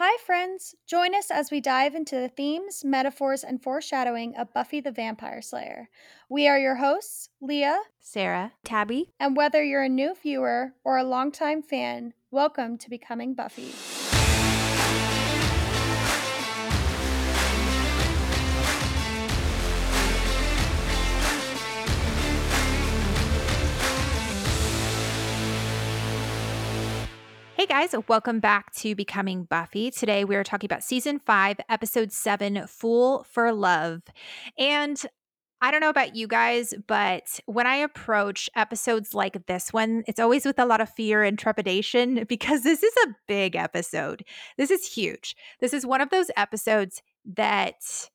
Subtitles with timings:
[0.00, 0.76] Hi, friends!
[0.86, 5.42] Join us as we dive into the themes, metaphors, and foreshadowing of Buffy the Vampire
[5.42, 5.88] Slayer.
[6.28, 11.02] We are your hosts, Leah, Sarah, Tabby, and whether you're a new viewer or a
[11.02, 13.72] longtime fan, welcome to Becoming Buffy.
[27.68, 29.90] Guys, welcome back to Becoming Buffy.
[29.90, 34.00] Today we are talking about season five, episode seven, Fool for Love.
[34.56, 34.98] And
[35.60, 40.18] I don't know about you guys, but when I approach episodes like this one, it's
[40.18, 44.24] always with a lot of fear and trepidation because this is a big episode.
[44.56, 45.36] This is huge.
[45.60, 47.02] This is one of those episodes
[47.34, 48.08] that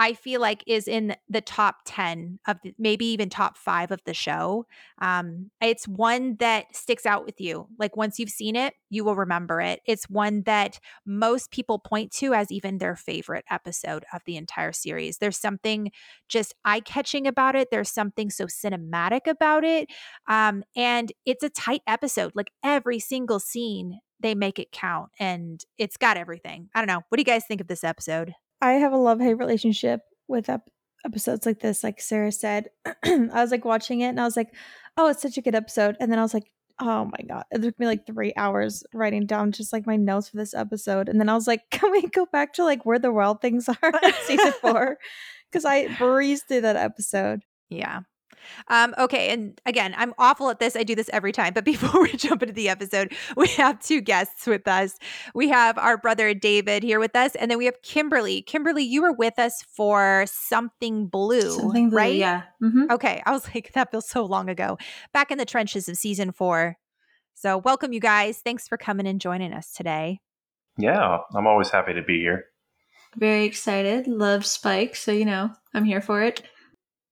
[0.00, 4.00] I feel like is in the top 10 of the, maybe even top five of
[4.06, 4.64] the show.
[5.02, 7.68] Um, it's one that sticks out with you.
[7.78, 9.80] Like once you've seen it, you will remember it.
[9.84, 14.72] It's one that most people point to as even their favorite episode of the entire
[14.72, 15.18] series.
[15.18, 15.92] There's something
[16.30, 19.90] just eye catching about it, there's something so cinematic about it.
[20.26, 22.32] Um, and it's a tight episode.
[22.34, 26.70] Like every single scene, they make it count and it's got everything.
[26.74, 27.02] I don't know.
[27.10, 28.32] What do you guys think of this episode?
[28.60, 30.70] I have a love hate relationship with ep-
[31.04, 31.82] episodes like this.
[31.82, 32.68] Like Sarah said,
[33.04, 34.54] I was like watching it and I was like,
[34.96, 35.96] oh, it's such a good episode.
[36.00, 36.50] And then I was like,
[36.80, 37.44] oh my God.
[37.50, 41.08] It took me like three hours writing down just like my notes for this episode.
[41.08, 43.68] And then I was like, can we go back to like where the wild things
[43.68, 44.98] are in season four?
[45.50, 47.42] Because I breezed through that episode.
[47.68, 48.00] Yeah.
[48.68, 50.76] Um, okay, and again, I'm awful at this.
[50.76, 51.52] I do this every time.
[51.54, 54.98] But before we jump into the episode, we have two guests with us.
[55.34, 58.42] We have our brother David here with us, and then we have Kimberly.
[58.42, 62.14] Kimberly, you were with us for Something Blue, Something blue, right?
[62.14, 62.42] yeah.
[62.62, 62.90] Mm-hmm.
[62.90, 64.78] Okay, I was like, that feels so long ago.
[65.12, 66.76] Back in the trenches of season four.
[67.34, 68.38] So, welcome, you guys.
[68.44, 70.20] Thanks for coming and joining us today.
[70.76, 72.44] Yeah, I'm always happy to be here.
[73.16, 74.06] Very excited.
[74.06, 76.42] Love Spike, so you know I'm here for it.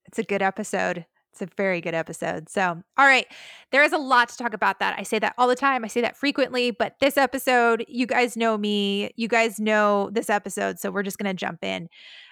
[0.05, 1.05] It's a good episode.
[1.39, 2.49] It's a very good episode.
[2.49, 3.25] So, all right,
[3.71, 4.99] there is a lot to talk about that.
[4.99, 5.85] I say that all the time.
[5.85, 9.11] I say that frequently, but this episode, you guys know me.
[9.15, 10.79] You guys know this episode.
[10.79, 11.87] So, we're just going to jump in.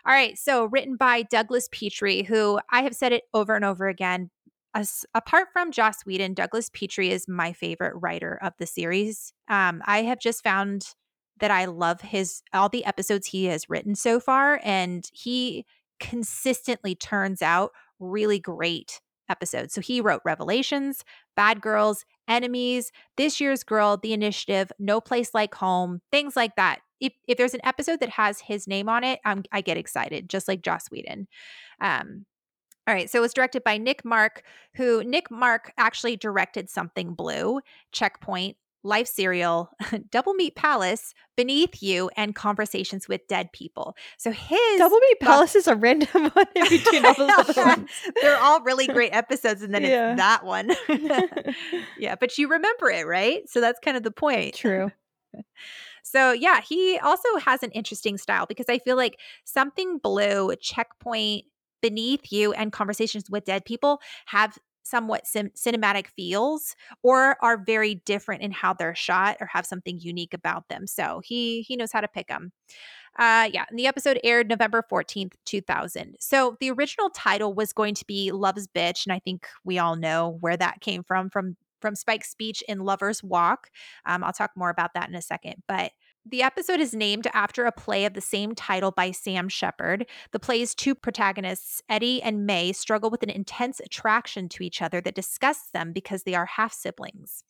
[0.06, 0.38] All right.
[0.38, 4.30] So, written by Douglas Petrie, who I have said it over and over again.
[4.74, 9.34] As, apart from Joss Whedon, Douglas Petrie is my favorite writer of the series.
[9.48, 10.94] Um, I have just found
[11.40, 15.66] that I love his all the episodes he has written so far, and he
[16.00, 19.00] consistently turns out really great
[19.30, 19.74] episodes.
[19.74, 21.04] So he wrote Revelations,
[21.36, 26.80] Bad Girls, Enemies, This Year's Girl, The Initiative, No Place Like Home, things like that.
[27.00, 29.20] If, if there's an episode that has his name on it,
[29.52, 31.28] I get excited, just like Joss Whedon.
[31.80, 32.26] Um,
[32.88, 34.44] all right, so it was directed by Nick Marck,
[34.76, 37.60] who Nick Marck actually directed Something Blue,
[37.92, 39.70] Checkpoint, Life Serial,
[40.12, 43.96] Double Meat Palace, Beneath You, and Conversations with Dead People.
[44.18, 47.90] So his Double Meat Palace is a random one in between all those other ones.
[48.22, 50.12] They're all really great episodes, and then Yeah.
[50.12, 50.72] it's that one.
[51.98, 53.50] yeah, but you remember it, right?
[53.50, 54.56] So that's kind of the point.
[54.56, 54.92] True.
[56.04, 61.46] So yeah, he also has an interesting style because I feel like something blue, checkpoint,
[61.82, 64.58] beneath you, and conversations with dead people have
[64.88, 70.00] somewhat sim- cinematic feels or are very different in how they're shot or have something
[70.00, 70.88] unique about them.
[70.88, 72.52] So he he knows how to pick them.
[73.18, 76.18] Uh, yeah, and the episode aired November 14th, 2000.
[76.20, 79.96] So the original title was going to be Love's Bitch, and I think we all
[79.96, 83.70] know where that came from from from Spike's speech in Lover's Walk.
[84.06, 85.92] Um, I'll talk more about that in a second, but
[86.30, 90.06] the episode is named after a play of the same title by Sam Shepard.
[90.32, 95.00] The play's two protagonists, Eddie and May, struggle with an intense attraction to each other
[95.02, 97.44] that disgusts them because they are half siblings.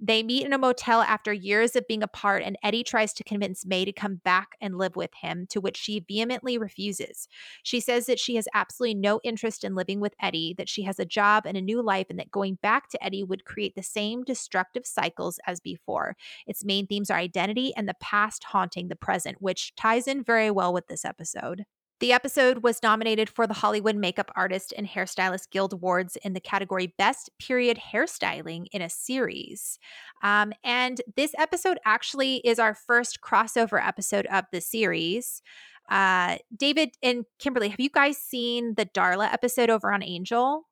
[0.00, 3.64] They meet in a motel after years of being apart, and Eddie tries to convince
[3.64, 7.28] May to come back and live with him, to which she vehemently refuses.
[7.62, 10.98] She says that she has absolutely no interest in living with Eddie, that she has
[10.98, 13.82] a job and a new life, and that going back to Eddie would create the
[13.82, 16.16] same destructive cycles as before.
[16.46, 20.50] Its main themes are identity and the past haunting the present, which ties in very
[20.50, 21.64] well with this episode.
[22.00, 26.40] The episode was nominated for the Hollywood Makeup Artist and Hairstylist Guild Awards in the
[26.40, 29.80] category Best Period Hairstyling in a Series.
[30.22, 35.42] Um, and this episode actually is our first crossover episode of the series.
[35.90, 40.68] Uh, David and Kimberly, have you guys seen the Darla episode over on Angel?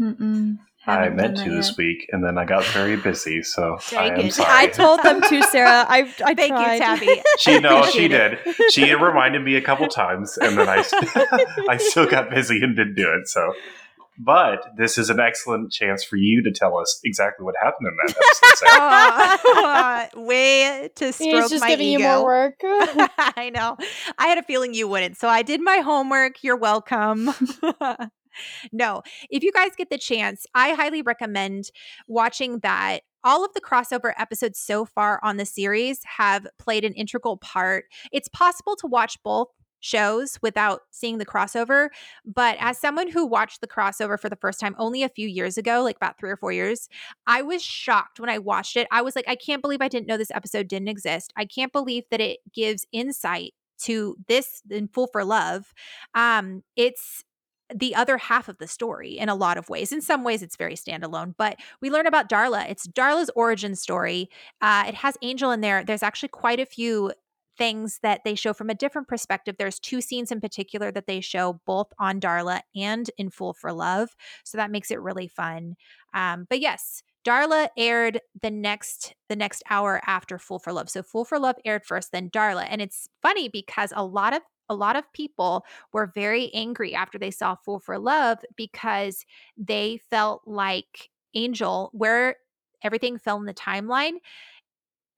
[0.00, 1.76] Mm-mm, I meant to this yet.
[1.78, 4.32] week, and then I got very busy, so Very I am good.
[4.34, 4.48] sorry.
[4.50, 5.86] I told them to, Sarah.
[5.88, 6.72] I, I Thank tried.
[6.74, 7.22] you, Tabby.
[7.38, 8.08] she no, she it.
[8.44, 8.72] did.
[8.72, 10.84] She reminded me a couple times, and then I
[11.68, 13.28] I still got busy and didn't do it.
[13.28, 13.54] So
[14.18, 17.96] But this is an excellent chance for you to tell us exactly what happened in
[18.06, 18.68] that episode.
[18.68, 20.10] Sarah.
[20.16, 21.98] Oh, way to He's stroke just my giving ego.
[22.02, 22.60] you more work.
[22.62, 23.76] I know.
[24.18, 25.16] I had a feeling you wouldn't.
[25.16, 26.44] So I did my homework.
[26.44, 27.30] You're welcome.
[28.72, 31.70] No, if you guys get the chance, I highly recommend
[32.06, 33.00] watching that.
[33.26, 37.86] All of the crossover episodes so far on the series have played an integral part.
[38.12, 39.48] It's possible to watch both
[39.84, 41.88] shows without seeing the crossover,
[42.24, 45.58] but as someone who watched the crossover for the first time only a few years
[45.58, 46.88] ago, like about 3 or 4 years,
[47.26, 48.88] I was shocked when I watched it.
[48.90, 51.32] I was like, I can't believe I didn't know this episode didn't exist.
[51.36, 55.74] I can't believe that it gives insight to this in Fool for Love.
[56.14, 57.22] Um, it's
[57.74, 59.92] the other half of the story in a lot of ways.
[59.92, 62.68] In some ways, it's very standalone, but we learn about Darla.
[62.68, 64.28] It's Darla's origin story.
[64.60, 65.84] Uh, it has Angel in there.
[65.84, 67.12] There's actually quite a few
[67.56, 69.56] things that they show from a different perspective.
[69.58, 73.72] There's two scenes in particular that they show both on Darla and in Fool for
[73.72, 74.16] Love.
[74.44, 75.76] So that makes it really fun.
[76.12, 80.90] Um, but yes, Darla aired the next the next hour after Fool for Love.
[80.90, 82.66] So Fool for Love aired first, then Darla.
[82.68, 87.18] And it's funny because a lot of a lot of people were very angry after
[87.18, 89.24] they saw Fool for Love because
[89.56, 92.36] they felt like Angel, where
[92.82, 94.14] everything fell in the timeline.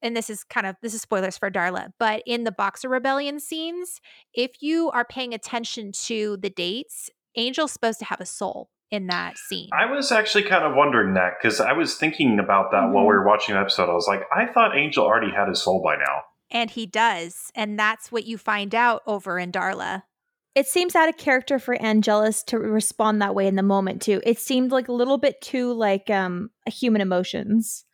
[0.03, 3.41] And this is kind of this is spoilers for Darla, but in the Boxer Rebellion
[3.41, 4.01] scenes,
[4.35, 9.09] if you are paying attention to the dates, Angel's supposed to have a soul in
[9.09, 9.69] that scene.
[9.73, 12.99] I was actually kind of wondering that because I was thinking about that while we
[12.99, 13.07] mm-hmm.
[13.07, 13.91] were watching the episode.
[13.91, 16.23] I was like, I thought Angel already had his soul by now.
[16.51, 17.51] And he does.
[17.55, 20.03] And that's what you find out over in Darla.
[20.55, 24.23] It seems out of character for Angelus to respond that way in the moment too.
[24.25, 27.85] It seemed like a little bit too like um human emotions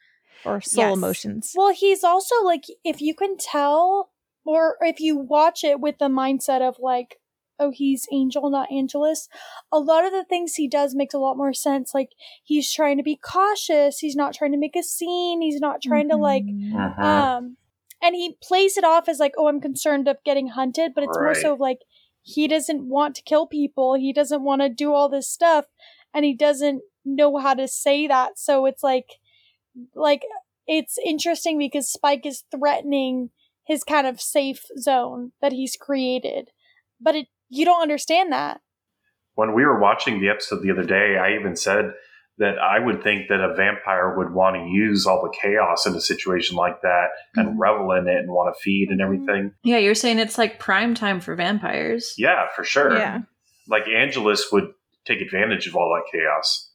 [0.44, 0.96] or soul Yes.
[0.96, 1.52] emotions.
[1.56, 4.10] well, he's also like, if you can tell,
[4.44, 7.16] or if you watch it with the mindset of like,
[7.58, 9.28] oh, he's Angel, not Angelus,
[9.70, 11.94] a lot of the things he does makes a lot more sense.
[11.94, 12.08] Like,
[12.42, 13.98] he's trying to be cautious.
[14.00, 15.42] He's not trying to make a scene.
[15.42, 16.72] He's not trying to like, Mhm.
[16.72, 17.04] Mhm.
[17.04, 17.56] um,
[18.02, 21.18] and he plays it off as like, oh, I'm concerned of getting hunted, but it's
[21.18, 21.78] more so of like,
[22.22, 23.94] he doesn't want to kill people.
[23.94, 25.66] He doesn't want to do all this stuff,
[26.12, 28.38] and he doesn't know how to say that.
[28.38, 29.06] So it's like,
[29.94, 30.22] like
[30.66, 33.30] it's interesting because Spike is threatening
[33.64, 36.50] his kind of safe zone that he's created,
[37.00, 38.60] but it you don't understand that.
[39.34, 41.92] When we were watching the episode the other day, I even said
[42.38, 45.94] that I would think that a vampire would want to use all the chaos in
[45.94, 49.52] a situation like that and revel in it and want to feed and everything.
[49.62, 52.14] Yeah, you're saying it's like prime time for vampires.
[52.16, 52.96] Yeah, for sure.
[52.96, 53.20] Yeah.
[53.68, 54.72] Like Angelus would
[55.06, 56.70] take advantage of all that chaos.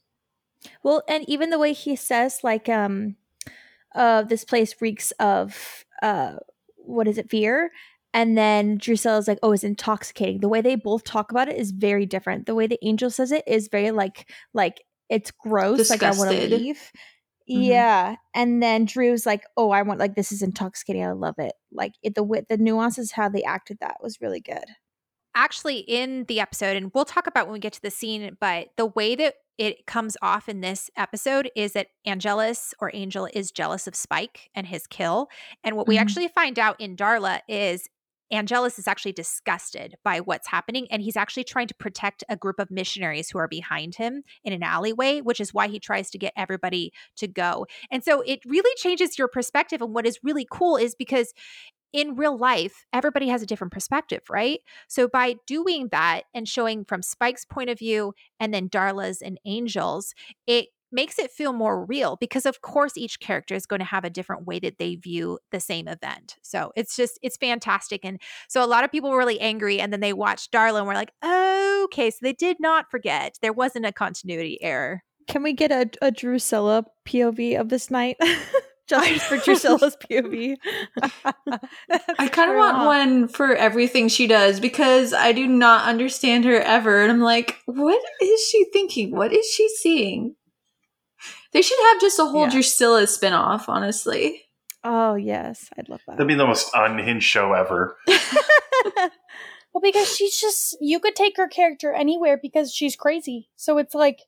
[0.83, 3.15] Well, and even the way he says, like, um,
[3.95, 6.35] uh, this place reeks of, uh,
[6.77, 7.71] what is it, fear?
[8.13, 10.39] And then Drusilla is like, oh, it's intoxicating.
[10.39, 12.45] The way they both talk about it is very different.
[12.45, 15.89] The way the angel says it is very like, like it's gross.
[15.89, 16.61] Like I want to Disgusted.
[16.61, 16.91] leave.
[17.49, 17.67] Mhm.
[17.67, 21.03] Yeah, and then Dru's like, "Oh, I want like this is intoxicating.
[21.05, 21.53] I love it.
[21.71, 24.65] Like it, the wit, the nuances how they acted that was really good."
[25.35, 28.69] actually in the episode, and we'll talk about when we get to the scene, but
[28.75, 33.51] the way that it comes off in this episode is that Angelus or Angel is
[33.51, 35.29] jealous of Spike and his kill.
[35.63, 36.01] And what we Mhm.
[36.01, 37.87] actually find out in Darla is
[38.31, 42.59] Angelus is actually disgusted by what's happening, and he's actually trying to protect a group
[42.59, 46.17] of missionaries who are behind him in an alleyway, which is why he tries to
[46.17, 47.65] get everybody to go.
[47.91, 49.81] And so it really changes your perspective.
[49.81, 51.33] And what is really cool is because
[51.93, 54.59] in real life, everybody has a different perspective, right?
[54.87, 59.39] So by doing that and showing from Spike's point of view and then Darla's and
[59.45, 60.13] Angel's,
[60.45, 64.03] it makes it feel more real because of course each character is going to have
[64.03, 66.37] a different way that they view the same event.
[66.41, 69.91] So it's just it's fantastic and so a lot of people were really angry and
[69.91, 73.37] then they watched Darla and were like, "Okay, so they did not forget.
[73.41, 78.17] There wasn't a continuity error." Can we get a, a Drusilla POV of this night?
[78.87, 80.55] Justice for Drusilla's POV.
[82.19, 86.61] I kind of want one for everything she does because I do not understand her
[86.61, 87.01] ever.
[87.01, 89.13] And I'm like, what is she thinking?
[89.13, 90.35] What is she seeing?
[91.57, 92.51] They should have just a whole Yeah.
[92.51, 94.43] Drusilla spinoff, honestly.
[94.83, 96.17] Oh yes, I'd love that.
[96.17, 97.97] That'd be the most unhinged show ever.
[99.73, 103.49] Well, because she's just you could take her character anywhere because she's crazy.
[103.55, 104.21] So it's like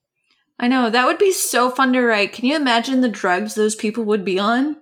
[0.60, 2.34] I know, that would be so fun to write.
[2.34, 4.78] Can you imagine the drugs those people would be on?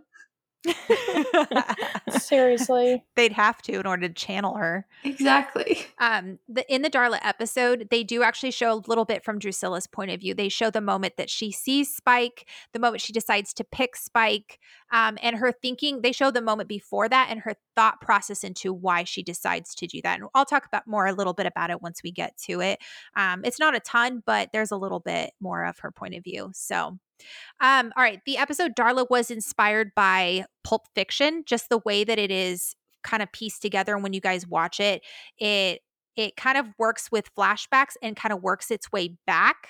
[2.09, 3.03] Seriously.
[3.15, 4.86] They'd have to in order to channel her.
[5.03, 5.86] Exactly.
[6.00, 9.88] Um, the in the Darla episode, they do actually show a little bit from Drusilla's
[9.88, 10.33] point of view.
[10.33, 14.59] They show the moment that she sees Spike, the moment she decides to pick Spike,
[14.91, 16.01] um, and her thinking.
[16.01, 19.88] They show the moment before that and her thought process into why she decides to
[19.88, 20.19] do that.
[20.19, 22.79] And I'll talk about more a little bit about it once we get to it.
[23.15, 26.24] Um, it's not a ton, but there's a little bit more of her point of
[26.24, 26.51] view.
[26.53, 26.97] So
[27.59, 28.21] um, all right.
[28.25, 33.24] The episode Darla was inspired by Pulp Fiction, just the way that it is kind
[33.24, 33.93] of pieced together.
[33.93, 35.01] And when you guys watch it,
[35.39, 35.81] it
[36.15, 39.67] it kind of works with flashbacks and kind of works its way back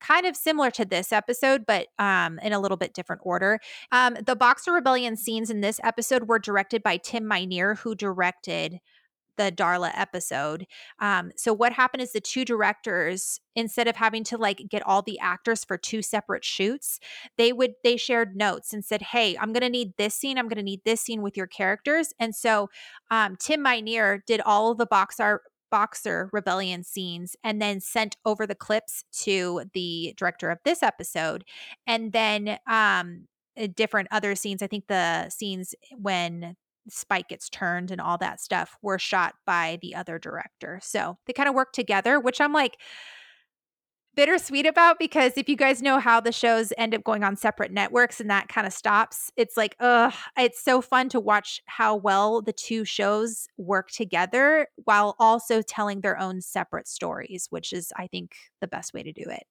[0.00, 3.58] kind of similar to this episode, but um, in a little bit different order.
[3.92, 8.78] Um, the Boxer Rebellion scenes in this episode were directed by Tim Minear, who directed
[9.38, 10.66] the Darla episode.
[11.00, 15.00] Um, so what happened is the two directors, instead of having to like get all
[15.00, 17.00] the actors for two separate shoots,
[17.38, 20.36] they would they shared notes and said, "Hey, I'm to need this scene.
[20.36, 22.68] I'm to need this scene with your characters." And so
[23.10, 25.40] um, Tim Minear did all of the boxer
[25.70, 31.44] boxer rebellion scenes and then sent over the clips to the director of this episode
[31.86, 33.26] and then um
[33.74, 36.56] different other scenes i think the scenes when
[36.90, 40.80] Spike gets turned and all that stuff were shot by the other director.
[40.82, 42.78] So they kind of work together, which I'm like
[44.18, 47.70] bittersweet about because if you guys know how the shows end up going on separate
[47.70, 51.94] networks and that kind of stops, it's like, ugh, it's so fun to watch how
[51.94, 57.92] well the two shows work together while also telling their own separate stories, which is,
[57.96, 59.44] I think, the best way to do it.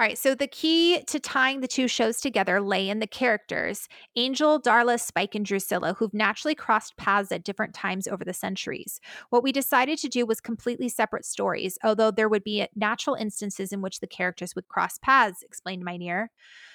[0.00, 3.86] All right, so the key to tying the two shows together lay in the characters
[4.16, 8.98] Angel, Darla, Spike, and Drusilla, who've naturally crossed paths at different times over the centuries.
[9.28, 13.74] What we decided to do was completely separate stories, although there would be natural instances
[13.74, 16.30] in which the characters would cross paths, explained Minear.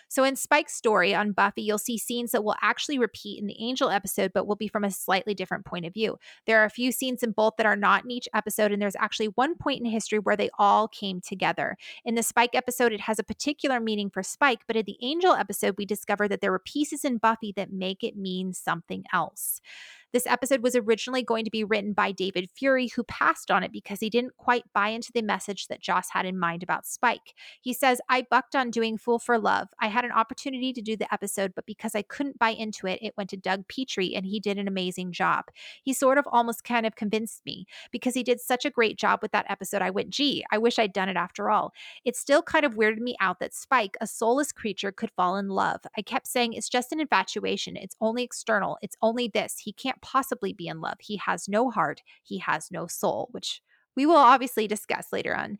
[0.07, 3.61] So in Spike's story on Buffy, you'll see scenes that will actually repeat in the
[3.61, 6.17] Angel episode, but will be from a slightly different point of view.
[6.45, 8.95] There are a few scenes in both that are not in each episode, and there's
[8.97, 11.75] actually one point in history where they all came together.
[12.03, 15.33] In the Spike episode, it has a particular meaning for Spike, but in the Angel
[15.33, 19.61] episode, we discover that there were pieces in Buffy that make it mean something else.
[20.13, 23.71] This episode was originally going to be written by David Fury, who passed on it
[23.71, 27.33] because he didn't quite buy into the message that Joss had in mind about Spike.
[27.61, 29.67] He says, I bucked on doing Fool for Love.
[29.81, 32.99] I had an opportunity to do the episode, but because I couldn't buy into it,
[33.01, 35.45] it went to Doug Petrie, and he did an amazing job.
[35.83, 39.19] He sort of almost kind of convinced me because he did such a great job
[39.21, 39.81] with that episode.
[39.81, 41.73] I went, gee, I wish I'd done it after all.
[42.05, 45.49] It still kind of weirded me out that Spike, a soulless creature, could fall in
[45.49, 45.81] love.
[45.97, 47.75] I kept saying, it's just an infatuation.
[47.75, 48.77] It's only external.
[48.81, 49.59] It's only this.
[49.59, 50.97] He can't possibly be in love.
[50.99, 53.61] He has no heart, he has no soul, which
[53.95, 55.57] we will obviously discuss later on.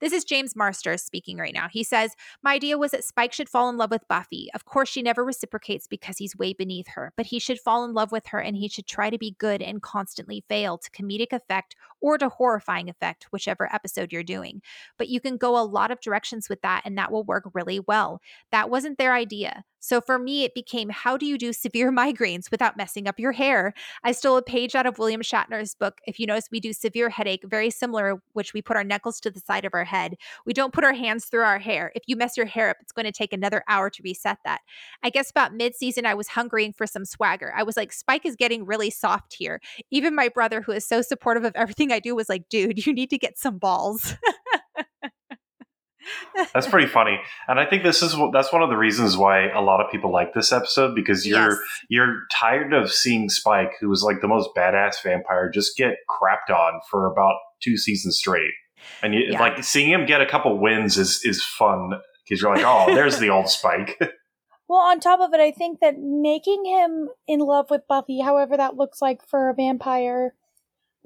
[0.00, 1.68] This is James Marsters speaking right now.
[1.70, 4.48] He says, My idea was that Spike should fall in love with Buffy.
[4.54, 7.94] Of course, she never reciprocates because he's way beneath her, but he should fall in
[7.94, 11.32] love with her and he should try to be good and constantly fail to comedic
[11.32, 14.62] effect or to horrifying effect, whichever episode you're doing.
[14.98, 17.80] But you can go a lot of directions with that and that will work really
[17.80, 18.20] well.
[18.52, 19.64] That wasn't their idea.
[19.86, 23.30] So for me, it became how do you do severe migraines without messing up your
[23.30, 23.72] hair?
[24.02, 25.98] I stole a page out of William Shatner's book.
[26.08, 29.30] If you notice, we do severe headache, very similar, which we put our knuckles to
[29.30, 30.16] the side of our head.
[30.44, 31.92] We don't put our hands through our hair.
[31.94, 34.62] If you mess your hair up, it's going to take another hour to reset that.
[35.04, 37.52] I guess about mid season, I was hungering for some swagger.
[37.56, 39.60] I was like, Spike is getting really soft here.
[39.92, 42.92] Even my brother, who is so supportive of everything I do, was like, dude, you
[42.92, 44.14] need to get some balls.
[46.54, 49.60] that's pretty funny and i think this is that's one of the reasons why a
[49.60, 51.58] lot of people like this episode because you're yes.
[51.88, 56.54] you're tired of seeing spike who was like the most badass vampire just get crapped
[56.54, 58.52] on for about two seasons straight
[59.02, 59.40] and you, yeah.
[59.40, 61.94] like seeing him get a couple wins is is fun
[62.26, 63.98] because you're like, oh, there's the old Spike.
[64.68, 68.56] well, on top of it, I think that making him in love with Buffy, however
[68.56, 70.34] that looks like for a vampire,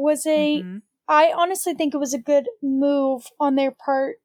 [0.00, 0.62] was a.
[0.62, 0.78] Mm-hmm.
[1.08, 4.16] I honestly think it was a good move on their part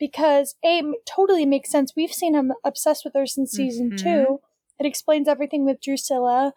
[0.00, 1.92] because a totally makes sense.
[1.96, 3.96] We've seen him obsessed with her since season mm-hmm.
[4.04, 4.40] two.
[4.80, 6.52] It explains everything with Drusilla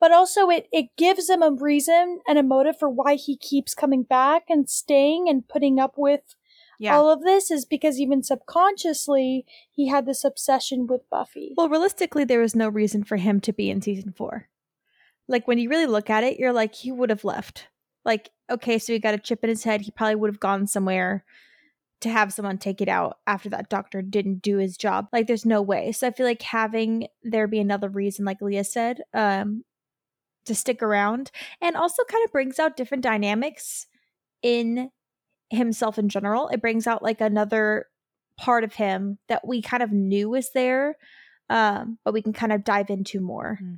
[0.00, 3.74] but also it, it gives him a reason and a motive for why he keeps
[3.74, 6.36] coming back and staying and putting up with
[6.78, 6.96] yeah.
[6.96, 11.54] all of this is because even subconsciously he had this obsession with Buffy.
[11.56, 14.48] Well, realistically, there was no reason for him to be in season four.
[15.26, 17.68] Like when you really look at it, you're like, he would have left.
[18.04, 19.82] Like, okay, so he got a chip in his head.
[19.82, 21.24] He probably would have gone somewhere
[22.00, 25.08] to have someone take it out after that doctor didn't do his job.
[25.12, 25.92] Like, there's no way.
[25.92, 29.64] So I feel like having there be another reason, like Leah said, um,
[30.46, 33.86] to stick around and also kind of brings out different dynamics
[34.42, 34.90] in
[35.50, 36.48] himself in general.
[36.48, 37.86] It brings out like another
[38.38, 40.96] part of him that we kind of knew was there,
[41.50, 43.58] um, but we can kind of dive into more.
[43.62, 43.74] Mm-hmm.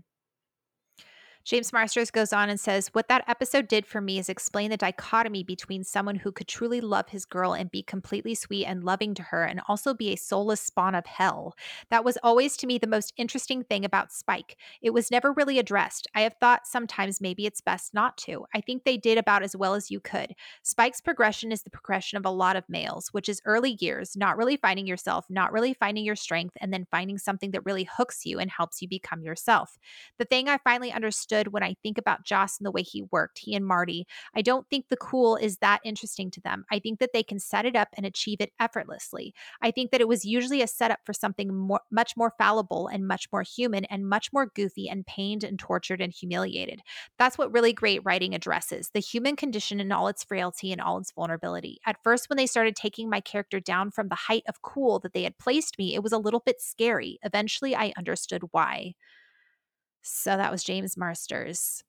[1.42, 4.76] James Marsters goes on and says, What that episode did for me is explain the
[4.76, 9.14] dichotomy between someone who could truly love his girl and be completely sweet and loving
[9.14, 11.54] to her, and also be a soulless spawn of hell.
[11.88, 14.58] That was always to me the most interesting thing about Spike.
[14.82, 16.06] It was never really addressed.
[16.14, 18.44] I have thought sometimes maybe it's best not to.
[18.54, 20.34] I think they did about as well as you could.
[20.62, 24.36] Spike's progression is the progression of a lot of males, which is early years, not
[24.36, 28.26] really finding yourself, not really finding your strength, and then finding something that really hooks
[28.26, 29.78] you and helps you become yourself.
[30.18, 33.38] The thing I finally understood when I think about Joss and the way he worked,
[33.38, 36.64] he and Marti, I don't think the cool is that interesting to them.
[36.70, 39.34] I think that they can set it up and achieve it effortlessly.
[39.62, 43.06] I think that it was usually a setup for something more, much more fallible and
[43.06, 46.80] much more human and much more goofy and pained and tortured and humiliated.
[47.18, 50.98] That's what really great writing addresses the human condition in all its frailty and all
[50.98, 51.78] its vulnerability.
[51.86, 55.12] At first, when they started taking my character down from the height of cool that
[55.12, 57.18] they had placed me, it was a little bit scary.
[57.22, 58.94] Eventually, I understood why.
[60.02, 61.82] So that was James Marsters.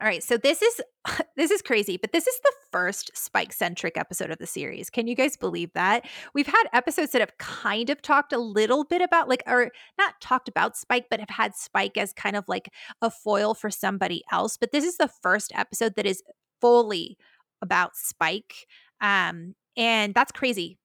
[0.00, 0.80] All right, so this is
[1.36, 4.90] this is crazy, but this is the first Spike centric episode of the series.
[4.90, 6.06] Can you guys believe that?
[6.34, 10.14] We've had episodes that have kind of talked a little bit about like or not
[10.20, 12.68] talked about Spike, but have had Spike as kind of like
[13.00, 16.22] a foil for somebody else, but this is the first episode that is
[16.60, 17.16] fully
[17.60, 18.66] about Spike.
[19.00, 20.78] Um and that's crazy.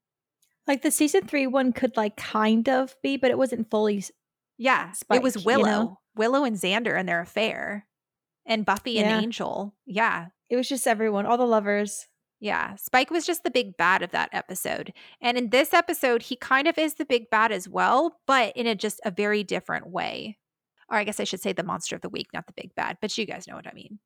[0.68, 4.04] Like the season 3 one could like kind of be, but it wasn't fully
[4.60, 5.60] Yeah, Spike, it was Willow.
[5.60, 6.00] you know?
[6.18, 7.86] Willow and Xander and their affair.
[8.46, 9.02] And Buffy Yeah.
[9.16, 9.76] and Angel.
[9.86, 10.28] Yeah.
[10.50, 12.08] It was just everyone, all the lovers.
[12.40, 12.76] Yeah.
[12.76, 14.94] Spike was just the big bad of that episode.
[15.20, 18.68] And in this episode, he kind of is the big bad as well, but in
[18.68, 20.38] a just a very different way.
[20.90, 22.98] Or I guess I should say the monster of the week, not the big bad,
[23.02, 24.00] but you guys know what I mean.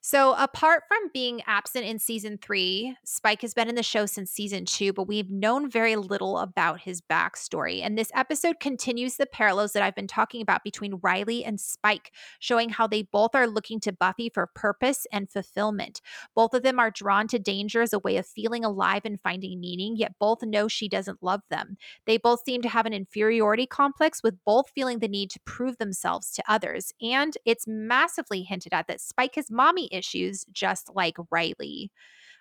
[0.00, 4.30] So, apart from being absent in season three, Spike has been in the show since
[4.30, 7.82] season two, but we've known very little about his backstory.
[7.82, 12.12] And this episode continues the parallels that I've been talking about between Riley and Spike,
[12.38, 16.00] showing how they both are looking to Buffy for purpose and fulfillment.
[16.34, 19.58] Both of them are drawn to danger as a way of feeling alive and finding
[19.58, 21.76] meaning, yet both know she doesn't love them.
[22.06, 25.78] They both seem to have an inferiority complex, with both feeling the need to prove
[25.78, 26.92] themselves to others.
[27.02, 31.90] And it's massively hinted at that Spike has mommy issues, just like Riley.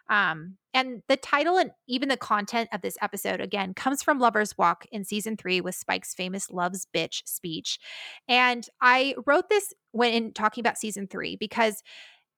[0.10, 4.58] Um, and the title and even the content of this episode, again, comes from Lover's
[4.58, 7.77] Walk in season three with Spike's famous Love's Bitch speech.
[8.27, 11.84] And I wrote this when in talking about season three because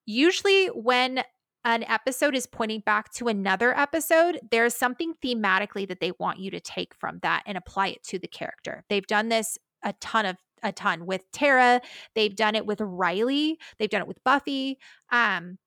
[0.05, 1.23] usually when
[1.65, 6.49] an episode is pointing back to another episode, there's something thematically that they want you
[6.51, 8.83] to take from that and apply it to the character.
[8.89, 11.81] They've done this a ton of a ton with Tara.
[12.15, 13.57] They've done it with Riley.
[13.77, 14.79] They've done it with Buffy.
[15.11, 15.57] Um,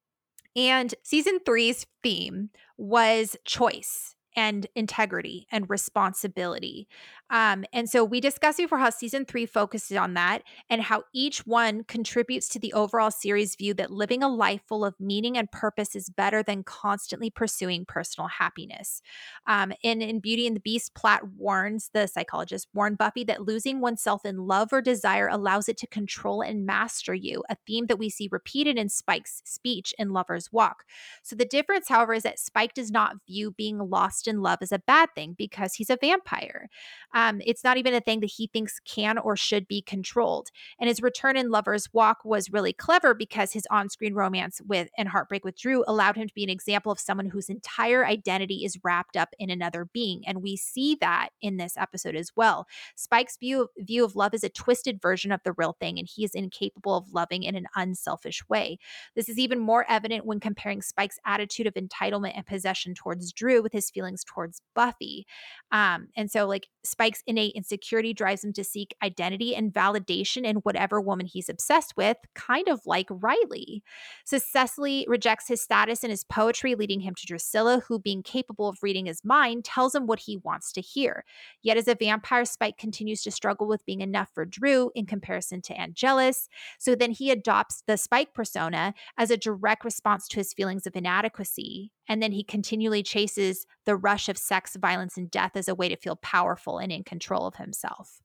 [0.55, 6.89] and season three's theme was choice and integrity and responsibility.
[7.31, 11.47] Um, and so we discussed before how season three focuses on that and how each
[11.47, 15.51] one contributes to the overall series view that living a life full of meaning and
[15.51, 19.01] purpose is better than constantly pursuing personal happiness.
[19.47, 24.25] Um, in Beauty and the Beast, Platt warns the psychologist, warned Buffy that losing oneself
[24.25, 28.11] in love or desire allows it to control and master you, a theme that we
[28.11, 30.85] see repeated in Spike's speech in Lover's Walk.
[31.23, 34.73] So the difference, however, is that Spike does not view being lost in love is
[34.73, 36.69] a bad thing because he's a vampire.
[37.15, 40.49] Um, it's not even a thing that he thinks can or should be controlled.
[40.79, 45.09] And his return in Lover's Walk was really clever because his on-screen romance with and
[45.09, 48.79] heartbreak with Dru allowed him to be an example of someone whose entire identity is
[48.83, 50.23] wrapped up in another being.
[50.27, 52.67] And we see that in this episode as well.
[52.97, 56.25] Spike's view view of love is a twisted version of the real thing, and he
[56.25, 58.79] is incapable of loving in an unselfish way.
[59.15, 63.63] This is even more evident when comparing Spike's attitude of entitlement and possession towards Dru
[63.63, 65.27] with his feelings towards Buffy.
[65.71, 70.57] Um, and so, like, Spike's innate insecurity drives him to seek identity and validation in
[70.57, 73.83] whatever woman he's obsessed with, kind of like Riley.
[74.25, 78.69] So, Cecily rejects his status and his poetry, leading him to Drusilla, who, being capable
[78.69, 81.25] of reading his mind, tells him what he wants to hear.
[81.63, 85.63] Yet, as a vampire, Spike continues to struggle with being enough for Dru in comparison
[85.63, 86.49] to Angelus.
[86.79, 90.97] So, then he adopts the Spike persona as a direct response to his feelings of
[90.97, 91.93] inadequacy.
[92.13, 95.89] And then he continually chases the rush of sex, violence, and death as a way
[95.89, 98.21] to feel powerful and in control of himself.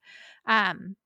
[0.45, 0.97] Um,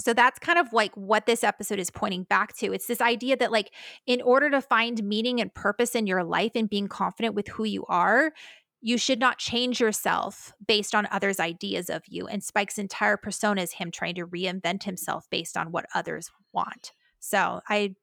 [0.00, 2.72] so that's kind of like what this episode is pointing back to.
[2.72, 3.74] It's this idea that, like,
[4.06, 7.64] in order to find meaning and purpose in your life and being confident with who
[7.64, 8.32] you are,
[8.80, 12.26] you should not change yourself based on others' ideas of you.
[12.26, 16.92] And Spike's entire persona is him trying to reinvent himself based on what others want.
[17.20, 17.94] So I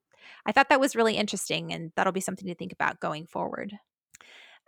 [0.46, 3.72] I thought that was really interesting and that'll be something to think about going forward.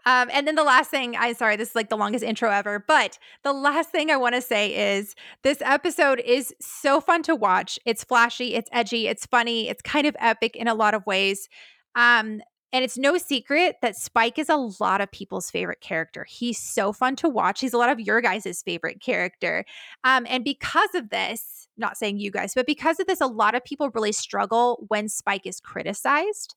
[0.07, 2.85] Um, and then the last thing, I'm sorry, this is like the longest intro ever,
[2.87, 7.35] but the last thing I want to say is this episode is so fun to
[7.35, 7.79] watch.
[7.85, 11.49] It's flashy, it's edgy, it's funny, it's kind of epic in a lot of ways.
[11.95, 12.41] Um,
[12.73, 16.25] and it's no secret that Spike is a lot of people's favorite character.
[16.29, 17.61] He's so fun to watch.
[17.61, 19.67] He's a lot of your guys' favorite character.
[20.05, 23.55] Um, and because of this, not saying you guys, but because of this, a lot
[23.55, 26.55] of people really struggle when Spike is criticized.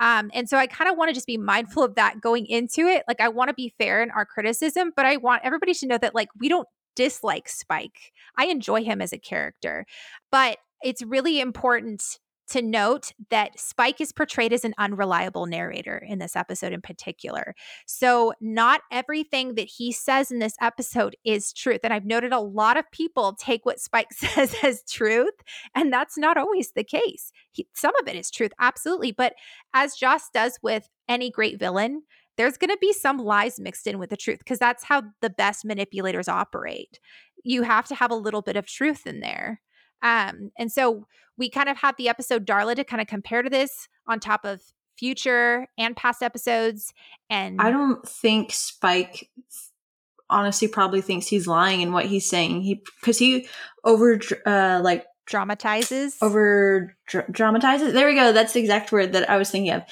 [0.00, 2.82] Um, and so I kind of want to just be mindful of that going into
[2.82, 3.04] it.
[3.08, 5.98] Like, I want to be fair in our criticism, but I want everybody to know
[5.98, 8.12] that, like, we don't dislike Spike.
[8.36, 9.86] I enjoy him as a character,
[10.30, 16.18] but it's really important to note that Spike is portrayed as an unreliable narrator in
[16.18, 17.54] this episode in particular.
[17.86, 21.80] So, not everything that he says in this episode is truth.
[21.82, 25.34] And I've noted a lot of people take what Spike says as truth,
[25.74, 27.32] and that's not always the case.
[27.52, 29.12] He, some of it is truth, absolutely.
[29.12, 29.34] But
[29.74, 32.02] as Joss does with any great villain,
[32.36, 35.30] there's going to be some lies mixed in with the truth because that's how the
[35.30, 37.00] best manipulators operate.
[37.44, 39.62] You have to have a little bit of truth in there.
[40.02, 41.06] Um, and so
[41.36, 44.44] we kind of have the episode Darla to kind of compare to this on top
[44.44, 44.62] of
[44.98, 46.92] future and past episodes.
[47.28, 49.28] And I don't think Spike
[50.28, 52.62] honestly probably thinks he's lying in what he's saying.
[52.62, 53.48] He because he
[53.84, 56.16] over uh like dramatizes.
[56.22, 57.92] Over dr- dramatizes?
[57.92, 58.32] There we go.
[58.32, 59.82] That's the exact word that i was thinking of.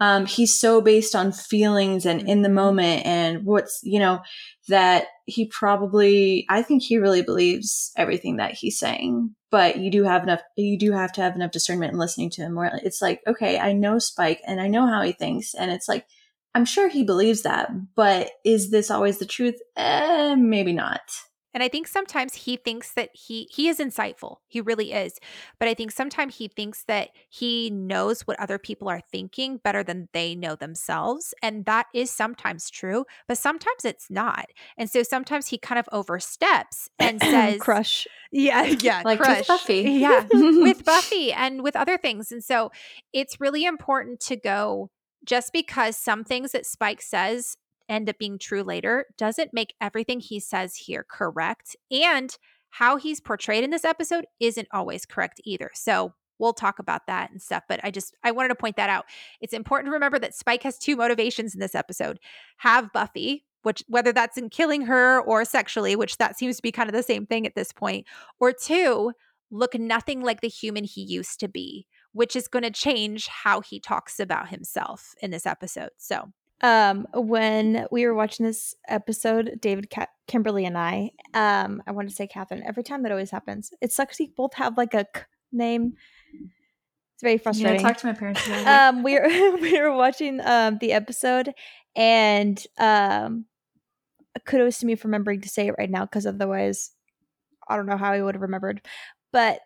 [0.00, 2.56] Um he's so based on feelings and in the mm-hmm.
[2.56, 4.20] moment and what's you know
[4.68, 10.04] that he probably i think he really believes everything that he's saying but you do
[10.04, 13.02] have enough you do have to have enough discernment in listening to him where it's
[13.02, 16.06] like okay i know spike and i know how he thinks and it's like
[16.54, 19.56] i'm sure he believes that but is this always the truth?
[19.76, 21.02] Eh, maybe not
[21.54, 24.38] and I think sometimes he thinks that he he is insightful.
[24.48, 25.18] He really is.
[25.58, 29.84] But I think sometimes he thinks that he knows what other people are thinking better
[29.84, 34.46] than they know themselves, and that is sometimes true, but sometimes it's not.
[34.76, 38.06] And so sometimes he kind of oversteps and says crush.
[38.32, 39.38] Yeah, yeah, like crush.
[39.38, 39.82] with Buffy.
[39.82, 42.32] Yeah, with Buffy and with other things.
[42.32, 42.72] And so
[43.12, 44.90] it's really important to go
[45.24, 47.56] just because some things that Spike says
[47.88, 51.76] end up being true later doesn't make everything he says here correct.
[51.90, 52.36] And
[52.70, 55.70] how he's portrayed in this episode isn't always correct either.
[55.74, 57.62] So we'll talk about that and stuff.
[57.68, 59.04] But I just I wanted to point that out.
[59.40, 62.18] It's important to remember that Spike has two motivations in this episode.
[62.58, 66.72] Have Buffy, which whether that's in killing her or sexually, which that seems to be
[66.72, 68.06] kind of the same thing at this point,
[68.40, 69.12] or two,
[69.50, 73.60] look nothing like the human he used to be, which is going to change how
[73.60, 75.90] he talks about himself in this episode.
[75.96, 76.32] So
[76.64, 82.08] um when we were watching this episode david Ka- kimberly and i um i want
[82.08, 85.04] to say catherine every time that always happens it sucks we both have like a
[85.14, 85.20] K
[85.54, 85.94] name.
[86.32, 87.80] It's very frustrating.
[87.80, 89.28] yeah, talk to my parents um we were
[89.60, 91.52] we were watching um the episode
[91.94, 93.44] and um
[94.44, 96.90] kudos to me for remembering to say it right now because otherwise
[97.68, 98.82] i don't know how i would have remembered.
[99.32, 99.60] But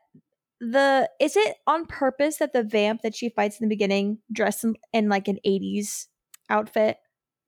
[0.61, 4.65] the is it on purpose that the vamp that she fights in the beginning dressed
[4.65, 6.07] in, in like an 80s
[6.49, 6.99] outfit?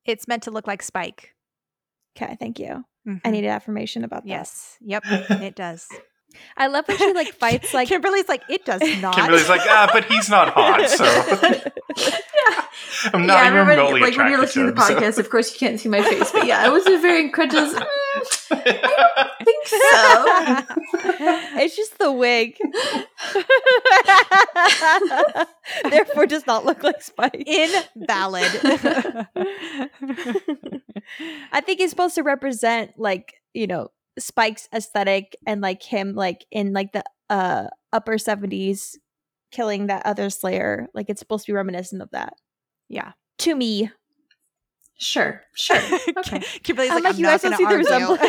[0.04, 1.34] It's meant to look like Spike.
[2.16, 2.84] Okay, thank you.
[3.06, 3.18] Mm-hmm.
[3.24, 4.28] I needed affirmation about that.
[4.28, 4.76] Yes.
[4.80, 5.88] Yep, it does.
[6.56, 9.14] I love when she like fights like Kimberly's like it does not.
[9.14, 11.68] Kimberly's like ah, but he's not hot, so yeah.
[13.14, 15.14] I'm not yeah, even remotely like when you're listening to the podcast.
[15.14, 15.20] So.
[15.20, 17.74] Of course, you can't see my face, but yeah, I was a very incredulous.
[18.50, 19.78] Mm, I don't think so.
[21.62, 22.58] it's just the wig.
[25.88, 27.44] Therefore, does not look like Spike.
[27.46, 28.50] Invalid.
[31.52, 36.44] I think he's supposed to represent like you know Spike's aesthetic and like him like
[36.50, 38.96] in like the uh upper 70s
[39.52, 42.34] killing that other slayer like it's supposed to be reminiscent of that
[42.90, 43.90] yeah to me
[44.98, 45.78] sure sure
[46.18, 48.20] okay kimberly's like, like you guys don't see the resemblance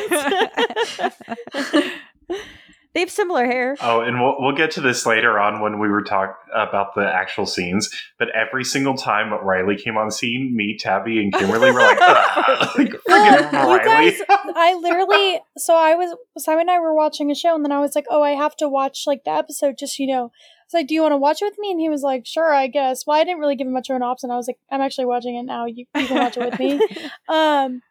[2.93, 3.77] They have similar hair.
[3.79, 7.07] Oh, and we'll we'll get to this later on when we were talking about the
[7.07, 7.89] actual scenes.
[8.19, 11.99] But every single time Riley came on scene, me, Tabby, and Kimberly were like,
[12.77, 15.39] like well, you guys, I literally.
[15.57, 18.05] So I was Simon and I were watching a show, and then I was like,
[18.09, 20.31] "Oh, I have to watch like the episode just you know."
[20.73, 22.67] Like, "Do you want to watch it with me?" And he was like, "Sure, I
[22.67, 24.31] guess." Well, I didn't really give him much of an option.
[24.31, 25.65] I was like, "I'm actually watching it now.
[25.65, 26.79] You, you can watch it with me."
[27.29, 27.81] um,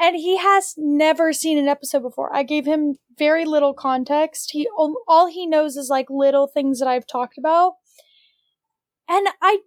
[0.00, 2.34] and he has never seen an episode before.
[2.34, 4.52] I gave him very little context.
[4.52, 7.74] He all he knows is like little things that I've talked about.
[9.08, 9.58] And I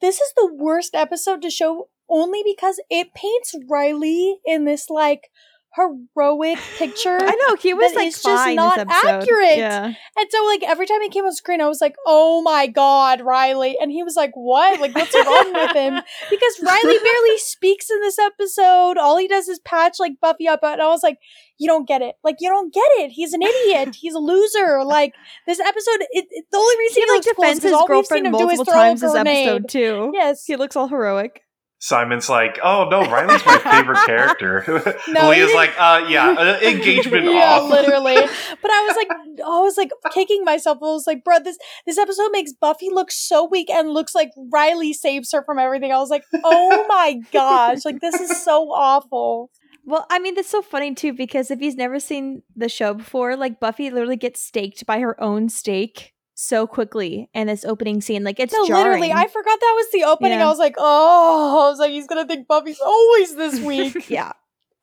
[0.00, 5.30] this is the worst episode to show only because it paints Riley in this like
[5.78, 7.18] heroic picture.
[7.20, 8.24] I know he was like just
[8.56, 8.78] not
[9.22, 9.58] accurate.
[9.58, 9.84] Yeah.
[9.86, 13.20] And so, like, every time he came on screen, I was like, oh my God,
[13.20, 13.76] Riley.
[13.80, 14.80] And he was like, what?
[14.80, 15.94] Like, what's wrong with him?
[16.30, 18.98] Because Riley barely speaks in this episode.
[18.98, 20.60] All he does is patch, like, Buffy up.
[20.62, 21.18] And I was like,
[21.58, 22.14] you don't get it.
[22.22, 23.10] Like, you don't get it.
[23.10, 23.96] He's an idiot.
[23.96, 24.84] He's a loser.
[24.84, 25.14] Like,
[25.46, 27.70] this episode, it, it- the only reason He he, like defends cool is defends 'cause
[27.80, 30.10] his girlfriend seen him do multiple times this episode too.
[30.14, 30.44] Yes.
[30.44, 31.42] He looks all heroic.
[31.80, 34.64] Simon's like, oh no, Riley's my favorite character.
[35.08, 37.70] No, Leah's he- like, uh, yeah, uh, engagement yeah, off.
[37.70, 38.16] literally.
[38.16, 39.08] But I was like,
[39.44, 40.78] I was like kicking myself.
[40.82, 44.30] I was like, bro, this this episode makes Buffy look so weak and looks like
[44.52, 45.92] Riley saves her from everything.
[45.92, 49.50] I was like, oh my gosh, like this is so awful.
[49.84, 53.36] Well, I mean, that's so funny too because if he's never seen the show before,
[53.36, 58.22] like Buffy literally gets staked by her own stake so quickly in this opening scene.
[58.22, 59.00] Like it's No, jarring.
[59.00, 60.38] literally, I forgot that was the opening.
[60.38, 60.46] Yeah.
[60.46, 64.08] I was like, oh, I was like, he's gonna think Buffy's always this weak.
[64.08, 64.32] yeah.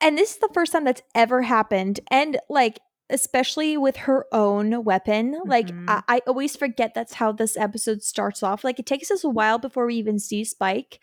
[0.01, 2.01] And this is the first time that's ever happened.
[2.11, 5.85] And like, especially with her own weapon, like, Mhm.
[5.87, 8.63] I, I always forget that's how this episode starts off.
[8.65, 10.99] Like, it takes us a while before we even see Spike.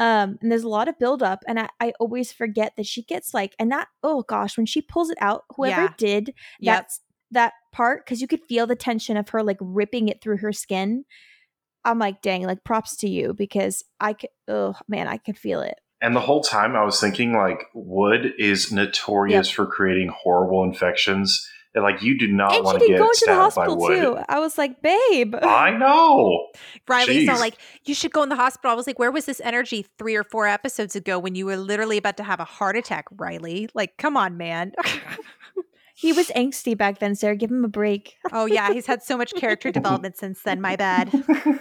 [0.00, 3.34] Um, and there's a lot of buildup, and I, I always forget that she gets
[3.34, 5.94] like, and that oh gosh, when she pulls it out, whoever Yeah.
[5.98, 6.90] did Yep.
[7.32, 10.38] That's that part, because you could feel the tension of her like ripping it through
[10.38, 11.04] her skin.
[11.84, 15.60] I'm like, dang, like props to you because I could, oh man, I could feel
[15.60, 15.78] it.
[16.00, 21.48] And the whole time I was thinking, like, wood is notorious for creating horrible infections.
[21.76, 24.00] And, like, you do not want to get go into the stabbed by hospital wood.
[24.00, 24.18] too.
[24.28, 25.36] I was like, babe.
[25.40, 26.48] I know.
[26.88, 28.72] Riley's all like, you should go in the hospital.
[28.72, 31.56] I was like, where was this energy three or four episodes ago when you were
[31.56, 33.68] literally about to have a heart attack, Riley?
[33.72, 34.72] Like, come on, man.
[36.02, 37.36] he was angsty back then, Sarah.
[37.36, 38.16] Give him a break.
[38.32, 38.72] oh, yeah.
[38.72, 40.60] He's had so much character development since then.
[40.60, 41.12] My bad.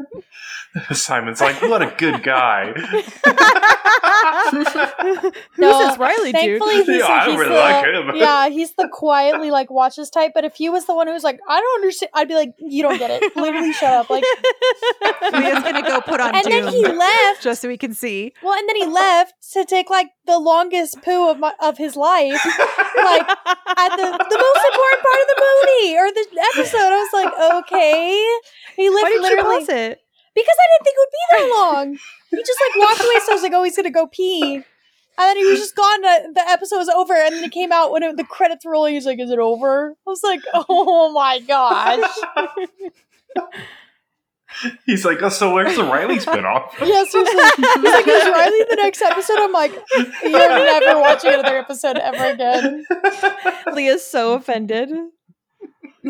[0.92, 2.72] Simon's like, what a good guy.
[4.52, 6.60] No, Who's this Riley dude?
[6.60, 8.16] Thankfully, he's, Yeah, I he's really the, like him.
[8.16, 10.32] Yeah, he's the quietly like watches type.
[10.34, 12.82] But if he was the one who's like, I don't understand, I'd be like, you
[12.82, 13.36] don't get it.
[13.36, 14.10] Literally, shut up.
[14.10, 14.24] Like,
[15.32, 17.42] Leah's going to go put on and Doom then he left.
[17.42, 18.32] just so we can see.
[18.42, 21.96] Well, and then he left to take like the longest poo of my, of his
[21.96, 26.78] life, like at the the most important part of the movie or the episode.
[26.78, 28.38] I was like, okay,
[28.76, 29.85] he lived Why did you literally pause it?
[30.36, 31.98] Because I didn't think it would be that long.
[32.30, 34.62] He just like walked away, so I was like, oh, he's gonna go pee.
[35.18, 36.02] And then he was just gone.
[36.02, 38.72] The, the episode was over, and then he came out when it, the credits were
[38.72, 38.94] rolling.
[38.94, 42.04] He's like, "Is it over?" I was like, "Oh my gosh!"
[44.86, 46.70] He's like, oh, so where's the Riley spinoff?
[46.80, 47.42] yeah, seriously.
[47.56, 49.72] He's like, "Is Riley the next episode?" I'm like,
[50.22, 52.84] "You're never watching another episode ever again."
[53.72, 54.90] Leah's so offended.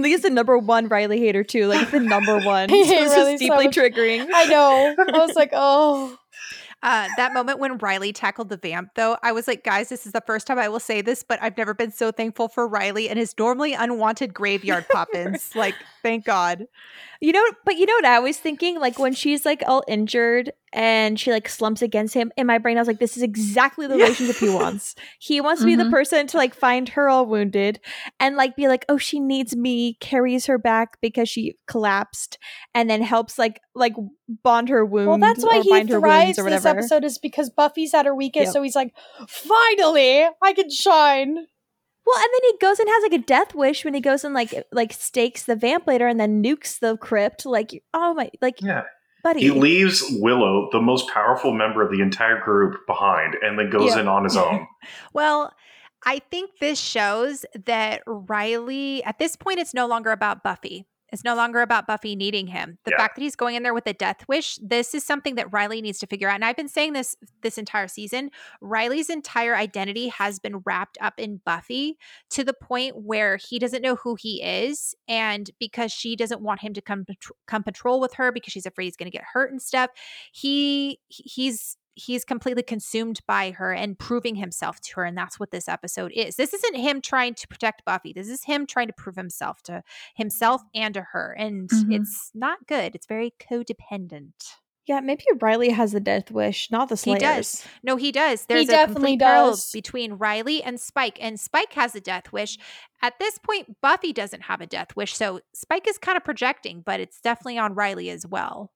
[0.02, 1.66] Leah's the number one Riley hater too.
[1.66, 2.70] Like the number one.
[2.70, 3.76] I So this Riley is so deeply much.
[3.76, 4.28] triggering.
[4.32, 4.94] I know.
[4.98, 6.18] I was like, "Oh."
[6.82, 10.12] Uh, that moment when Riley tackled the vamp, though, I was like, guys, this is
[10.12, 13.08] the first time I will say this, but I've never been so thankful for Riley
[13.08, 15.52] and his normally unwanted graveyard pop ins.
[15.56, 16.66] like, thank God.
[17.20, 18.78] You know, but you know what I was thinking?
[18.78, 22.76] Like when she's like all injured and she like slumps against him, in my brain,
[22.76, 24.94] I was like, this is exactly the relationship he wants.
[25.18, 25.90] He wants to be the Mhm.
[25.90, 27.80] person to like find her all wounded
[28.20, 32.38] and like be like, oh, she needs me, carries her back because she collapsed,
[32.74, 33.94] and then helps like like
[34.42, 35.08] bond her wound.
[35.08, 38.46] Well, that's why he thrives this episode is because Buffy's at her weakest.
[38.46, 38.52] Yep.
[38.52, 38.92] So he's like,
[39.28, 41.46] "Finally, I can shine."
[42.06, 44.32] Well, and then he goes and has like a death wish when he goes and
[44.32, 47.44] like like stakes the vamp later and then nukes the crypt.
[47.44, 48.84] Like, oh my, like yeah.
[49.24, 49.40] buddy.
[49.40, 53.94] He leaves Willow, the most powerful member of the entire group, behind and then goes
[53.94, 54.02] Yeah.
[54.02, 54.66] in on his own.
[55.12, 55.52] Well,
[56.04, 60.86] I think this shows that Riley, at this point, it's no longer about Buffy.
[61.12, 62.78] It's no longer about Buffy needing him.
[62.84, 62.98] The Yeah.
[62.98, 65.80] fact that he's going in there with a death wish, this is something that Riley
[65.80, 66.34] needs to figure out.
[66.34, 68.30] And I've been saying this this entire season.
[68.60, 71.98] Riley's entire identity has been wrapped up in Buffy
[72.30, 76.60] to the point where he doesn't know who he is, and because she doesn't want
[76.60, 77.04] him to come
[77.46, 79.90] come patrol with her because she's afraid he's going to get hurt and stuff,
[80.32, 85.50] he he's he's completely consumed by her and proving himself to her and that's what
[85.50, 86.36] this episode is.
[86.36, 88.12] This isn't him trying to protect buffy.
[88.12, 89.82] This is him trying to prove himself to
[90.14, 91.94] himself and to her and Mhm.
[92.00, 92.94] it's not good.
[92.94, 94.32] It's very codependent.
[94.86, 97.20] Yeah, maybe Riley has the death wish, not the He Slayers.
[97.20, 97.64] does.
[97.82, 98.46] no he does.
[98.46, 102.56] There's a definitely complete parallel between riley and spike and spike has a death wish.
[103.02, 106.82] At this point buffy doesn't have a death wish so spike is kind of projecting
[106.82, 108.70] but it's definitely on riley as well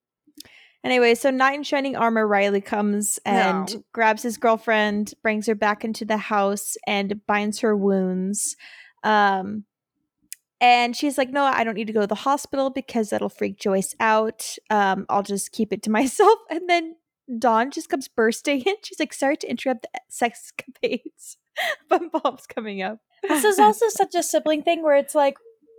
[0.82, 3.84] Anyway, so knight in shining armor Riley comes and No.
[3.92, 8.56] grabs his girlfriend, brings her back into the house, and binds her wounds.
[9.04, 9.64] Um,
[10.60, 13.58] and she's like, "No, I don't need to go to the hospital because that'll freak
[13.58, 14.56] Joyce out.
[14.70, 16.96] Um, I'll just keep it to myself." And then
[17.38, 18.74] Dawn just comes bursting in.
[18.82, 21.36] She's like, "Sorry to interrupt the sex escapades."
[21.90, 23.00] SpongeBob's coming up.
[23.22, 25.36] This is also such a sibling thing where it's like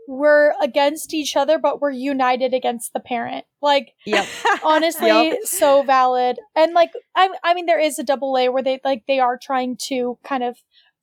[0.08, 3.46] we're against each other, but we're united against the parent.
[3.62, 4.26] Like, Yep.
[4.64, 5.40] honestly, Yep.
[5.44, 6.40] so valid.
[6.56, 9.38] And like, I, I mean, there is a double layer where they like they are
[9.42, 10.58] trying to kind of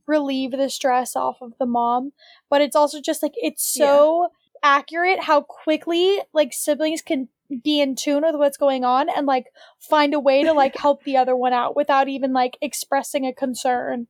[0.07, 2.13] relieve the stress off of the mom,
[2.51, 4.29] but it's also just like it's so
[4.63, 7.29] accurate how quickly like siblings can
[7.63, 9.47] be in tune with what's going on and like
[9.79, 13.33] find a way to like help the other one out without even like expressing a
[13.33, 14.07] concern.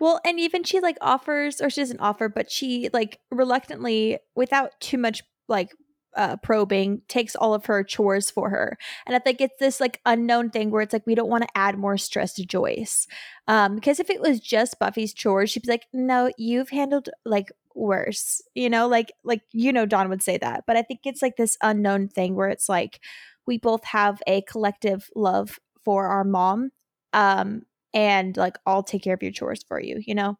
[0.00, 4.72] Well, and even she like offers, or she doesn't offer, but she like reluctantly, without
[4.80, 5.70] too much like
[6.16, 8.78] uh, probing, takes all of her chores for her.
[9.06, 11.48] And I think it's this like unknown thing where it's like we don't want to
[11.58, 13.06] add more stress to Joyce,
[13.46, 17.52] um, because if it was just Buffy's chores, she'd be like, "No, you've handled like
[17.74, 20.64] worse," you know, like like you know, Dawn would say that.
[20.66, 23.00] But I think it's like this unknown thing where it's like
[23.46, 26.70] we both have a collective love for our mom,
[27.12, 27.62] um,
[27.94, 30.38] and like I'll take care of your chores for you, you know?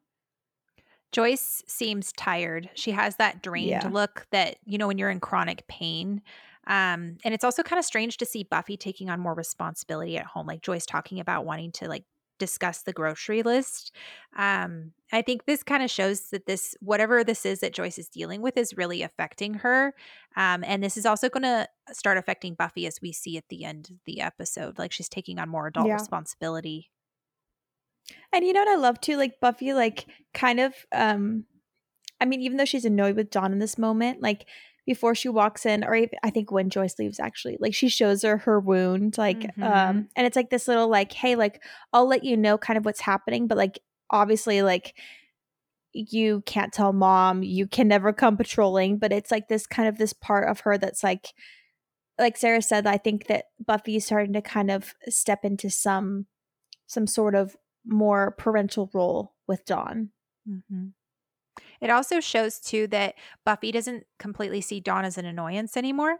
[1.12, 2.70] Joyce seems tired.
[2.74, 3.84] She has that drained Yeah.
[3.84, 6.22] look that, you know, when you're in chronic pain.
[6.68, 10.26] Um, and it's also kind of strange to see Buffy taking on more responsibility at
[10.26, 12.04] home, like Joyce talking about wanting to like
[12.38, 13.94] discuss the grocery list.
[14.36, 18.08] Um, I think this kind of shows that this, whatever this is that Joyce is
[18.08, 19.94] dealing with, is really affecting her.
[20.36, 23.64] Um, and this is also going to start affecting Buffy as we see at the
[23.64, 24.78] end of the episode.
[24.78, 25.92] Like she's taking on more adult Yeah.
[25.92, 26.90] responsibility.
[28.32, 29.16] And you know what I love too?
[29.16, 31.44] Like Buffy, like kind of um
[32.20, 34.46] I mean, even though she's annoyed with Dawn in this moment, like
[34.86, 38.22] before she walks in, or even, I think when Joyce leaves actually, like she shows
[38.22, 39.62] her her wound, like Mhm.
[39.62, 42.84] um and it's like this little like, hey, like I'll let you know kind of
[42.84, 43.78] what's happening, but like
[44.10, 44.94] obviously like
[45.92, 49.98] you can't tell mom, you can never come patrolling, but it's like this kind of
[49.98, 51.32] this part of her that's like
[52.18, 56.26] like Sarah said, I think that Buffy's starting to kind of step into some
[56.86, 60.10] some sort of more parental role with Dawn.
[60.46, 60.92] hmm
[61.80, 63.14] It also shows too that
[63.44, 66.18] Buffy doesn't completely see Dawn as an annoyance anymore.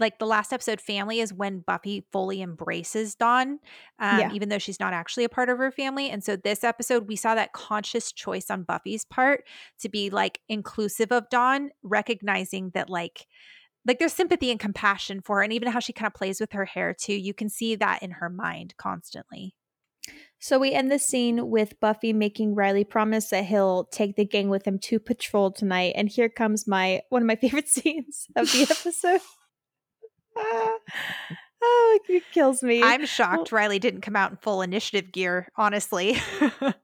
[0.00, 3.60] Like the last episode, Family is when Buffy fully embraces Dawn,
[4.00, 4.30] um, Yeah.
[4.30, 6.10] even though she's not actually a part of her family.
[6.10, 9.44] And so this episode, we saw that conscious choice on Buffy's part
[9.80, 13.26] to be like inclusive of Dawn, recognizing that like
[13.86, 16.52] like there's sympathy and compassion for her, and even how she kind of plays with
[16.52, 17.14] her hair too.
[17.14, 19.56] You can see that in her mind constantly.
[20.44, 24.50] So we end the scene with Buffy making Riley promise that he'll take the gang
[24.50, 25.94] with him to patrol tonight.
[25.96, 29.22] And here comes my one of my favorite scenes of the episode.
[30.36, 30.76] Ah,
[31.62, 32.82] oh, it kills me.
[32.82, 36.18] I'm shocked Riley didn't come out in full initiative gear, honestly.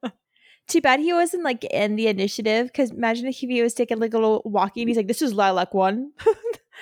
[0.68, 4.14] Too bad he wasn't like in the initiative because imagine if he was taking like
[4.14, 6.12] a little walkie and he's like, "This is Lilac One,"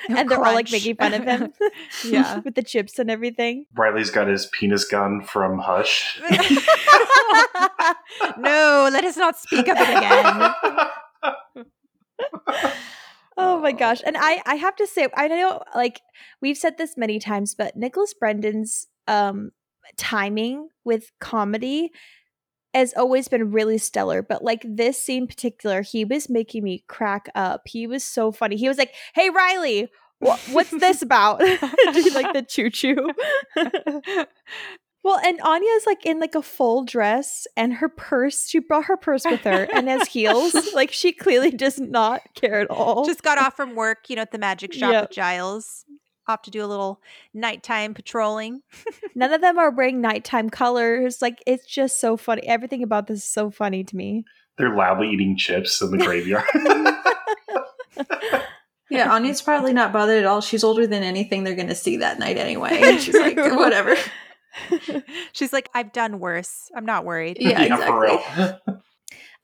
[0.09, 1.53] and they're all like making fun of him.
[2.05, 2.39] Yeah.
[2.39, 3.67] with the chips and everything.
[3.77, 6.21] Riley's got his penis gun from Hush.
[8.39, 10.53] no, let us not speak of it again.
[13.37, 14.01] Oh my gosh.
[14.05, 16.01] And I I have to say I know like
[16.41, 19.51] we've said this many times but Nicholas Brendon's um
[19.97, 21.91] timing with comedy
[22.75, 26.85] has always been really stellar but like this scene in particular he was making me
[26.89, 27.63] crack up.
[27.67, 28.57] He was so funny.
[28.57, 29.89] He was like, "Hey Riley,
[30.21, 31.41] wha- what's this about?"
[32.15, 33.11] Like the choo choo.
[35.05, 38.49] Well, and Anya's like in like a full dress and her purse.
[38.49, 40.55] She brought her purse with her and has heels.
[40.75, 43.07] Like she clearly does not care at all.
[43.07, 45.03] Just got off from work, you know, at the magic shop Yep.
[45.05, 45.85] with Giles.
[46.29, 47.01] Off to do a little
[47.33, 48.63] nighttime patrolling.
[49.15, 51.23] None of them are wearing nighttime colors.
[51.23, 52.47] Like it's just so funny.
[52.47, 54.25] Everything about this is so funny to me.
[54.59, 56.45] They're loudly eating chips in the graveyard.
[58.91, 60.41] Yeah, Anya's probably not bothered at all.
[60.41, 62.81] She's older than anything they're going to see that night anyway.
[62.83, 63.55] And she's like, True.
[63.55, 63.95] whatever.
[65.33, 66.71] She's like, I've done worse.
[66.75, 67.37] I'm not worried.
[67.39, 68.59] Yeah, for real.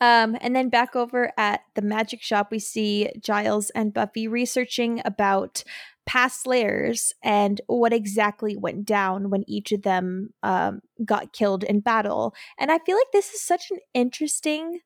[0.01, 5.03] Um, and then back over at the magic shop, we see Giles and Buffy researching
[5.05, 5.63] about
[6.07, 11.81] past slayers and what exactly went down when each of them um, got killed in
[11.81, 12.35] battle.
[12.59, 14.81] And I feel like this is such an interesting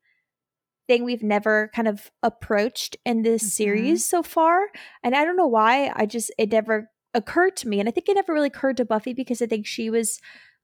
[0.86, 3.50] thing we've never kind of approached in this Mhm.
[3.50, 4.68] series so far.
[5.02, 5.92] And I don't know why.
[5.94, 7.80] I just, it never occurred to me.
[7.80, 10.20] And I think it never really occurred to Buffy because I think she was,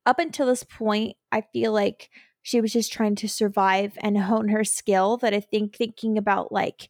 [0.07, 2.11] up until this point, I feel like
[2.43, 5.17] she was just trying to survive and hone her skill.
[5.19, 6.89] That I think thinking about like,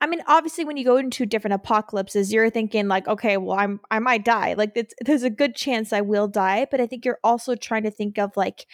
[0.00, 3.80] I mean, obviously, when you go into different apocalypses, you're thinking like, okay, well, I'm
[3.90, 4.54] I might die.
[4.54, 7.84] Like, it's, there's a good chance I will die, but I think you're also trying
[7.84, 8.66] to think of like,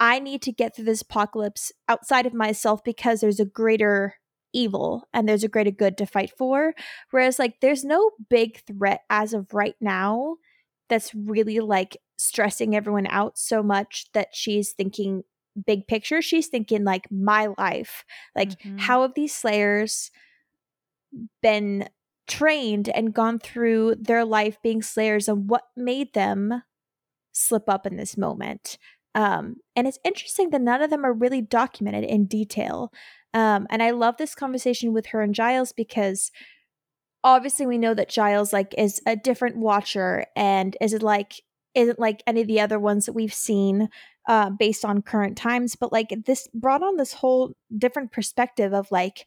[0.00, 4.16] I need to get through this apocalypse outside of myself because there's a greater
[4.52, 6.74] evil and there's a greater good to fight for.
[7.10, 10.36] Whereas, like, there's no big threat as of right now
[10.88, 15.22] that's really like stressing everyone out so much that she's thinking
[15.66, 16.22] big picture.
[16.22, 18.04] She's thinking like my life.
[18.34, 18.78] Like Mhm.
[18.80, 20.10] how have these slayers
[21.42, 21.88] been
[22.28, 26.62] trained and gone through their life being slayers and what made them
[27.32, 28.78] slip up in this moment.
[29.14, 32.92] Um, and it's interesting that none of them are really documented in detail.
[33.34, 36.30] Um, and I love this conversation with her and Giles because
[37.24, 41.42] obviously we know that Giles like is a different watcher and is it like
[41.74, 43.88] isn't like any of the other ones that we've seen
[44.28, 45.76] uh, based on current times.
[45.76, 49.26] But like this brought on this whole different perspective of like,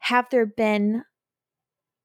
[0.00, 1.04] have there been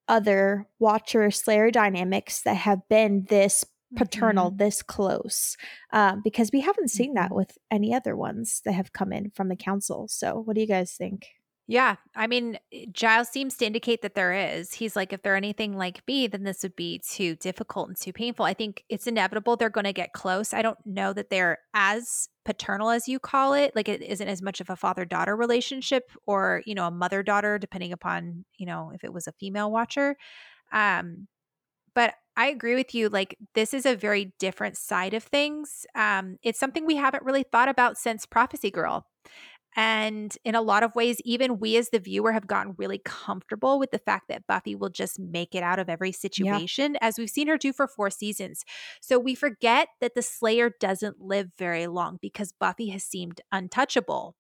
[0.08, 3.66] other watcher slayer dynamics that have been this
[3.96, 4.58] paternal, Mhm.
[4.58, 5.56] this close?
[5.92, 7.36] Um, because we haven't seen that Mhm.
[7.36, 10.08] with any other ones that have come in from the council.
[10.08, 11.28] So, what do you guys think?
[11.68, 12.60] Yeah, I mean,
[12.92, 14.74] Giles seems to indicate that there is.
[14.74, 18.12] He's like, if they're anything like me, then this would be too difficult and too
[18.12, 18.44] painful.
[18.46, 20.54] I think it's inevitable they're going to get close.
[20.54, 23.76] I don't know that they're as paternal as you call it.
[23.76, 27.24] Like, it isn't as much of a father daughter relationship or, you know, a mother
[27.24, 30.16] daughter, depending upon, you know, if it was a female watcher.
[30.72, 31.28] Um,
[31.96, 33.10] but I agree with you.
[33.10, 35.86] Like, this is a very different side of things.
[35.96, 39.06] Um, it's something we haven't really thought about since Prophecy Girl.
[39.76, 43.80] And in a lot of ways, even we as the viewer have gotten really comfortable
[43.80, 47.30] with the fact that Buffy will just make it out of every situation, as we've
[47.30, 48.64] seen her do for four seasons.
[49.02, 54.36] So we forget that the Slayer doesn't live very long because Buffy has seemed untouchable.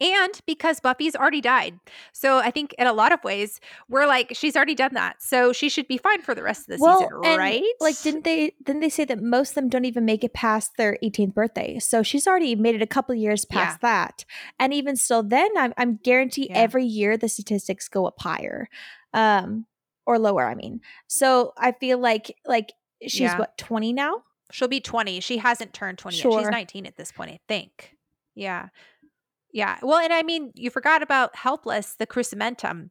[0.00, 1.80] And because Buffy's already died.
[2.12, 5.22] So I think in a lot of ways, we're like, she's already done that.
[5.22, 7.62] So she should be fine for the rest of the season, right?
[7.80, 8.52] Like, didn't they?
[8.62, 11.78] Didn't they say that most of them don't even make it past their 18th birthday?
[11.78, 14.24] So she's already made it a couple years past that,
[14.58, 16.58] and even still, then I'm I'm guarantee Yeah.
[16.58, 18.68] every year the statistics go up higher,
[19.14, 19.64] um,
[20.04, 20.46] or lower.
[20.46, 22.72] I mean, so I feel like like
[23.02, 23.38] she's Yeah.
[23.38, 24.24] what 20 now.
[24.52, 25.20] She'll be 20.
[25.20, 26.22] She hasn't turned 20 yet.
[26.22, 27.96] She's 19 at this point, I think.
[28.34, 28.68] Yeah.
[29.56, 29.78] Yeah.
[29.80, 32.90] Well, and I mean, you forgot about Helpless, the Cruciamentum.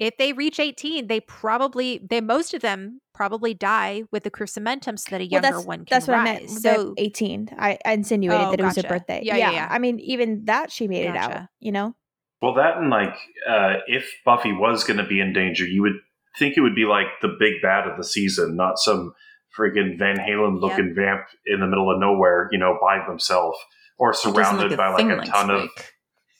[0.00, 4.96] If they reach 18, they probably, they most of them probably die with the Cruciamentum
[4.96, 6.26] so that a Well, younger that's one can that's what rise.
[6.26, 6.50] I meant.
[6.50, 7.50] So, So 18.
[7.56, 9.20] I, I insinuated Oh, that it was her birthday.
[9.22, 9.68] Yeah, yeah, yeah.
[9.70, 11.46] I mean, even that she made it out.
[11.60, 11.94] You know.
[12.42, 13.14] Well, that and like,
[13.48, 16.00] uh, if Buffy was going to be in danger, you would
[16.40, 19.12] think it would be like the big bad of the season, not some
[19.56, 23.58] freaking Van Halen looking vamp in the middle of nowhere, you know, by themselves
[23.96, 25.68] or surrounded by like a ton of.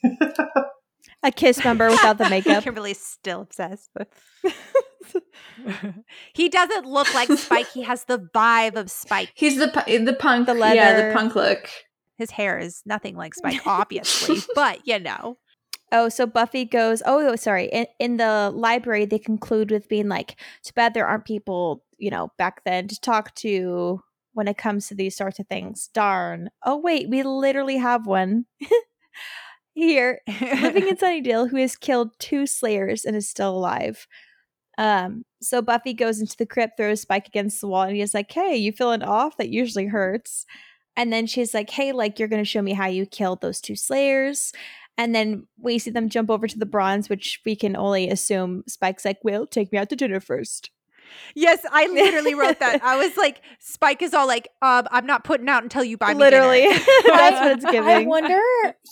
[0.04, 0.66] Spike.
[1.22, 2.64] A kiss member without the makeup.
[2.64, 3.90] Kimberly's still obsessed.
[6.34, 7.70] He doesn't look like Spike.
[7.72, 9.32] He has the vibe of Spike.
[9.34, 11.68] He's the the punk, The leather, yeah, the punk look.
[12.16, 15.38] His hair is nothing like Spike, obviously, but you know.
[15.92, 17.64] Oh, so Buffy goes, oh, oh, sorry.
[17.66, 22.10] In, in the library, they conclude with being like, too bad there aren't people, you
[22.10, 24.00] know, back then to talk to
[24.32, 25.90] when it comes to these sorts of things.
[25.92, 26.50] Darn.
[26.64, 28.44] Oh, wait, we literally have one
[29.80, 34.06] here living in Sunnydale who has killed two slayers and is still alive.
[34.78, 38.30] Um, so Buffy goes into the crypt, throws Spike against the wall, and he's like,
[38.30, 39.36] Hey, you feeling off?
[39.36, 40.46] That usually hurts.
[40.96, 43.76] And then she's like, Hey, like, you're gonna show me how you killed those two
[43.76, 44.52] slayers.
[44.98, 48.64] And then we see them jump over to the bronze, which we can only assume
[48.68, 50.70] Spike's like, Well, take me out to dinner first.
[51.34, 52.82] Yes, I literally wrote that.
[52.82, 56.14] I was like, Spike is all like, um, I'm not putting out until you buy
[56.14, 56.62] me Literally.
[57.06, 57.88] That's what it's giving.
[57.88, 58.40] I wonder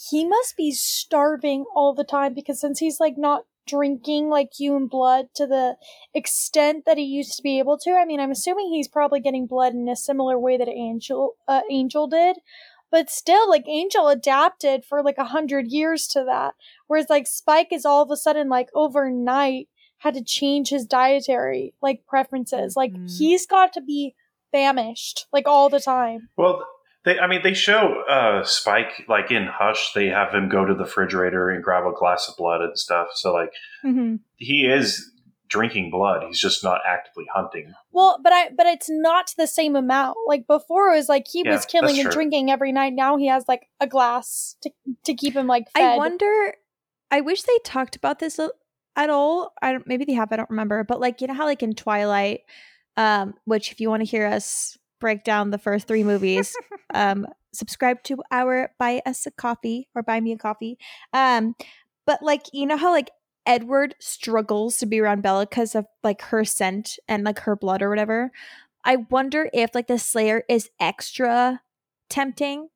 [0.09, 4.87] he must be starving all the time because since he's like not drinking like human
[4.87, 5.75] blood to the
[6.13, 7.91] extent that he used to be able to.
[7.91, 11.61] I mean, I'm assuming he's probably getting blood in a similar way that Angel uh,
[11.69, 12.37] Angel did.
[12.91, 16.55] But still, like Angel adapted for like a hundred years to that.
[16.87, 19.69] Whereas like Spike is all of a sudden like overnight
[19.99, 22.75] had to change his dietary like preferences.
[22.75, 23.17] Like Mhm.
[23.17, 24.15] he's got to be
[24.51, 26.29] famished like all the time.
[26.37, 26.65] Well,
[27.05, 29.93] they, I mean, they show uh, Spike like in Hush.
[29.93, 33.09] They have him go to the refrigerator and grab a glass of blood and stuff.
[33.13, 33.51] So like
[33.85, 34.19] Mhm.
[34.35, 35.11] he is
[35.47, 36.23] drinking blood.
[36.27, 37.73] He's just not actively hunting.
[37.91, 40.17] Well, but I but it's not the same amount.
[40.27, 42.11] Like before, it was like he Yeah, was killing and true.
[42.11, 42.93] drinking every night.
[42.93, 44.69] Now he has like a glass to
[45.05, 45.81] to keep him like fed.
[45.83, 46.55] I wonder.
[47.11, 48.51] I wish they talked about this a-
[48.95, 49.53] at all.
[49.61, 49.87] I don't.
[49.87, 50.31] Maybe they have.
[50.31, 50.83] I don't remember.
[50.83, 52.41] But like you know how like in Twilight,
[52.97, 56.55] um, which if you want to hear us break down the first three movies,
[56.93, 60.77] um, subscribe to our buy us a coffee or buy me a coffee.
[61.13, 61.55] Um,
[62.05, 63.11] but like you know how like
[63.45, 67.81] Edward struggles to be around Bella because of like her scent and like her blood
[67.81, 68.31] or whatever.
[68.83, 71.61] I wonder if like the Slayer is extra
[72.09, 72.69] tempting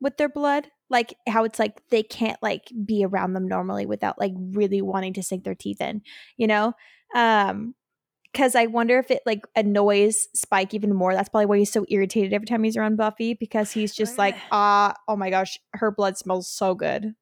[0.00, 4.18] with their blood like how it's like they can't like be around them normally without
[4.20, 6.02] like really wanting to sink their teeth in
[6.36, 6.72] you know
[7.14, 7.74] um
[8.32, 11.12] because I wonder if it like annoys Spike even more.
[11.12, 14.36] That's probably why he's so irritated every time he's around Buffy because he's just like,
[14.52, 17.14] ah, oh my gosh, her blood smells so good.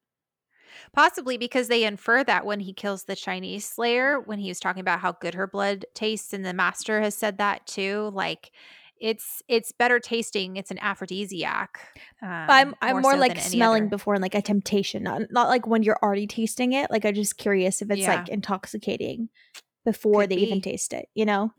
[0.93, 4.79] Possibly because they infer that when he kills the Chinese Slayer, when he was talking
[4.79, 8.09] about how good her blood tastes, and the Master has said that too.
[8.13, 8.51] Like,
[9.01, 10.55] it's it's better tasting.
[10.55, 11.79] It's an aphrodisiac.
[12.21, 13.89] Um, I'm I'm more, more so like smelling other.
[13.89, 16.91] before and like a temptation, not not like when you're already tasting it.
[16.91, 18.15] Like I'm just curious if it's yeah.
[18.15, 19.29] like intoxicating
[19.83, 20.43] before Could they be.
[20.43, 21.09] even taste it.
[21.15, 21.51] You know.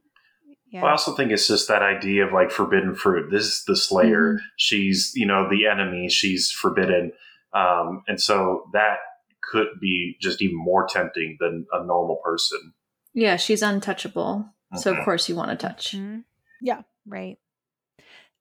[0.71, 0.83] Yeah.
[0.83, 3.31] Well, I also think it's just that idea of like forbidden fruit.
[3.31, 4.35] This is the Slayer.
[4.35, 4.45] Mm-hmm.
[4.57, 6.09] She's you know the enemy.
[6.09, 7.13] She's forbidden,
[7.53, 8.99] um, and so that
[9.43, 12.73] could be just even more tempting than a normal person.
[13.13, 14.47] Yeah, she's untouchable.
[14.47, 14.79] Mm-hmm.
[14.79, 15.05] So of mm-hmm.
[15.05, 15.97] course you want to touch.
[15.97, 16.21] Mm-hmm.
[16.63, 16.83] Yeah.
[17.07, 17.39] Right.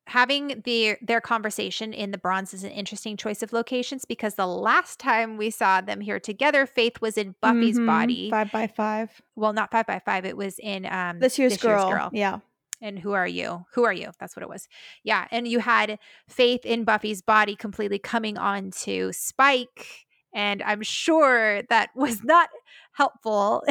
[0.07, 4.47] Having the their conversation in the bronze is an interesting choice of locations because the
[4.47, 7.85] last time we saw them here together, Faith was in Buffy's mm-hmm.
[7.85, 8.29] body.
[8.29, 9.21] Five by five.
[9.35, 10.25] Well, not five by five.
[10.25, 11.87] It was in um this year's, this girl.
[11.87, 12.09] year's girl.
[12.13, 12.39] Yeah.
[12.81, 13.65] And who are you?
[13.73, 14.09] Who are you?
[14.19, 14.67] That's what it was.
[15.03, 15.27] Yeah.
[15.29, 20.07] And you had Faith in Buffy's body completely coming on to Spike.
[20.33, 22.49] And I'm sure that was not
[23.01, 23.63] helpful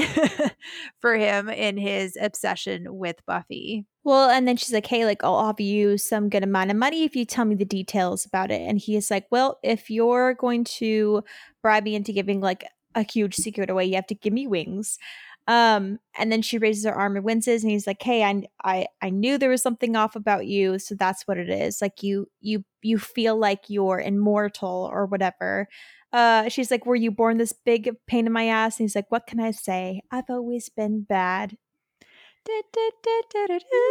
[1.00, 3.86] for him in his obsession with Buffy.
[4.02, 7.04] Well, and then she's like, hey, like, I'll offer you some good amount of money
[7.04, 8.60] if you tell me the details about it.
[8.60, 11.22] And he is like, well, if you're going to
[11.62, 12.64] bribe me into giving like
[12.96, 14.98] a huge secret away, you have to give me wings.
[15.46, 18.86] Um, and then she raises her arm and winces, and he's like, "Hey, I, I,
[19.02, 21.80] I knew there was something off about you, so that's what it is.
[21.80, 25.66] Like you, you, you feel like you're immortal or whatever."
[26.12, 29.10] Uh, she's like, "Were you born this big pain in my ass?" And he's like,
[29.10, 30.02] "What can I say?
[30.10, 31.56] I've always been bad."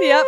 [0.02, 0.26] Yep.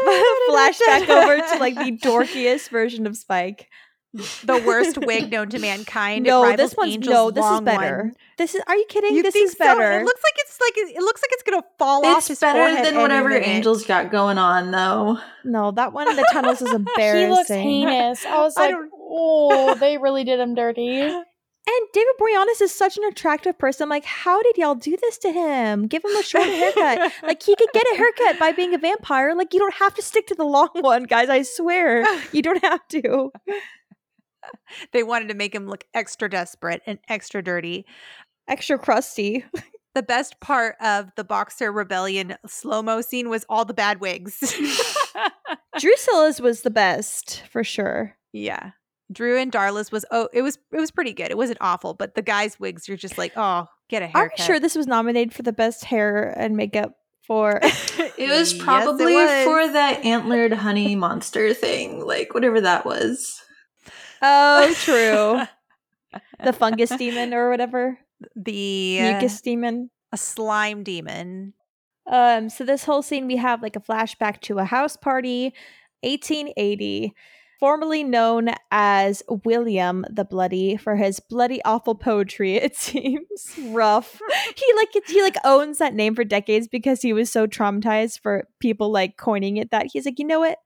[0.49, 3.67] Flashback over to like the dorkiest version of Spike.
[4.13, 6.25] The worst wig known to mankind.
[6.25, 7.31] No, this one's Angel's no.
[7.31, 7.97] This is better.
[8.03, 8.15] One.
[8.37, 8.61] This is.
[8.67, 9.15] Are you kidding?
[9.15, 9.79] You this is better.
[9.79, 9.99] So?
[9.99, 12.29] It looks like it's like it looks like it's gonna fall it's off.
[12.29, 15.17] It's better than whatever Angel's got going on, though.
[15.45, 17.21] No, that one in the tunnels is embarrassing.
[17.29, 18.25] he looks heinous.
[18.25, 21.09] I was like, I oh, they really did him dirty.
[21.67, 23.87] And David Boreanaz is such an attractive person.
[23.87, 25.85] Like, how did y'all do this to him?
[25.87, 27.11] Give him a short haircut.
[27.23, 29.35] like he could get a haircut by being a vampire.
[29.35, 31.29] Like you don't have to stick to the long one, guys.
[31.29, 32.03] I swear.
[32.31, 33.31] You don't have to.
[34.91, 37.85] they wanted to make him look extra desperate and extra dirty.
[38.47, 39.45] Extra crusty.
[39.93, 44.39] The best part of the Boxer Rebellion slow mo scene was all the bad wigs.
[45.77, 48.15] Drusilla's was the best for sure.
[48.31, 48.71] Yeah.
[49.11, 51.31] Dru and Darla's was oh it was it was pretty good.
[51.31, 54.39] It wasn't awful, but the guys' wigs you're just like, oh, get a haircut.
[54.39, 56.93] I'm sure this was nominated for the best hair and makeup
[57.25, 59.67] for It was probably yes, it was.
[59.67, 63.41] for that antlered honey monster thing, like whatever that was.
[64.21, 65.41] Oh, true.
[66.43, 67.97] the fungus demon or whatever.
[68.35, 69.89] The mucus demon.
[70.11, 71.53] A slime demon.
[72.11, 75.53] Um, so this whole scene we have like a flashback to a house party,
[76.01, 77.13] 1880
[77.61, 82.55] formerly known as William the Bloody for his bloody awful poetry.
[82.61, 84.19] It seems rough.
[84.55, 88.47] he like he like owns that name for decades because he was so traumatized for
[88.59, 90.57] people like coining it that he's like, you know what?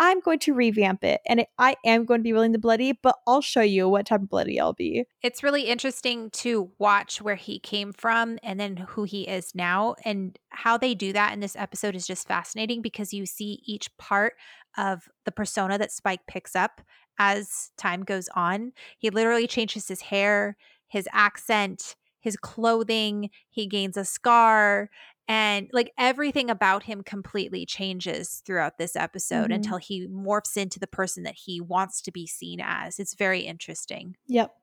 [0.00, 2.92] I'm going to revamp it and it, I am going to be William the Bloody,
[2.92, 5.04] but I'll show you what type of bloody I'll be.
[5.22, 9.94] It's really interesting to watch where he came from and then who he is now.
[10.04, 13.96] And how they do that in this episode is just fascinating because you see each
[13.96, 14.34] part
[14.76, 16.80] of the persona that Spike picks up
[17.18, 18.72] as time goes on.
[18.98, 20.56] He literally changes his hair,
[20.88, 24.88] his accent, his clothing, he gains a scar,
[25.26, 29.52] and like everything about him completely changes throughout this episode mm-hmm.
[29.52, 32.98] until he morphs into the person that he wants to be seen as.
[32.98, 34.16] It's very interesting.
[34.26, 34.54] Yep.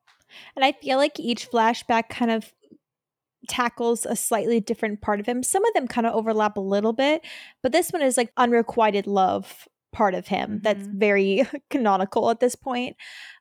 [0.56, 2.54] And I feel like each flashback kind of
[3.48, 5.42] tackles a slightly different part of him.
[5.42, 7.26] Some of them kind of overlap a little bit,
[7.64, 10.58] but this one is like unrequited love part of him mm-hmm.
[10.62, 12.96] that's very canonical at this point.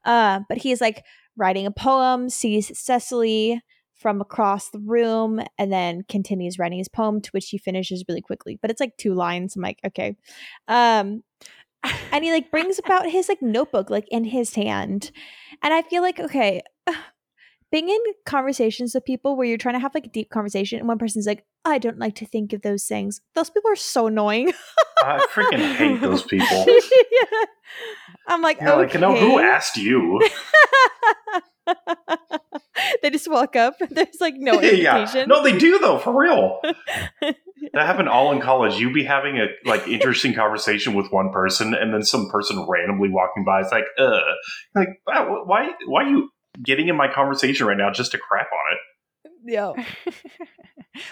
[0.05, 1.05] Uh, but he's like
[1.37, 3.61] writing a poem, sees Cecily
[4.01, 8.23] from across the room and then continues writing his poem to which he finishes really
[8.23, 8.59] quickly.
[8.61, 9.55] But it's like two lines.
[9.55, 10.17] I'm like okay.
[10.69, 11.23] Um
[12.13, 15.11] and he like brings about his like notebook like in his hand.
[15.63, 16.63] And i feel like okay
[17.71, 20.89] being in conversations with people where you're trying to have like a deep conversation and
[20.89, 23.21] one person's like i don't like to think of those things.
[23.35, 24.53] Those people are so annoying.
[25.03, 26.67] I freaking hate those people.
[27.13, 27.45] Yeah.
[28.27, 28.83] i'm like You're okay.
[28.83, 30.21] like you know who asked you
[33.03, 33.75] they just walk up.
[33.91, 34.81] There's like no invitation.
[34.83, 35.25] yeah.
[35.27, 36.61] No, they do though, for real.
[37.21, 38.79] that happened all in college.
[38.79, 43.11] You be having a like interesting conversation with one person, and then some person randomly
[43.11, 44.21] walking by is like, "Uh,
[44.75, 46.31] like why why are you
[46.63, 48.79] getting in my conversation right now just to crap on it?"
[49.43, 49.73] Yeah.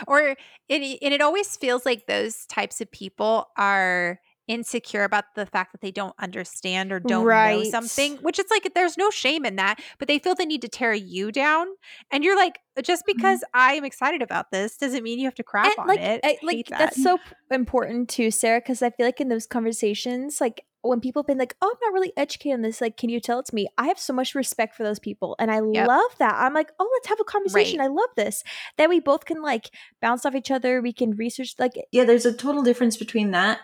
[0.06, 0.36] or
[0.68, 5.72] it and it always feels like those types of people are insecure about the fact
[5.72, 9.56] that they don't understand or don't know something, which it's like there's no shame in
[9.56, 11.66] that, but they feel the need to tear you down.
[12.10, 13.16] And you're like, just Mm-hmm.
[13.16, 16.00] because I am excited about this doesn't mean you have to crap And, on like,
[16.00, 16.20] it.
[16.24, 16.78] I- I like that.
[16.78, 17.18] that's so
[17.50, 21.38] important too, Sarah, because I feel like in those conversations, like when people have been
[21.38, 23.66] like, "Oh, I'm not really educated on this," like, can you tell it to me?
[23.76, 25.86] I have so much respect for those people, and I Yep.
[25.88, 26.34] love that.
[26.36, 28.44] I'm like, "Oh, let's have a conversation." I love this.
[28.76, 29.70] That we both can like
[30.00, 30.80] bounce off each other.
[30.80, 33.58] We can research, like, Yeah, there's a total difference between that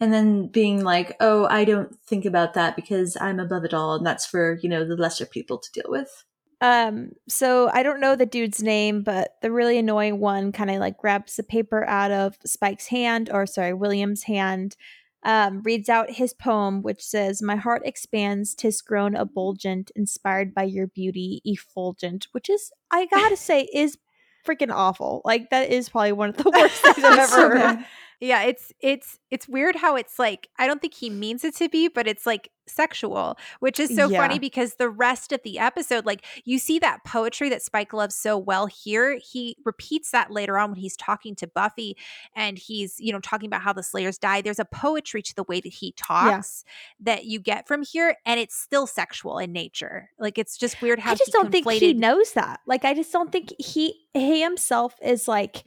[0.00, 3.96] and then being like, oh, I don't think about that because I'm above it all,
[3.96, 6.24] and that's for, you know, the lesser people to deal with.
[6.60, 10.78] Um, so I don't know the dude's name, but the really annoying one kind of
[10.78, 14.76] like grabs the paper out of Spike's hand, or sorry, William's hand,
[15.24, 20.64] um, reads out his poem, which says, My heart expands, tis grown ebulgent, inspired by
[20.64, 23.98] your beauty, effulgent, which is, I gotta say, is
[24.46, 25.22] freaking awful.
[25.24, 27.84] Like, that is probably one of the worst things I've ever so heard.
[28.20, 31.68] Yeah, it's it's it's weird how it's like I don't think he means it to
[31.68, 34.18] be, but it's like sexual, which is so Yeah.
[34.20, 38.16] funny because the rest of the episode, like you see that poetry that Spike loves
[38.16, 39.18] so well here.
[39.22, 41.96] He repeats that later on when he's talking to Buffy
[42.34, 44.42] and he's, you know, talking about how the Slayers die.
[44.42, 46.64] There's a poetry to the way that he talks
[47.00, 50.10] that you get from here, and it's still sexual in nature.
[50.18, 52.60] Like it's just weird how I just don't think he knows that.
[52.66, 55.62] Like, I just don't think he he himself is like.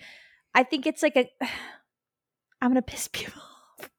[0.54, 1.30] I think it's like a.
[2.62, 3.90] I'm gonna piss people off.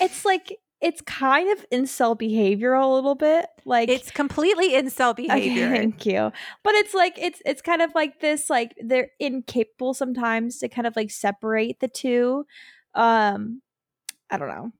[0.00, 3.46] It's like it's kind of incel behavior a little bit.
[3.64, 5.70] Like It's completely incel Okay, behavior.
[5.70, 6.30] thank you.
[6.62, 8.48] But it's like it's it's kind of like this.
[8.48, 12.44] Like they're incapable sometimes to kind of like separate the two.
[12.94, 13.62] Um,
[14.30, 14.72] I don't know.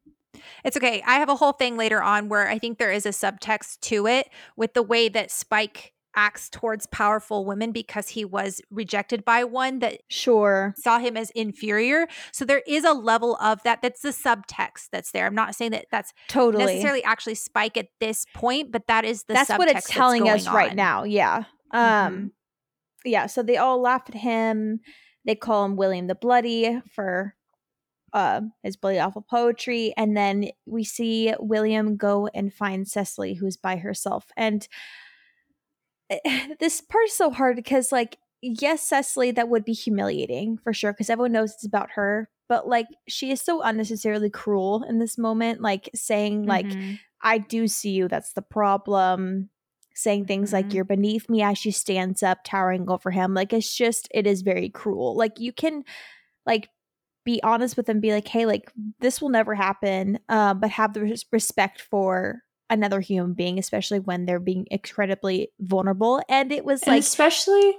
[0.64, 1.02] It's okay.
[1.04, 4.06] I have a whole thing later on where I think there is a subtext to
[4.06, 9.44] it with the way that Spike acts towards powerful women because he was rejected by
[9.44, 10.74] one that Sure.
[10.76, 12.08] saw him as inferior.
[12.32, 13.82] So there is a level of that.
[13.82, 15.26] That's the subtext that's there.
[15.26, 16.64] I'm not saying that that's Totally.
[16.66, 20.44] necessarily actually Spike at this point, but that is the that's what it's telling us
[20.44, 20.76] going right on.
[20.76, 22.32] now yeah um
[23.04, 24.80] yeah so they all laugh at him
[25.24, 27.34] they call him william the bloody for
[28.14, 33.56] uh, his bloody awful poetry and then we see william go and find cecily who's
[33.58, 34.66] by herself and
[36.60, 40.92] this part is so hard because like yes cecily that would be humiliating for sure
[40.92, 45.18] because everyone knows it's about her but like she is so unnecessarily cruel in this
[45.18, 46.98] moment like saying like Mhm.
[47.20, 48.06] I do see you.
[48.06, 49.50] That's the problem.
[49.92, 50.74] Saying things like Mhm.
[50.74, 53.34] you're beneath me as she stands up, towering over him.
[53.34, 55.16] Like it's just, it is very cruel.
[55.16, 55.82] Like you can,
[56.46, 56.68] like,
[57.24, 60.94] be honest with them, be like, hey, like this will never happen, uh, but have
[60.94, 66.22] the res- respect for another human being, especially when they're being incredibly vulnerable.
[66.28, 67.74] And it was And like, especially,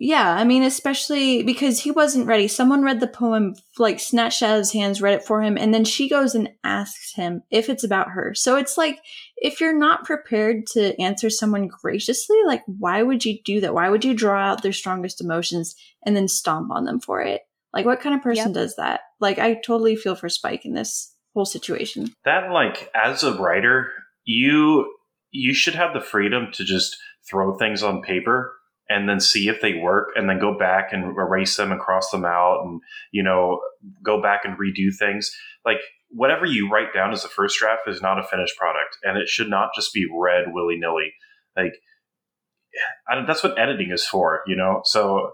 [0.00, 2.48] yeah, I mean, especially because he wasn't ready.
[2.48, 5.72] Someone read the poem, like snatched out of his hands, read it for him, and
[5.72, 8.34] then she goes and asks him if it's about her.
[8.34, 9.00] So it's like,
[9.36, 13.74] if you're not prepared to answer someone graciously, like, why would you do that?
[13.74, 15.76] Why would you draw out their strongest emotions
[16.06, 17.42] and then stomp on them for it?
[17.74, 18.54] Like, what kind of person Yep.
[18.54, 19.00] does that?
[19.20, 22.08] Like, I totally feel for Spike in this whole situation.
[22.26, 23.90] that like as a writer
[24.24, 24.94] you
[25.30, 26.96] you should have the freedom to just
[27.28, 28.54] throw things on paper
[28.88, 32.10] and then see if they work and then go back and erase them and cross
[32.10, 32.80] them out and
[33.12, 33.60] you know
[34.04, 35.34] go back and redo things.
[35.64, 35.78] Like
[36.10, 39.28] whatever you write down as a first draft is not a finished product and it
[39.28, 41.12] should not just be read willy-nilly.
[41.56, 41.72] Like
[43.26, 44.80] that's what editing is for you know?
[44.84, 45.32] So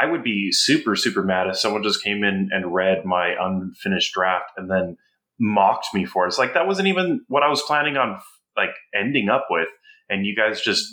[0.00, 4.14] i would be super super mad if someone just came in and read my unfinished
[4.14, 4.96] draft and then
[5.38, 6.26] mocked me for.
[6.26, 8.20] It's like that wasn't even what I was planning on
[8.56, 9.68] like ending up with,
[10.08, 10.84] and you guys just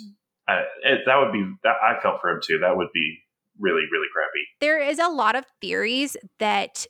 [0.48, 2.58] uh, it, that would be that I felt for him too.
[2.58, 3.18] That would be
[3.58, 4.44] really really crappy.
[4.60, 6.86] there is a lot of theories that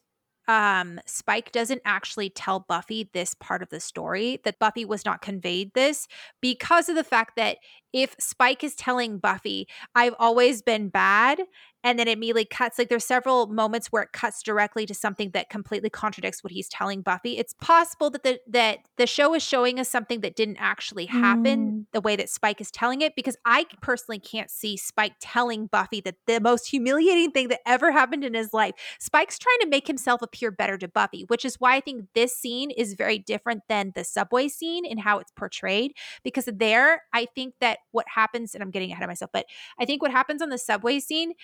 [0.50, 5.22] um Spike doesn't actually tell Buffy this part of the story that Buffy was not
[5.22, 6.08] conveyed this
[6.40, 7.58] because of the fact that
[7.92, 11.40] if Spike is telling Buffy I've always been bad
[11.84, 15.30] and then it immediately cuts like there's several moments where it cuts directly to something
[15.30, 19.44] that completely contradicts what he's telling Buffy it's possible that the that the show is
[19.44, 23.36] showing us something that didn't actually happen the way that Spike is telling it because
[23.44, 28.24] I personally can't see Spike telling Buffy that the most humiliating thing that ever happened
[28.24, 28.74] in his life.
[28.98, 32.36] Spike's trying to make himself appear better to Buffy which is why I think this
[32.36, 35.92] scene is very different than the subway scene in how it's portrayed
[36.24, 39.46] because there I think that what happens and I'm getting ahead of myself but
[39.78, 41.34] I think what happens on the subway scene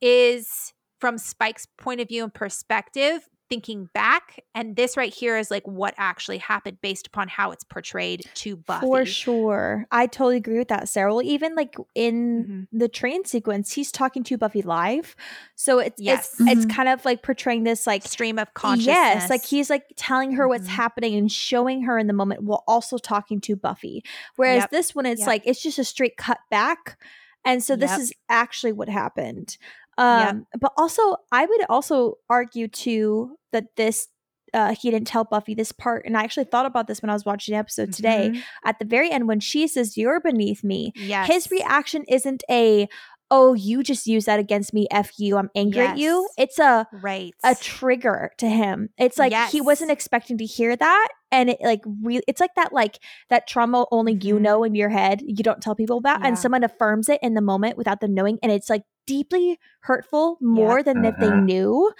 [0.00, 5.50] is from Spike's point of view and perspective thinking back and this right here is
[5.50, 8.86] like what actually happened based upon how it's portrayed to Buffy.
[8.86, 9.86] For sure.
[9.90, 11.12] I totally agree with that, Sarah.
[11.12, 12.78] Well, even like in Mhm.
[12.78, 15.16] the train sequence, he's talking to Buffy live.
[15.56, 16.40] So it's Yes.
[16.40, 16.74] it's it's Mhm.
[16.76, 18.86] kind of like portraying this like stream of consciousness.
[18.94, 20.70] Yes, like he's like telling her what's Mhm.
[20.70, 24.04] happening and showing her in the moment while also talking to Buffy.
[24.36, 24.70] Whereas Yep.
[24.70, 25.26] this one, it's Yep.
[25.26, 26.96] like it's just a straight cut back.
[27.44, 28.00] And so this Yep.
[28.00, 29.56] is actually what happened.
[30.00, 34.08] Um, but also I would also argue too that this
[34.52, 36.04] uh he didn't tell Buffy this part.
[36.06, 38.30] And I actually thought about this when I was watching the episode today.
[38.32, 38.42] Mhm.
[38.64, 41.28] At the very end, when she says, You're beneath me, Yes.
[41.28, 42.88] his reaction isn't a
[43.32, 46.28] oh, you just use that against me, F you, I'm angry at you.
[46.36, 47.32] It's a Right.
[47.44, 48.88] a trigger to him.
[48.98, 52.72] It's like he wasn't expecting to hear that and it like really it's like that
[52.72, 52.98] like
[53.28, 54.40] that trauma only you Mhm.
[54.40, 55.22] know in your head.
[55.24, 56.26] You don't tell people about Yeah.
[56.26, 60.38] and someone affirms it in the moment without them knowing and it's like deeply hurtful
[60.40, 61.44] more than if they Mhm.
[61.44, 61.92] knew.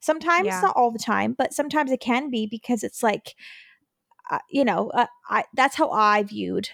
[0.00, 0.60] Sometimes Yeah.
[0.62, 3.34] not all the time, but sometimes it can be because it's like
[4.30, 6.68] uh, you know, uh, I that's how I viewed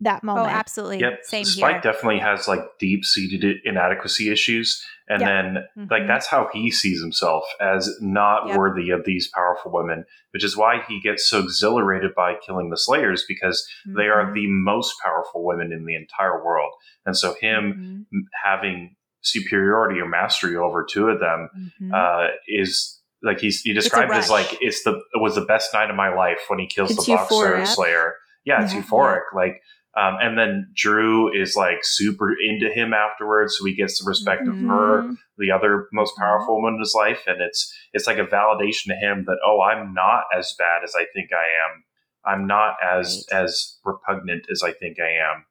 [0.00, 0.54] that oh, moment.
[0.54, 1.00] absolutely.
[1.00, 1.24] Yep.
[1.24, 1.92] Same Spike here.
[1.92, 4.84] definitely has like deep seated inadequacy issues.
[5.08, 5.28] And Yeah.
[5.28, 5.46] then
[5.90, 6.06] like Mhm.
[6.08, 8.56] that's how he sees himself as not Yep.
[8.56, 12.78] worthy of these powerful women, which is why he gets so exhilarated by killing the
[12.78, 14.34] Slayers because they are Mhm.
[14.34, 16.72] the most powerful women in the entire world.
[17.04, 18.26] And so him Mhm.
[18.44, 21.48] having superiority or mastery over two of them
[21.80, 21.92] Mhm.
[21.94, 25.72] uh, is like he's he described it as like it's the it was the best
[25.72, 27.66] night of my life when he kills It's the boxer euphoric.
[27.66, 28.14] slayer.
[28.44, 28.82] Yeah, it's Yeah.
[28.82, 29.22] euphoric.
[29.34, 29.60] Like
[29.94, 34.48] um, and then Dru is like super into him afterwards, so he gets the respect
[34.48, 35.16] of her, Mhm.
[35.36, 38.94] the other most powerful woman in his life, and it's it's like a validation to
[38.94, 41.84] him that oh, I'm not as bad as I think I am.
[42.24, 43.42] I'm not as Right.
[43.42, 45.44] as repugnant as I think I am.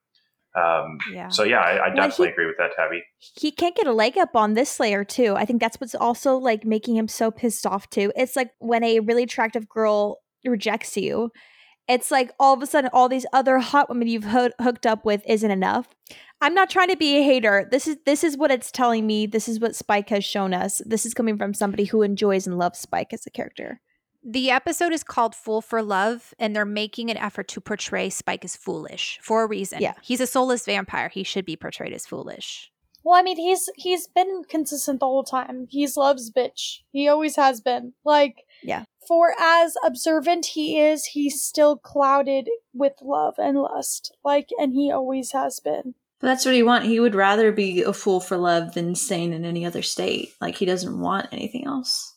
[0.53, 1.29] Um, yeah.
[1.29, 3.03] so yeah, I, I Well, definitely he- agree with that, Tabby.
[3.19, 5.35] he can't get a leg up on this Slayer too.
[5.37, 8.11] I think that's what's also like making him so pissed off too.
[8.15, 11.31] It's like when a really attractive girl rejects you,
[11.87, 15.05] it's like all of a sudden all these other hot women you've hoo- hooked up
[15.05, 15.87] with isn't enough.
[16.41, 17.67] I'm not trying to be a hater.
[17.71, 19.27] This is this is what it's telling me.
[19.27, 20.81] This is what Spike has shown us.
[20.85, 23.79] This is coming from somebody who enjoys and loves Spike as a character.
[24.23, 28.45] The episode is called Fool for Love, and they're making an effort to portray Spike
[28.45, 29.81] as foolish for a reason.
[29.81, 29.93] Yeah.
[30.01, 31.09] He's a soulless vampire.
[31.09, 32.71] He should be portrayed as foolish.
[33.03, 35.65] Well, I mean, he's he's been consistent the whole time.
[35.69, 36.81] He's loves bitch.
[36.91, 37.93] He always has been.
[38.05, 38.83] Like, Yeah.
[39.07, 44.15] For as observant he is, he's still clouded with love and lust.
[44.23, 45.95] Like, and he always has been.
[46.19, 46.85] But that's what he want.
[46.85, 50.33] He would rather be a fool for love than sane in any other state.
[50.39, 52.15] Like he doesn't want anything else.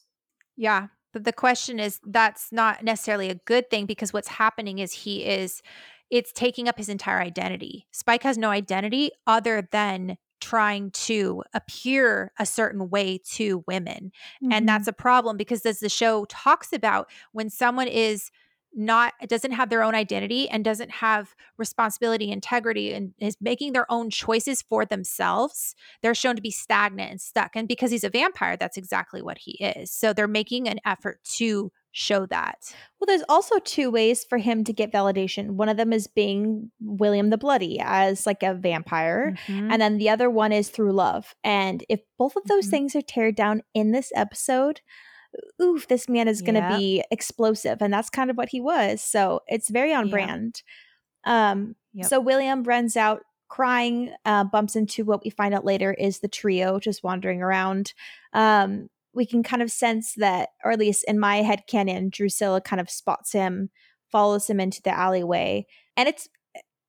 [0.59, 0.89] Yeah.
[1.15, 5.25] But the question is that's not necessarily a good thing because what's happening is he
[5.25, 5.63] is,
[6.11, 7.87] it's taking up his entire identity.
[7.93, 14.13] Spike has no identity other than trying to appear a certain way to women.
[14.43, 14.53] Mm-hmm.
[14.53, 18.31] and that's a problem because as the show talks about when someone is
[18.75, 23.91] not doesn't have their own identity and doesn't have responsibility integrity and is making their
[23.91, 28.11] own choices for themselves they're shown to be stagnant and stuck and because he's a
[28.11, 32.57] vampire that's exactly what he is so they're making an effort to show that
[32.99, 35.51] Well, there's also two ways for him to get validation.
[35.53, 39.37] One of them is being William the Bloody as like a vampire.
[39.47, 39.71] Mhm.
[39.71, 41.37] And then the other one is through love.
[41.45, 42.71] And if both of those Mhm.
[42.71, 44.81] things are teared down in this episode,
[45.61, 46.79] oof, this man is going to Yep.
[46.79, 47.81] be explosive.
[47.81, 49.03] And that's kind of what he was.
[49.03, 50.11] So it's very on Yeah.
[50.11, 50.63] brand.
[51.25, 52.07] Um, Yep.
[52.07, 56.29] So William runs out crying, uh, bumps into what we find out later is the
[56.29, 57.93] trio just wandering around.
[58.33, 62.61] Um, we can kind of sense that, or at least in my head canon, Drusilla
[62.61, 63.71] kind of spots him,
[64.11, 65.67] follows him into the alleyway.
[65.97, 66.29] And it's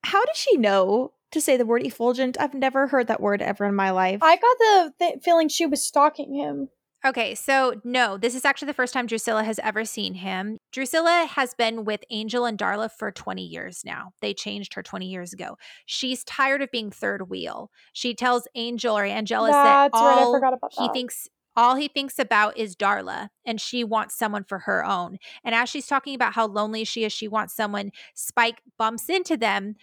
[0.03, 2.35] how does she know to say the word effulgent?
[2.39, 4.19] I've never heard that word ever in my life.
[4.23, 6.69] I got the th- feeling she was stalking him.
[7.05, 10.57] Okay, so no, this is actually the first time Drusilla has ever seen him.
[10.71, 14.11] Drusilla has been with Angel and Darla for 20 years now.
[14.21, 15.57] They changed her 20 years ago.
[15.85, 17.69] She's tired of being third wheel.
[17.93, 20.93] She tells Angel or Angelus that right, all forgot about he that.
[20.93, 25.17] thinks all he thinks about is Darla and she wants someone for her own.
[25.43, 27.91] And as she's talking about how lonely she is, she wants someone.
[28.13, 29.75] Spike bumps into them.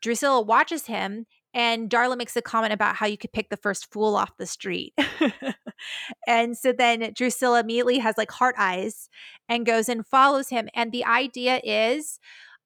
[0.00, 3.92] Drusilla watches him and Darla makes a comment about how you could pick the first
[3.92, 4.94] fool off the street.
[6.26, 9.08] and so then Drusilla immediately has like heart eyes
[9.48, 10.68] and goes and follows him.
[10.74, 12.18] And the idea is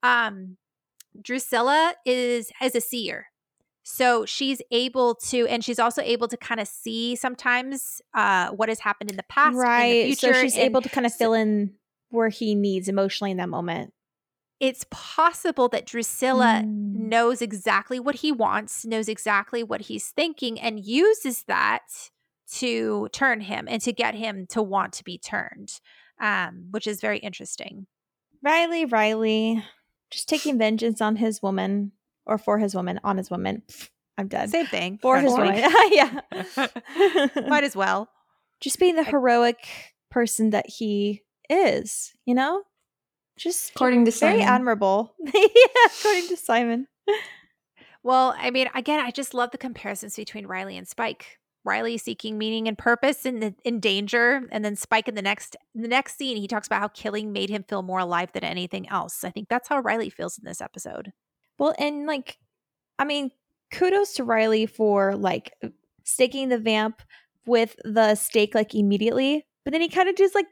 [0.02, 0.56] um
[1.20, 3.26] Drusilla is as a seer.
[3.84, 8.68] So she's able to, and she's also able to kind of see sometimes uh, what
[8.68, 10.18] has happened in the past, in the right.
[10.18, 11.74] So she's and able to kind of fill in
[12.10, 13.92] where he needs emotionally in that moment.
[14.60, 16.92] it's possible that Drusilla Mm.
[16.94, 22.10] knows exactly what he wants, knows exactly what he's thinking, and uses that
[22.58, 25.80] to turn him and to get him to want to be turned.
[26.20, 27.86] um, which is very interesting.
[28.44, 29.64] Riley, Riley,
[30.10, 31.92] just taking vengeance on his woman
[32.26, 33.62] or for his woman on his woman.
[34.18, 34.50] I'm dead.
[34.50, 34.98] Same thing.
[35.02, 35.62] For his actually.
[35.62, 36.20] woman.
[37.36, 37.48] yeah.
[37.48, 38.08] Might as well.
[38.60, 39.66] just being the heroic
[40.10, 42.62] person that he is, you know?
[43.36, 44.46] Just According to very Simon.
[44.46, 45.14] admirable.
[45.24, 45.42] yeah,
[45.98, 46.86] according to Simon.
[48.04, 51.38] Well, I mean, again, I just love the comparisons between Riley and Spike.
[51.64, 55.56] Riley seeking meaning and purpose in the, in danger, and then Spike in the next
[55.74, 58.88] the next scene, he talks about how killing made him feel more alive than anything
[58.88, 59.24] else.
[59.24, 61.12] I think that's how Riley feels in this episode.
[61.58, 62.38] Well, and like,
[62.98, 63.30] I mean,
[63.70, 65.52] kudos to Riley for like
[66.04, 67.02] staking the vamp
[67.46, 70.46] with the stake like immediately, but then he kind of does like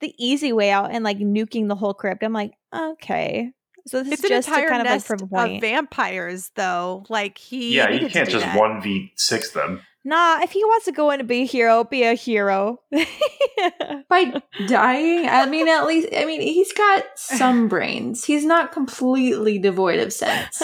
[0.00, 2.22] the easy way out and like nuking the whole crypt.
[2.22, 3.52] I'm like, okay.
[3.86, 5.60] So this It's is an just to entire kind of like nest of point.
[5.60, 7.04] vampires, though.
[7.10, 9.82] Like he, yeah, you can't just one v six them.
[10.04, 12.80] Nah, if he wants to go in and be a hero, be a hero.
[14.08, 18.24] By dying, I mean, at least, I mean, he's got some brains.
[18.24, 20.62] He's not completely devoid of sense.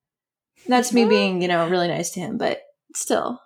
[0.66, 2.60] That's me being, you know, really nice to him, but
[2.94, 3.40] still.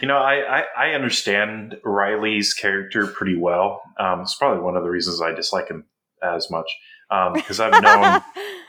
[0.00, 3.82] You know, I, I, I understand Riley's character pretty well.
[4.00, 5.84] Um, it's probably one of the reasons I dislike him
[6.22, 6.66] as much
[7.34, 8.22] because I've known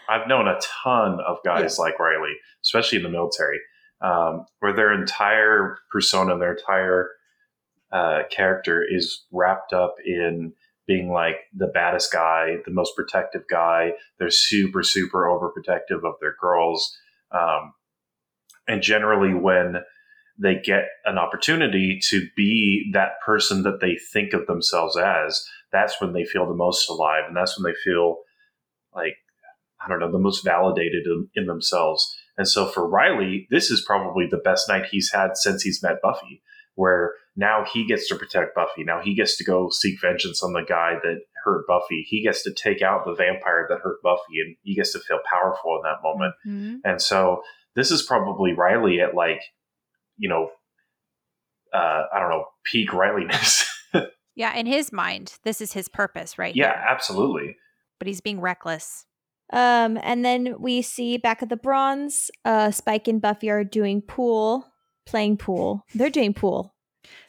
[0.10, 2.34] I've known a ton of guys like Riley,
[2.64, 3.60] especially in the military,
[4.02, 7.12] um, where their entire persona, their entire
[7.92, 10.54] uh, character is wrapped up in
[10.88, 13.92] being like the baddest guy, the most protective guy.
[14.20, 16.98] They're super, super overprotective of their girls.
[17.32, 17.74] Um,
[18.68, 19.78] and generally, when
[20.40, 26.00] they get an opportunity to be that person that they think of themselves as, that's
[26.00, 27.24] when they feel the most alive.
[27.28, 28.18] And that's when they feel
[28.94, 29.18] like,
[29.84, 32.16] I don't know, the most validated in, in themselves.
[32.38, 36.02] And so for Riley, this is probably the best night he's had since he's met
[36.04, 36.44] Buffy,
[36.76, 38.84] where now he gets to protect Buffy.
[38.84, 42.06] Now he gets to go seek vengeance on the guy that hurt Buffy.
[42.08, 45.20] He gets to take out the vampire that hurt Buffy, and he gets to feel
[45.30, 46.34] powerful in that moment.
[46.46, 46.80] Mhm.
[46.84, 47.42] And so
[47.76, 49.42] this is probably Riley at like,
[50.18, 50.52] you know,
[51.74, 53.64] uh, I don't know, peak Rileyness.
[54.36, 56.56] Yeah, in his mind, this is his purpose, right?
[56.56, 56.86] yeah, here.
[56.88, 57.58] absolutely.
[57.98, 59.07] but he's being reckless.
[59.52, 64.02] Um, and then we see back at the bronze, uh, Spike and Buffy are doing
[64.02, 64.68] pool,
[65.06, 65.86] playing pool.
[65.96, 66.76] They're doing pool.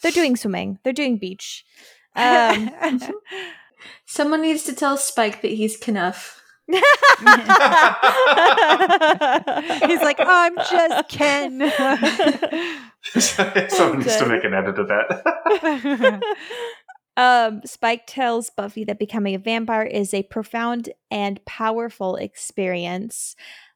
[0.02, 0.78] They're doing swimming.
[0.82, 1.64] They're doing beach.
[2.16, 2.70] Um,
[4.06, 6.42] Someone needs to tell Spike that he's Kenough.
[6.68, 6.82] he's
[10.02, 11.72] like, I'm just Ken.
[13.70, 16.20] Someone needs to make an edit of that.
[17.18, 23.34] Um, Spike tells Buffy that becoming a vampire is a profound and powerful experience.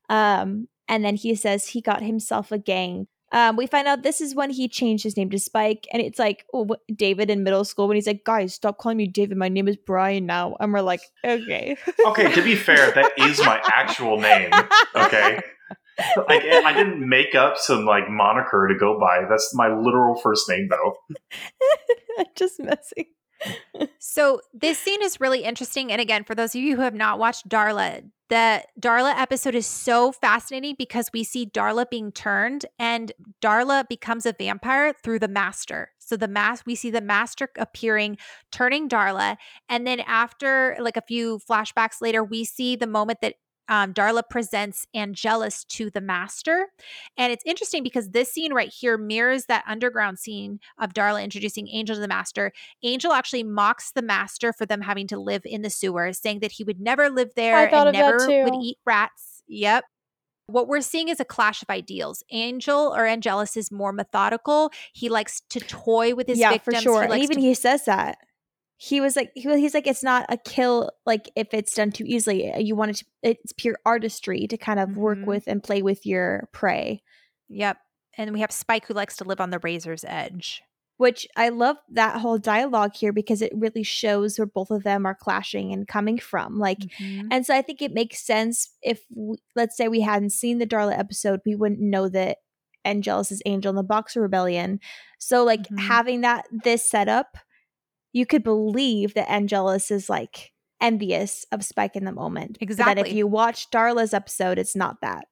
[0.09, 3.09] Um, and then he says he got himself a gang.
[3.33, 6.19] Um, we find out this is when he changed his name to Spike, and it's
[6.19, 9.39] like oh, David in middle school when he's like, "Guys, stop calling me David.
[9.39, 11.77] My name is Brian now." And we're like, "Okay."
[12.07, 14.51] okay, to be fair, that is my actual name.
[14.95, 15.41] Okay.
[16.17, 19.25] Like I didn't make up some like moniker to go by.
[19.29, 20.97] That's my literal first name though.
[22.19, 23.07] I'm just messing.
[23.99, 25.91] So this scene is really interesting.
[25.91, 29.67] And again, for those of you who have not watched Darla, the Darla episode is
[29.67, 35.29] so fascinating because we see Darla being turned and Darla becomes a vampire through the
[35.29, 35.91] master.
[35.99, 38.19] So the mask we see the master appearing,
[38.51, 39.37] turning Darla.
[39.69, 43.35] And then after like a few flashbacks later, we see the moment that
[43.69, 46.69] um, Darla presents Angelus to the master.
[47.17, 51.69] And it's interesting because this scene right here mirrors that underground scene of Darla introducing
[51.69, 52.53] Angel to the master.
[52.83, 56.53] Angel actually mocks the master for them having to live in the sewers, saying that
[56.53, 59.43] he would never live there and never would eat rats.
[59.49, 59.85] Yep.
[60.47, 62.23] What we're seeing is a clash of ideals.
[62.31, 64.71] Angel or Angelus is more methodical.
[64.93, 66.79] He likes to toy with his yeah, victims.
[66.79, 67.03] for sure.
[67.05, 68.19] He And even to he says that.
[68.85, 70.91] He was like, he, he's like, it's not a kill.
[71.07, 73.05] Like if it's done too easily, you want it to.
[73.23, 75.27] It's pure artistry to kind of work Mhm.
[75.27, 77.03] with and play with your prey.
[77.49, 77.77] Yep.
[78.19, 80.63] And we have Spike who likes to live on the razor's edge.
[80.97, 85.07] Which I love that whole dialogue here because it really shows where both of them
[85.07, 86.59] are clashing and coming from.
[86.59, 87.29] Like, Mhm.
[87.31, 90.67] and so I think it makes sense if, we, let's say, we hadn't seen the
[90.67, 92.39] Darla episode, we wouldn't know that
[92.85, 94.81] Angelus is Angel in the Boxer Rebellion.
[95.21, 95.79] So, like, Mhm.
[95.81, 97.37] having that this setup,
[98.13, 102.59] you could believe that Angelus is like envious of Spike in the moment.
[102.61, 105.27] But that if you watch Darla's episode, it's not that.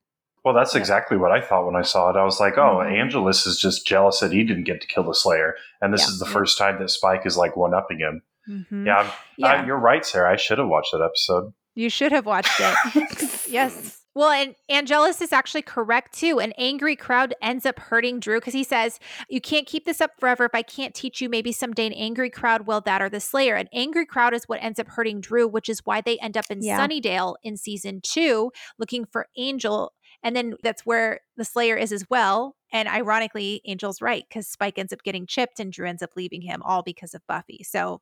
[0.45, 0.81] Well, that's Yeah.
[0.81, 2.17] exactly what I thought when I saw it.
[2.17, 2.99] I was like, oh, Mhm.
[2.99, 5.55] Angelus is just jealous that he didn't get to kill the Slayer.
[5.83, 6.09] And this Yeah.
[6.09, 8.23] is the first time that Spike is like one upping him.
[8.49, 8.87] Mhm.
[8.87, 9.47] Yeah, I'm- Yeah.
[9.49, 10.33] I, you're right, Sarah.
[10.33, 11.53] I should have watched that episode.
[11.75, 13.47] You should have watched it.
[13.51, 14.00] yes.
[14.15, 16.41] Well, and Angelus is actually correct too.
[16.41, 18.99] An angry crowd ends up hurting Dru because he says,
[19.29, 20.45] You can't keep this up forever.
[20.45, 23.55] If I can't teach you, maybe someday an angry crowd will that or the Slayer.
[23.55, 26.47] An angry crowd is what ends up hurting Dru, which is why they end up
[26.51, 26.79] in Yeah.
[26.85, 29.93] Sunnydale in season two looking for Angel.
[30.25, 32.57] And then that's where the Slayer is as well.
[32.73, 36.43] And ironically, Angel's right because Spike ends up getting chipped and Dru ends up leaving
[36.43, 37.63] him all because of Buffy.
[37.63, 38.01] So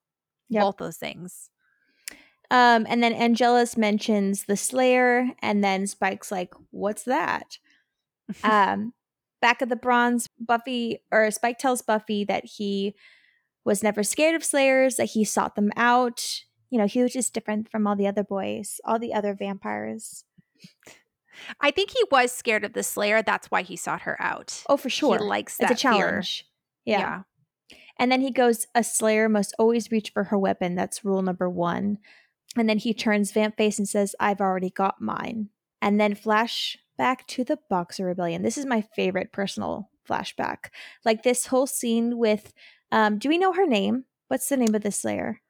[0.48, 0.62] Yep.
[0.62, 1.50] both those things.
[2.50, 7.58] Um, and then Angelus mentions the Slayer, and then Spike's like, "What's that?"
[8.42, 8.94] um,
[9.40, 12.94] back at the Bronze, Buffy or Spike tells Buffy that he
[13.64, 16.42] was never scared of Slayers, that he sought them out.
[16.70, 20.24] You know, he was just different from all the other boys, all the other vampires.
[21.60, 23.22] I think he was scared of the Slayer.
[23.22, 24.62] That's why he sought her out.
[24.68, 26.46] Oh, for sure, He likes it's that a challenge.
[26.84, 26.98] Fear.
[26.98, 27.22] yeah.
[27.98, 30.74] And then he goes, A Slayer must always reach for her weapon.
[30.74, 31.98] That's rule number one.
[32.58, 35.50] And then he turns Vamp face and says, I've already got mine.
[35.80, 38.42] And then flash back to the Boxer Rebellion.
[38.42, 40.70] This is my favorite personal flashback.
[41.04, 42.52] Like this whole scene with,
[42.90, 44.04] um, do we know her name?
[44.28, 45.40] What's the name of the Slayer?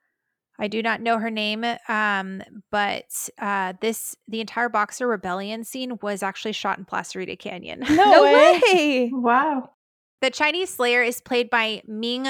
[0.61, 2.43] I do not know her name, um,
[2.73, 7.85] but uh, this the entire Boxer Rebellion scene was actually shot in Placerita Canyon.
[7.89, 8.61] No, way.
[8.73, 9.11] way.
[9.13, 9.71] Wow.
[10.21, 12.27] the Chinese Slayer is played by Ming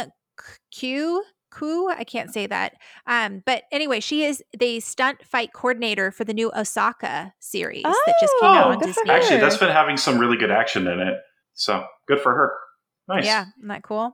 [0.71, 1.25] Q.
[1.51, 2.75] Ku, I can't say that.
[3.07, 8.15] Um, but anyway, she is the stunt fight coordinator for the new Osaka series that
[8.21, 9.11] just came out Oh, on Disney.
[9.11, 11.19] Actually, that's been having some really good action in it.
[11.55, 12.53] So good for her.
[13.09, 13.25] Nice.
[13.25, 14.13] Yeah, isn't that cool?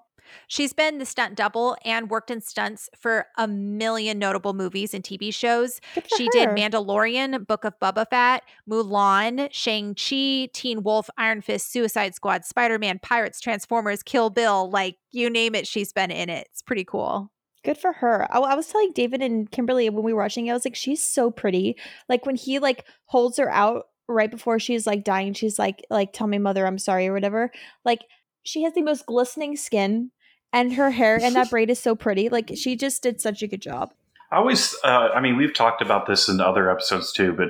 [0.49, 5.05] She's been the stunt double and worked in stunts for a million notable movies and
[5.05, 5.81] TV shows.
[6.17, 6.51] She did.
[6.51, 13.41] Mandalorian, Book of Boba Fett, Mulan, Shang-Chi, Teen Wolf, Iron Fist, Suicide Squad, Spider-Man, Pirates,
[13.41, 16.49] Transformers, Kill Bill, like you name it, she's been in it.
[16.51, 17.31] It's pretty cool.
[17.65, 18.27] Good for her.
[18.31, 20.75] I, I was telling David and Kimberly when we were watching, it, I was like,
[20.75, 21.77] she's so pretty.
[22.09, 26.13] Like when he like holds her out right before she's like dying, she's like, like,
[26.13, 27.51] tell me, mother, I'm sorry or whatever.
[27.85, 28.01] Like
[28.45, 30.13] she has the most glistening skin,
[30.53, 32.29] and her hair and that braid is so pretty.
[32.29, 33.93] Like she just did such a good job.
[34.31, 37.49] I always, uh, I mean, we've talked about this in other episodes too, but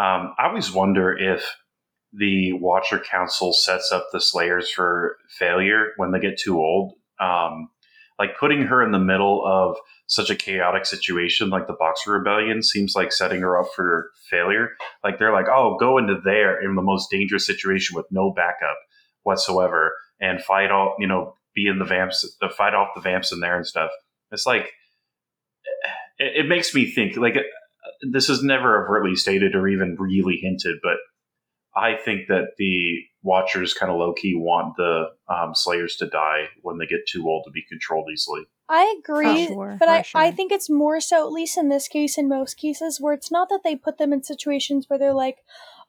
[0.00, 1.44] um, I always wonder if
[2.12, 6.94] the Watcher Council sets up the Slayers for failure when they get too old.
[7.20, 7.68] Um,
[8.18, 9.76] like putting her in the middle of
[10.06, 14.70] such a chaotic situation like the Boxer Rebellion seems like setting her up for failure.
[15.04, 18.78] Like they're like, oh, go into there in the most dangerous situation with no backup
[19.24, 23.40] whatsoever and fight all, you know, be in the vamps, fight off the vamps in
[23.40, 23.90] there and stuff.
[24.30, 24.72] It's like,
[26.18, 27.36] it, it makes me think like
[28.02, 30.96] this is never overtly stated or even really hinted, but
[31.74, 36.48] I think that the Watchers kind of low key want the um, Slayers to die
[36.62, 38.46] when they get too old to be controlled easily.
[38.68, 42.18] I agree, sure, but I, I think it's more so, at least in this case,
[42.18, 45.38] in most cases, where it's not that they put them in situations where they're like,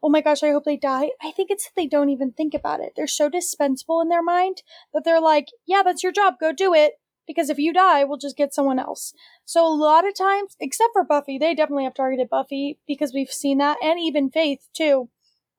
[0.03, 1.09] oh my gosh, I hope they die.
[1.23, 2.93] I think it's that they don't even think about it.
[2.95, 4.61] They're so dispensable in their mind
[4.93, 6.93] that they're like, yeah, that's your job, go do it.
[7.25, 9.13] Because if you die, we'll just get someone else.
[9.43, 13.32] So a lot of times, except for Buffy, they definitely have targeted Buffy because we've
[13.32, 15.09] seen that, and even Faith too.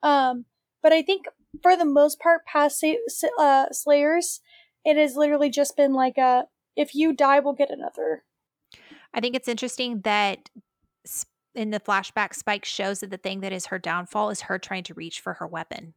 [0.03, 0.47] Um,
[0.83, 1.27] but I think
[1.63, 2.83] for the most part, past
[3.39, 4.41] uh, Slayers,
[4.85, 6.45] it has literally just been like a
[6.79, 8.25] if you die, we'll get another.
[9.13, 10.49] I think it's interesting that
[11.55, 14.85] in the flashback, Spike shows that the thing that is her downfall is her trying
[14.85, 15.95] to reach for her weapon.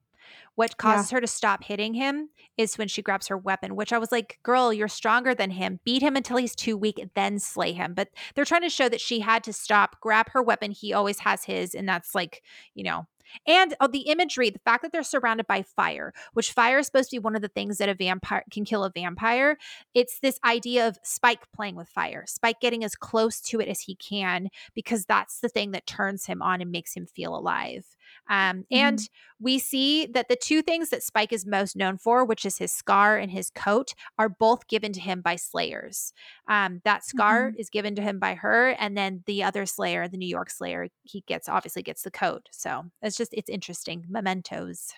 [0.55, 3.97] What causes her to stop hitting him is when she grabs her weapon, which I
[3.97, 5.79] was like, girl, you're stronger than him.
[5.84, 7.93] Beat him until he's too weak, then slay him.
[7.93, 10.71] But they're trying to show that she had to stop, grab her weapon.
[10.71, 11.75] He always has his.
[11.75, 12.43] And that's like,
[12.75, 13.07] you know,
[13.47, 17.09] and oh, the imagery, the fact that they're surrounded by fire, which fire is supposed
[17.09, 19.57] to be one of the things that a vampire can kill a vampire.
[19.93, 23.82] It's this idea of Spike playing with fire, Spike getting as close to it as
[23.82, 27.86] he can, because that's the thing that turns him on and makes him feel alive.
[28.30, 28.99] Um, And
[29.39, 32.72] we see that the two things that Spike is most known for, which is his
[32.74, 36.14] scar and his coat, are both given to him by Slayers.
[36.47, 40.18] Um, that scar is given to him by her, and then the other Slayer, the
[40.18, 42.47] New York Slayer, he gets obviously gets the coat.
[42.51, 44.93] So it's just it's interesting mementos.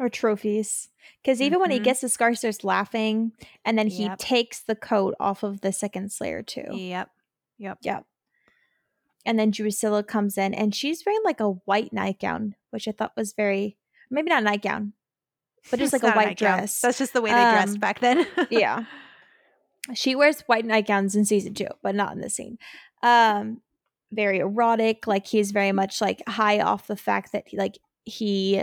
[0.00, 0.90] or trophies.
[1.22, 1.84] Because even when he Mhm.
[1.84, 3.32] gets the scar, he starts laughing,
[3.64, 4.18] and then he Yep.
[4.18, 6.62] takes the coat off of the second Slayer too.
[6.72, 7.10] Yep,
[7.58, 7.78] yep.
[7.82, 8.06] Yep.
[9.28, 13.12] And then Drusilla comes in, and she's wearing like a white nightgown, which I thought
[13.14, 13.76] was very
[14.10, 14.94] maybe not a nightgown,
[15.70, 16.58] but just like a white nightgown.
[16.60, 16.80] dress.
[16.80, 18.26] That's just the way they dressed Um, back then.
[18.50, 18.84] yeah.
[19.92, 22.56] She wears white nightgowns in season two, but not in this scene.
[23.02, 23.60] Um,
[24.12, 25.06] very erotic.
[25.06, 28.62] Like he's very much like high off the fact that like he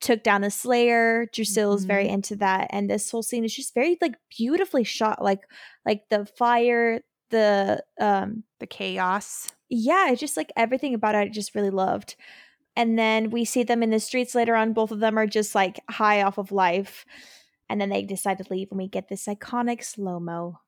[0.00, 1.26] took down a slayer.
[1.32, 2.66] Drusilla's very into that.
[2.70, 5.22] And this whole scene is just very like beautifully shot.
[5.22, 5.42] Like
[5.86, 7.02] like the fire,
[7.32, 9.50] the um the chaos.
[9.68, 12.14] yeah, it's just like everything about it I just really loved.
[12.76, 14.72] and then we see them in the streets later on.
[14.72, 17.04] Both of them are just like high off of life.
[17.68, 20.60] And then they decide to leave, and we get this iconic slow mo.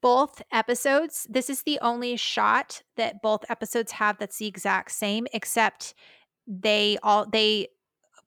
[0.00, 5.26] Both episodes, this is the only shot that both episodes have that's the exact same,
[5.32, 5.94] except
[6.46, 7.68] they all they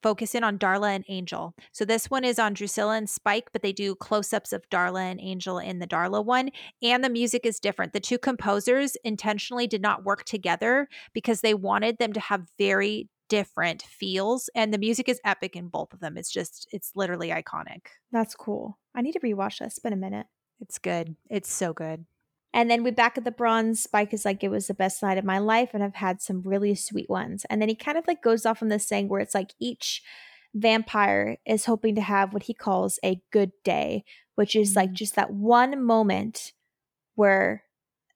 [0.02, 1.54] focus in on Darla and Angel.
[1.72, 5.12] So this one is on Drusilla and Spike, but they do close ups of Darla
[5.12, 6.50] and Angel in the Darla one.
[6.82, 7.93] And the music is different.
[7.93, 13.10] The two composers intentionally did not work together because they wanted them to have very
[13.30, 14.50] different feels.
[14.56, 16.18] And the music is epic in both of them.
[16.18, 17.88] It's just, it's literally iconic.
[18.12, 18.78] That's cool.
[18.95, 19.74] I need to rewatch this.
[19.74, 20.28] It's been a minute.
[20.60, 21.16] It's good.
[21.30, 22.06] It's so good.
[22.58, 23.84] And then we back at the bronze.
[23.84, 26.41] Spike is like, it was the best night of my life, and I've had some
[26.43, 27.45] really sweet ones.
[27.51, 30.01] And then he kind of like goes off on this thing where it's like each
[30.55, 34.03] vampire is hoping to have what he calls a good day,
[34.34, 34.93] which is like mm.
[34.93, 36.53] just that one moment
[37.14, 37.62] where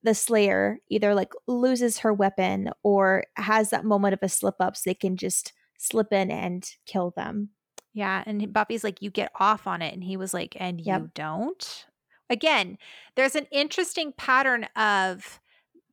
[0.02, 4.76] the slayer either like loses her weapon or has that moment of a slip up
[4.76, 7.50] so they can just slip in and kill them.
[7.94, 9.94] Yeah, and Buffy's like, you get off on it.
[9.94, 11.02] And he was like, and yep.
[11.02, 11.86] you don't?
[12.32, 12.78] Again,
[13.16, 15.40] there's an interesting pattern of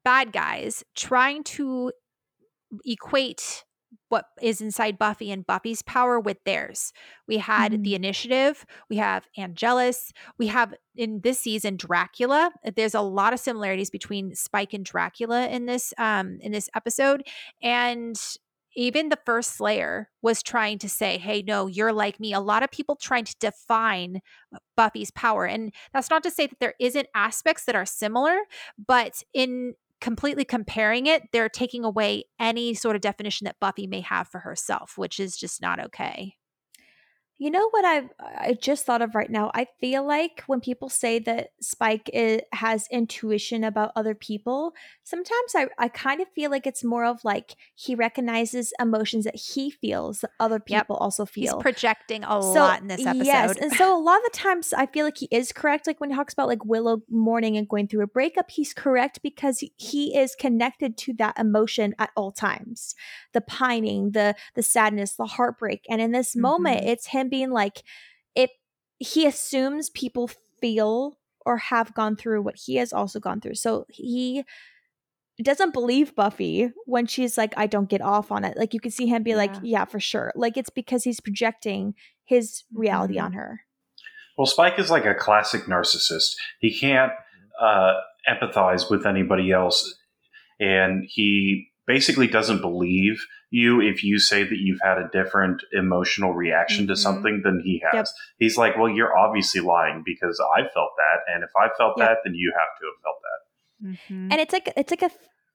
[0.05, 1.93] bad guys trying to
[2.87, 3.65] equate
[4.09, 6.93] what is inside Buffy and Buffy's power with theirs.
[7.27, 7.83] We had mm-hmm.
[7.83, 12.53] the initiative, we have Angelus, we have in this season Dracula.
[12.77, 17.23] There's a lot of similarities between Spike and Dracula in this um in this episode
[17.63, 18.17] and
[18.79, 22.33] even the first Slayer was trying to say, hey, no, you're like me.
[22.33, 24.21] A lot of people trying to define
[24.77, 25.47] Buffy's power.
[25.47, 28.39] And that's not to say that there isn't aspects that are similar,
[28.87, 34.01] but in completely comparing it, they're taking away any sort of definition that Buffy may
[34.01, 36.37] have for herself, which is just not okay.
[37.39, 39.53] You know what I I just thought of right now?
[39.55, 44.75] I feel like when people say that Spike is, has intuition about other people,
[45.05, 49.37] sometimes I, I kind of feel like it's more of like he recognizes emotions that
[49.37, 51.01] he feels that other people yep.
[51.01, 51.55] also feel.
[51.55, 53.27] He's projecting a so, lot in this episode.
[53.27, 53.57] Yes.
[53.57, 55.87] And so a lot of the times I feel like he is correct.
[55.87, 59.21] Like when he talks about like Willow mourning and going through a breakup, he's correct
[59.23, 62.97] because he is connected to that emotion at all times.
[63.33, 65.85] The pining, the the sadness, the heartbreak.
[65.89, 66.43] And in this mm-hmm.
[66.43, 67.83] moment, it's him being like,
[68.35, 68.51] if
[68.99, 73.55] he assumes people feel or have gone through what he has also gone through.
[73.55, 74.45] So he
[75.43, 78.57] doesn't believe Buffy when she's like, I don't get off on it.
[78.57, 79.37] Like you can see him be yeah.
[79.37, 80.33] like, yeah, for sure.
[80.35, 83.27] Like it's because he's projecting his reality mm-hmm.
[83.27, 83.61] on her.
[84.37, 86.35] Well, Spike is like a classic narcissist.
[86.61, 87.13] He can't
[87.61, 87.95] uh,
[88.29, 89.95] empathize with anybody else.
[90.61, 96.35] And he basically doesn't believe you if you say that you've had a different emotional
[96.35, 96.93] reaction mm-hmm.
[96.93, 97.95] to something than he has.
[97.95, 98.07] Yep.
[98.39, 102.09] He's like, well, you're obviously lying because I felt that, and if I felt yep.
[102.09, 103.39] that, then you have to have felt that.
[103.89, 104.33] Mm-hmm.
[104.33, 105.11] And it's like it's like a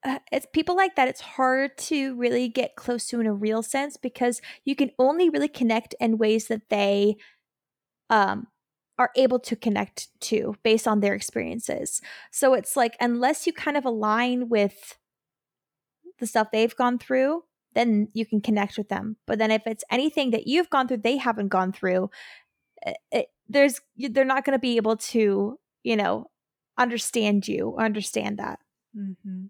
[0.06, 3.64] uh, it's people like that it's hard to really get close to in a real
[3.64, 7.16] sense because you can only really connect in ways that they
[8.10, 8.48] um
[9.00, 13.78] are able to connect to based on their experiences so it's like unless you kind
[13.78, 14.98] of align with
[16.24, 17.43] the stuff they've gone through
[17.74, 19.17] then you can connect with them.
[19.26, 22.09] But then if it's anything that you've gone through, they haven't gone through,
[22.86, 26.28] it, eh, it, there's they're not going to be able to, you know,
[26.78, 28.59] understand you or understand that.
[28.97, 29.45] Mm-hmm.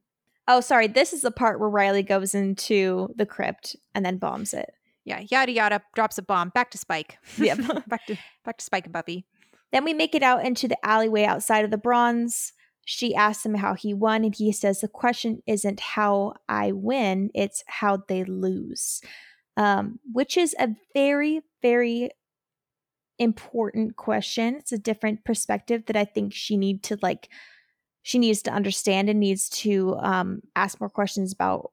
[0.47, 0.87] Oh, sorry.
[0.87, 4.73] This is the part where Riley goes into the crypt and then bombs it.
[5.05, 6.49] Yeah, yada yada drops a bomb.
[6.49, 7.17] Back to Spike.
[7.37, 7.59] Yep.
[7.87, 9.25] back to back to Spike and Buffy.
[9.71, 12.53] Then we make it out into the alleyway outside of the bronze
[12.85, 17.29] she asks him how he won, and he says, The question isn't how I win,
[17.33, 19.01] it's how they lose.
[19.55, 22.09] Um, which is a very, very
[23.19, 24.55] important question.
[24.55, 27.29] It's a different perspective that I think she need to like
[28.01, 31.71] she needs to understand and needs to um ask more questions about.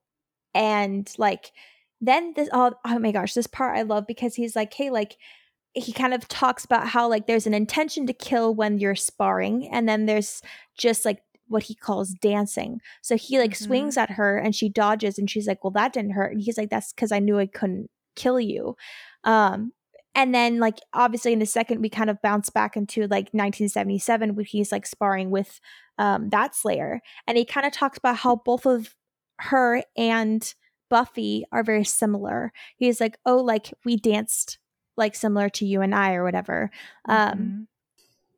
[0.54, 1.52] And like
[2.00, 5.16] then this oh, oh my gosh, this part I love because he's like, hey, like
[5.74, 9.68] he kind of talks about how like there's an intention to kill when you're sparring
[9.68, 10.42] and then there's
[10.76, 12.80] just like what he calls dancing.
[13.02, 13.64] So he like mm-hmm.
[13.64, 16.32] swings at her and she dodges and she's like well that didn't hurt.
[16.32, 18.76] And he's like that's because i knew i couldn't kill you.
[19.24, 19.72] Um
[20.14, 24.34] and then like obviously in the second we kind of bounce back into like 1977
[24.34, 25.60] when he's like sparring with
[25.98, 28.94] um that slayer and he kind of talks about how both of
[29.38, 30.54] her and
[30.88, 32.52] buffy are very similar.
[32.76, 34.58] He's like oh like we danced
[35.00, 36.70] like similar to you and I or whatever.
[37.06, 37.62] Um, mm-hmm.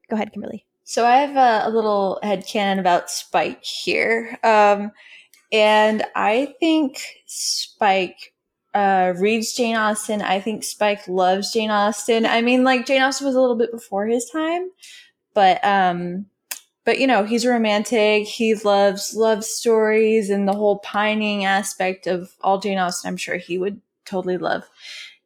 [0.09, 0.65] Go ahead, Kimberly.
[0.85, 4.39] So I have a, a little head canon about Spike here.
[4.43, 4.93] Um,
[5.53, 8.33] and I think Spike
[8.75, 10.23] uh, reads Jane Austen.
[10.23, 12.25] I think Spike loves Jane Austen.
[12.25, 14.71] I mean, like Jane Austen was a little bit before his time,
[15.35, 16.27] but um,
[16.85, 18.27] but you know, he's romantic.
[18.27, 23.09] He loves love stories and the whole pining aspect of all Jane Austen.
[23.09, 24.65] I'm sure he would totally love.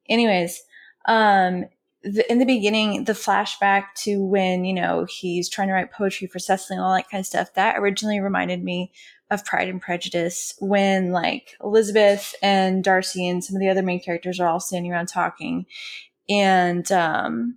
[0.08, 0.62] Anyways,
[1.06, 1.66] um,
[2.02, 6.26] the, in the beginning, the flashback to when you know he's trying to write poetry
[6.26, 7.54] for Cecily and all that kind of stuff.
[7.54, 8.92] That originally reminded me
[9.30, 14.00] of Pride and Prejudice when like Elizabeth and Darcy and some of the other main
[14.00, 15.66] characters are all standing around talking,
[16.28, 17.56] and um,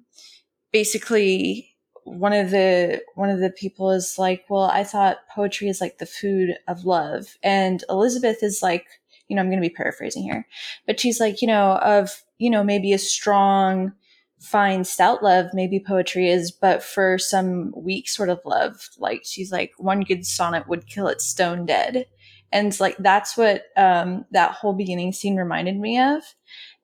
[0.72, 5.82] basically one of the one of the people is like, "Well, I thought poetry is
[5.82, 8.88] like the food of love," and Elizabeth is like,
[9.28, 10.48] you know, I'm going to be paraphrasing here,
[10.88, 13.94] but she's like, you know, of you know maybe a strong,
[14.40, 19.52] fine, stout love, maybe poetry is, but for some weak sort of love, like she's
[19.52, 22.06] like, one good sonnet would kill it stone dead,
[22.52, 26.24] and like that's what um, that whole beginning scene reminded me of,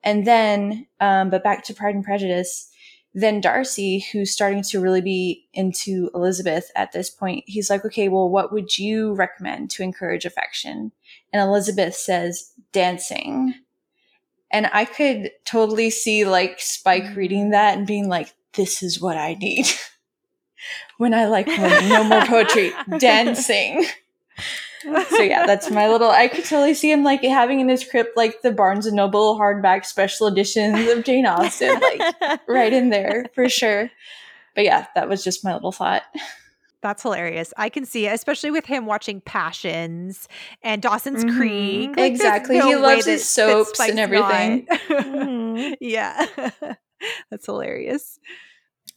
[0.04, 2.70] and then, um, but back to Pride and Prejudice
[3.16, 8.10] then Darcy, who's starting to really be into Elizabeth at this point, he's like, okay,
[8.10, 10.92] well, what would you recommend to encourage affection?
[11.32, 13.54] And Elizabeth says, dancing.
[14.52, 17.16] And I could totally see like Spike mm.
[17.16, 19.66] reading that and being like, this is what I need.
[20.98, 23.86] when I like no more poetry, dancing
[25.10, 26.10] so yeah, that's my little.
[26.10, 29.38] I could totally see him like having in his crypt like the Barnes and Noble
[29.38, 33.90] hardback special editions of Jane Austen, like right in there for sure.
[34.54, 36.04] But yeah, that was just my little thought.
[36.86, 37.52] That's hilarious.
[37.58, 40.28] I can see it, especially with him watching Passions
[40.62, 41.36] and Dawson's mm-hmm.
[41.36, 41.98] Creek.
[41.98, 42.60] Like, exactly.
[42.60, 44.68] No he loves his soaps and everything.
[44.88, 45.74] mm-hmm.
[45.82, 46.28] Yeah.
[47.32, 48.20] That's hilarious.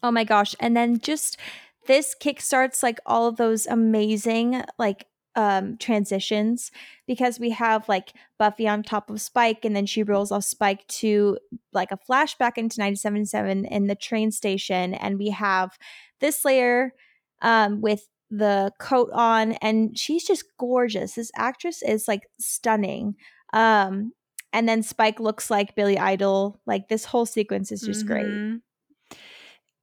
[0.02, 0.54] Oh my gosh.
[0.60, 1.38] And then just
[1.86, 6.70] this kickstarts like all of those amazing like um transitions
[7.06, 10.86] because we have like Buffy on top of Spike and then she rolls off Spike
[10.88, 11.38] to
[11.72, 15.78] like a flashback into 97.7 in the train station and we have
[16.20, 16.92] this Slayer
[17.42, 21.14] um with the coat on and she's just gorgeous.
[21.14, 23.14] This actress is like stunning.
[23.52, 24.12] Um
[24.52, 26.60] and then Spike looks like Billy Idol.
[26.66, 28.12] Like this whole sequence is just mm-hmm.
[28.12, 28.60] great.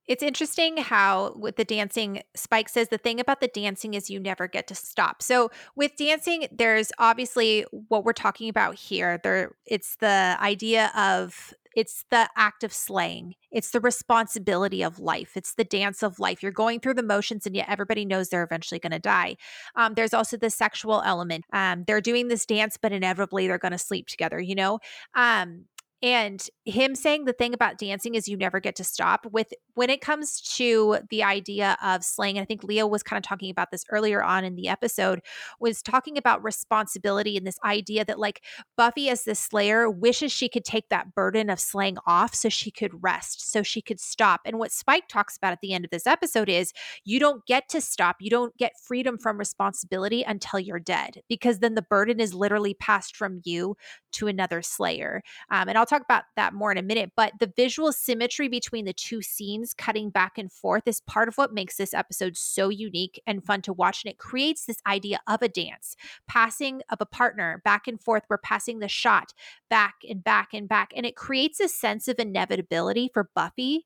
[0.07, 4.19] It's interesting how with the dancing, Spike says the thing about the dancing is you
[4.19, 5.23] never get to stop.
[5.23, 9.19] So with dancing, there's obviously what we're talking about here.
[9.23, 13.35] There, it's the idea of it's the act of slaying.
[13.51, 15.31] It's the responsibility of life.
[15.35, 16.41] It's the dance of life.
[16.41, 19.35] You're going through the motions, and yet everybody knows they're eventually going to die.
[19.75, 21.45] Um, there's also the sexual element.
[21.53, 24.39] Um, they're doing this dance, but inevitably they're going to sleep together.
[24.39, 24.79] You know.
[25.15, 25.65] Um,
[26.05, 29.89] and him saying the thing about dancing is you never get to stop with when
[29.89, 33.49] it comes to the idea of slaying and i think Leah was kind of talking
[33.49, 35.21] about this earlier on in the episode
[35.59, 38.43] was talking about responsibility and this idea that like
[38.77, 42.71] buffy as the slayer wishes she could take that burden of slaying off so she
[42.71, 44.41] could rest so she could stop.
[44.45, 46.73] And what spike talks about at the end of this episode is
[47.03, 51.59] you don't get to stop you don't get freedom from responsibility until you're dead because
[51.59, 53.75] then the burden is literally passed from you
[54.11, 55.21] to another slayer.
[55.49, 58.47] Um, and i'll talk talk about that more in a minute, but the visual symmetry
[58.47, 62.37] between the two scenes cutting back and forth is part of what makes this episode
[62.37, 64.03] so unique and fun to watch.
[64.03, 65.95] And it creates this idea of a dance,
[66.27, 68.23] passing of a partner back and forth.
[68.29, 69.33] We're passing the shot
[69.69, 70.91] back and back and back.
[70.95, 73.85] And it creates a sense of inevitability for Buffy,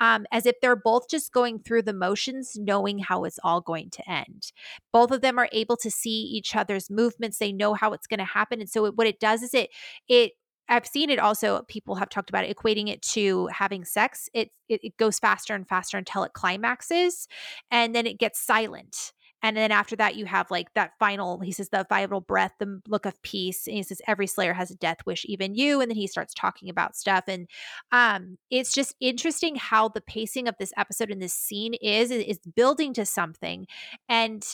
[0.00, 3.90] um, as if they're both just going through the motions, knowing how it's all going
[3.90, 4.52] to end.
[4.92, 7.38] Both of them are able to see each other's movements.
[7.38, 8.60] They know how it's going to happen.
[8.60, 9.70] And so it, what it does is it,
[10.08, 10.32] it,
[10.70, 11.62] I've seen it also.
[11.68, 14.28] People have talked about it, equating it to having sex.
[14.32, 17.28] It, it, it goes faster and faster until it climaxes,
[17.70, 19.12] and then it gets silent.
[19.42, 21.40] And then after that, you have like that final.
[21.40, 23.66] He says the final breath, the look of peace.
[23.66, 25.80] And he says every Slayer has a death wish, even you.
[25.80, 27.48] And then he starts talking about stuff, and
[27.90, 32.38] um, it's just interesting how the pacing of this episode and this scene is is
[32.54, 33.66] building to something,
[34.08, 34.44] and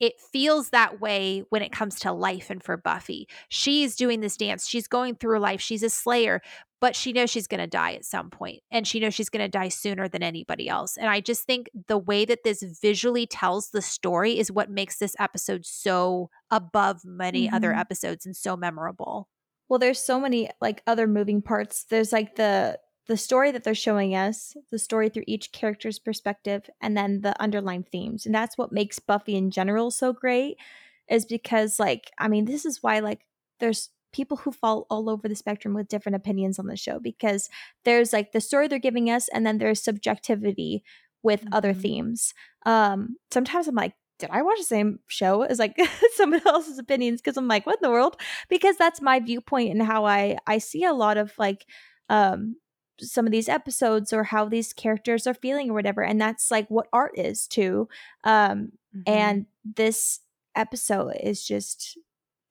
[0.00, 3.28] it feels that way when it comes to life and for Buffy.
[3.48, 4.68] She's doing this dance.
[4.68, 5.60] She's going through life.
[5.60, 6.42] She's a slayer,
[6.80, 9.44] but she knows she's going to die at some point and she knows she's going
[9.44, 10.96] to die sooner than anybody else.
[10.96, 14.98] And I just think the way that this visually tells the story is what makes
[14.98, 17.54] this episode so above many mm-hmm.
[17.54, 19.28] other episodes and so memorable.
[19.68, 21.84] Well, there's so many like other moving parts.
[21.90, 22.78] There's like the
[23.08, 27.40] the story that they're showing us, the story through each character's perspective, and then the
[27.40, 28.26] underlying themes.
[28.26, 30.56] And that's what makes Buffy in general so great,
[31.08, 33.20] is because, like, I mean, this is why, like,
[33.60, 37.50] there's people who fall all over the spectrum with different opinions on the show because
[37.84, 40.82] there's like the story they're giving us, and then there's subjectivity
[41.22, 41.54] with mm-hmm.
[41.54, 42.32] other themes.
[42.64, 45.76] Um, sometimes I'm like, did I watch the same show as like
[46.14, 47.20] someone else's opinions?
[47.20, 48.16] Because I'm like, what in the world?
[48.48, 51.66] Because that's my viewpoint and how I I see a lot of like
[52.08, 52.56] um
[53.00, 56.66] some of these episodes or how these characters are feeling or whatever and that's like
[56.68, 57.88] what art is too
[58.24, 59.00] um mm-hmm.
[59.06, 59.46] and
[59.76, 60.20] this
[60.54, 61.98] episode is just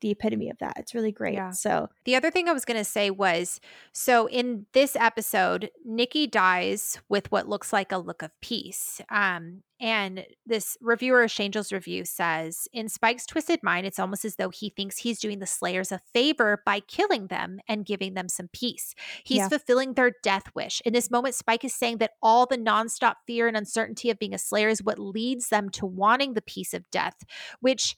[0.01, 0.73] the epitome of that.
[0.77, 1.35] It's really great.
[1.35, 1.51] Yeah.
[1.51, 3.59] So the other thing I was going to say was
[3.91, 9.01] so in this episode, Nikki dies with what looks like a look of peace.
[9.09, 14.49] Um, and this reviewer, Shangel's review says, in Spike's twisted mind, it's almost as though
[14.49, 18.47] he thinks he's doing the Slayers a favor by killing them and giving them some
[18.53, 18.95] peace.
[19.23, 19.49] He's yeah.
[19.49, 20.81] fulfilling their death wish.
[20.85, 24.33] In this moment, Spike is saying that all the nonstop fear and uncertainty of being
[24.33, 27.23] a Slayer is what leads them to wanting the peace of death,
[27.59, 27.97] which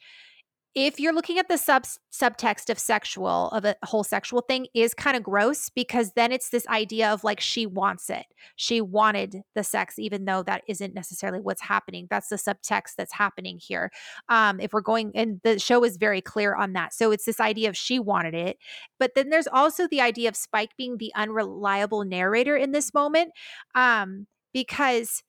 [0.77, 4.93] if you're looking at the sub subtext of sexual of a whole sexual thing is
[4.93, 8.27] kind of gross because then it's this idea of like she wants it.
[8.57, 12.05] She wanted the sex even though that isn't necessarily what's happening.
[12.11, 13.89] That's the subtext that's happening here.
[14.29, 16.93] Um if we're going and the show is very clear on that.
[16.93, 18.57] So it's this idea of she wanted it
[18.99, 23.31] but then there's also the idea of spike being the unreliable narrator in this moment
[23.73, 25.23] um because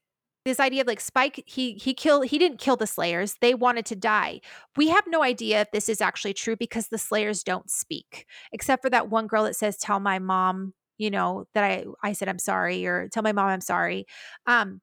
[0.48, 3.36] this idea of like Spike, he he killed he didn't kill the Slayers.
[3.40, 4.40] They wanted to die.
[4.76, 8.82] We have no idea if this is actually true because the Slayers don't speak, except
[8.82, 12.28] for that one girl that says, "Tell my mom, you know, that I I said
[12.28, 14.06] I'm sorry," or "Tell my mom I'm sorry."
[14.46, 14.80] Um,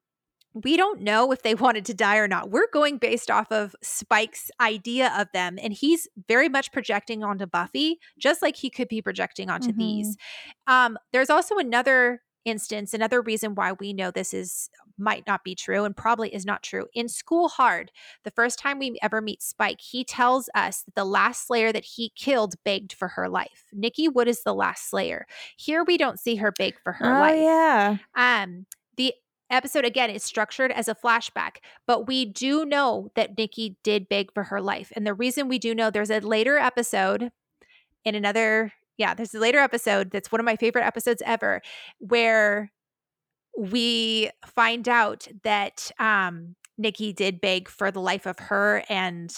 [0.54, 2.50] we don't know if they wanted to die or not.
[2.50, 7.46] We're going based off of Spike's idea of them, and he's very much projecting onto
[7.46, 9.80] Buffy, just like he could be projecting onto mm-hmm.
[9.80, 10.18] these.
[10.68, 15.56] Um, there's also another instance, another reason why we know this is might not be
[15.56, 16.88] true and probably is not true.
[16.94, 17.92] In School Hard,
[18.24, 21.86] the first time we ever meet Spike, he tells us that the last Slayer that
[21.86, 23.66] he killed begged for her life.
[23.74, 25.26] Nikki Wood is the last Slayer.
[25.58, 27.36] Here we don't see her beg for her life.
[27.36, 28.00] oh, life.
[28.16, 28.44] yeah.
[28.44, 28.66] Um,
[28.98, 29.14] the
[29.50, 34.34] episode again is structured as a flashback, but we do know that Nikki did beg
[34.34, 34.92] for her life.
[34.96, 37.32] And the reason we do know there's a later episode
[38.04, 41.62] in another yeah, there's a later episode that's one of my favorite episodes ever
[42.00, 42.72] where
[43.57, 49.34] we find out that um Nikki did beg for the life of her and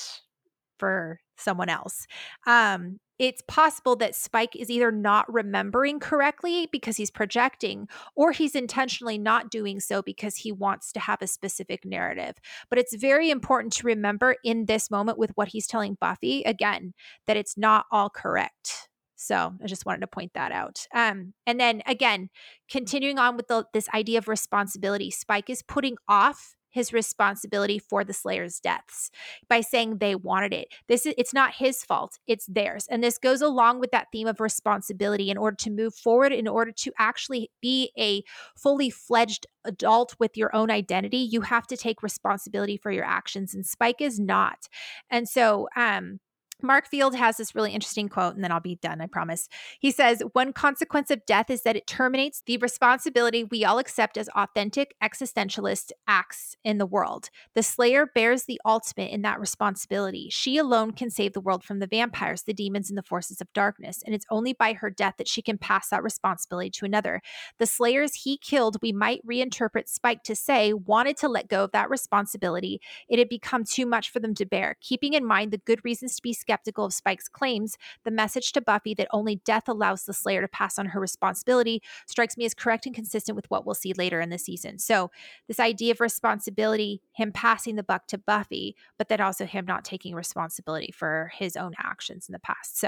[0.79, 2.05] for someone else.
[2.45, 8.53] Um it's possible that Spike is either not remembering correctly because he's projecting, or he's
[8.53, 12.35] intentionally not doing so because he wants to have a specific narrative.
[12.69, 16.93] But it's very important to remember in this moment with what he's telling Buffy, again,
[17.25, 18.86] that it's not all correct.
[19.17, 20.87] So I just wanted to point that out.
[20.93, 22.29] Um, and then again,
[22.69, 28.03] continuing on with the, this idea of responsibility, Spike is putting off his responsibility for
[28.03, 29.09] the slayer's deaths
[29.49, 30.67] by saying they wanted it.
[30.87, 32.85] This is it's not his fault it's theirs.
[32.91, 36.47] And this goes along with that theme of responsibility in order to move forward in
[36.47, 38.21] order to actually be a
[38.55, 43.55] fully fledged adult with your own identity you have to take responsibility for your actions
[43.55, 44.67] and spike is not.
[45.09, 46.19] And so um
[46.61, 49.47] Mark Field has this really interesting quote, and then I'll be done, I promise.
[49.79, 54.17] He says, One consequence of death is that it terminates the responsibility we all accept
[54.17, 57.29] as authentic existentialist acts in the world.
[57.53, 60.29] The Slayer bears the ultimate in that responsibility.
[60.31, 63.53] She alone can save the world from the vampires, the demons, and the forces of
[63.53, 67.21] darkness, and it's only by her death that she can pass that responsibility to another.
[67.59, 71.71] The Slayers he killed, we might reinterpret Spike to say, wanted to let go of
[71.71, 72.81] that responsibility.
[73.07, 76.15] It had become too much for them to bear, keeping in mind the good reasons
[76.15, 80.13] to be skeptical of Spike's claims, the message to Buffy that only death allows the
[80.13, 83.75] Slayer to pass on her responsibility strikes me as correct and consistent with what we'll
[83.75, 84.79] see later in the season.
[84.79, 85.11] So,
[85.49, 89.83] this idea of responsibility, him passing the buck to Buffy, but then also him not
[89.83, 92.79] taking responsibility for his own actions in the past.
[92.79, 92.87] So,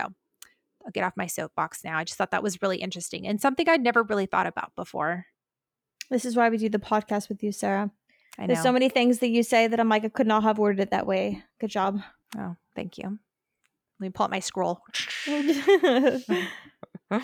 [0.85, 1.97] I'll get off my soapbox now.
[1.97, 5.25] I just thought that was really interesting and something I'd never really thought about before.
[6.09, 7.91] This is why we do the podcast with you, Sarah.
[8.37, 10.79] There's so many things that you say that I'm like, I could not have worded
[10.79, 11.43] it that way.
[11.59, 12.01] Good job.
[12.37, 13.19] Oh, thank you.
[13.99, 14.81] Let me pull up my scroll.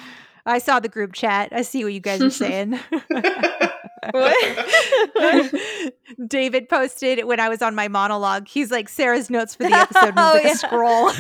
[0.48, 1.50] I saw the group chat.
[1.54, 2.80] I see what you guys are saying.
[6.28, 8.48] David posted when I was on my monologue.
[8.48, 11.12] He's like Sarah's notes for the episode oh, a scroll.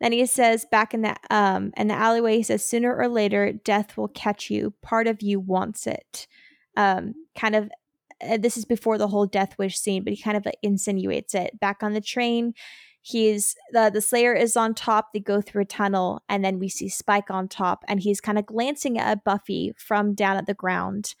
[0.00, 3.52] then he says back in the um in the alleyway, he says, sooner or later,
[3.52, 4.72] death will catch you.
[4.82, 6.26] Part of you wants it.
[6.76, 7.70] Um, kind of
[8.28, 11.34] uh, this is before the whole death wish scene, but he kind of like insinuates
[11.34, 11.58] it.
[11.60, 12.54] Back on the train,
[13.02, 15.08] he's the the Slayer is on top.
[15.12, 18.38] They go through a tunnel, and then we see Spike on top, and he's kind
[18.38, 21.14] of glancing at Buffy from down at the ground,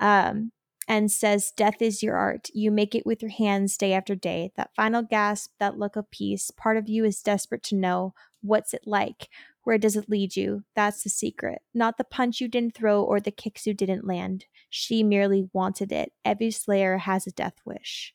[0.00, 0.52] um,
[0.88, 2.48] and says, "Death is your art.
[2.54, 4.52] You make it with your hands day after day.
[4.56, 6.50] That final gasp, that look of peace.
[6.50, 9.28] Part of you is desperate to know what's it like.
[9.64, 10.64] Where does it lead you?
[10.76, 11.62] That's the secret.
[11.72, 14.44] Not the punch you didn't throw or the kicks you didn't land.
[14.76, 16.10] She merely wanted it.
[16.24, 18.12] Every slayer has a death wish.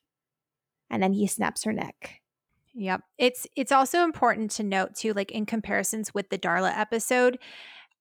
[0.90, 2.20] And then he snaps her neck.
[2.74, 3.00] Yep.
[3.16, 7.38] It's it's also important to note too like in comparisons with the Darla episode,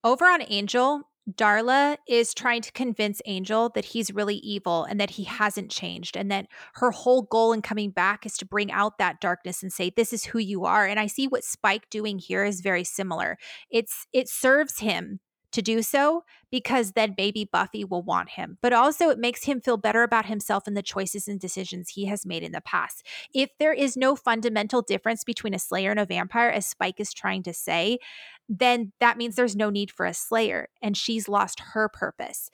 [0.04, 5.12] over on Angel, Darla is trying to convince Angel that he's really evil and that
[5.12, 8.98] he hasn't changed, and that her whole goal in coming back is to bring out
[8.98, 10.86] that darkness and say, This is who you are.
[10.86, 13.38] And I see what Spike doing here is very similar.
[13.72, 18.58] It's it serves him to do so because then maybe Buffy will want him.
[18.62, 22.06] But also, it makes him feel better about himself and the choices and decisions he
[22.06, 23.06] has made in the past.
[23.34, 27.14] If there is no fundamental difference between a Slayer and a vampire, as Spike is
[27.14, 28.00] trying to say,
[28.50, 32.50] then that means there's no need for a Slayer and she's lost her purpose.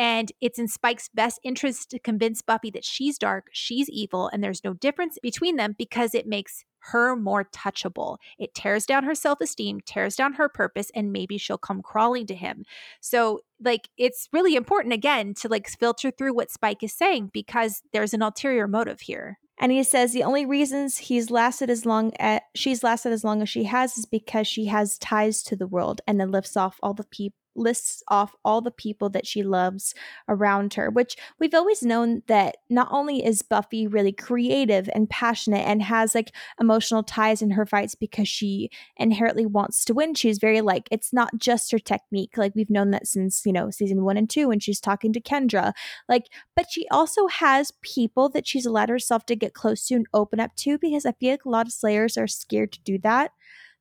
[0.00, 4.42] And it's in Spike's best interest to convince Buffy that she's dark, she's evil, and
[4.42, 8.16] there's no difference between them because it makes her more touchable.
[8.38, 12.24] It tears down her self esteem, tears down her purpose, and maybe she'll come crawling
[12.28, 12.64] to him.
[13.02, 17.82] So, like, it's really important again to like filter through what Spike is saying because
[17.92, 19.38] there's an ulterior motive here.
[19.58, 23.42] And he says the only reasons he's lasted as long as she's lasted as long
[23.42, 26.80] as she has is because she has ties to the world and then lifts off
[26.82, 29.94] all the people lists off all the people that she loves
[30.28, 35.66] around her, which we've always known that not only is Buffy really creative and passionate
[35.66, 40.14] and has like emotional ties in her fights because she inherently wants to win.
[40.14, 42.36] She's very like, it's not just her technique.
[42.36, 45.20] Like we've known that since, you know, season one and two when she's talking to
[45.20, 45.72] Kendra.
[46.08, 50.06] Like, but she also has people that she's allowed herself to get close to and
[50.14, 52.98] open up to because I feel like a lot of Slayers are scared to do
[52.98, 53.32] that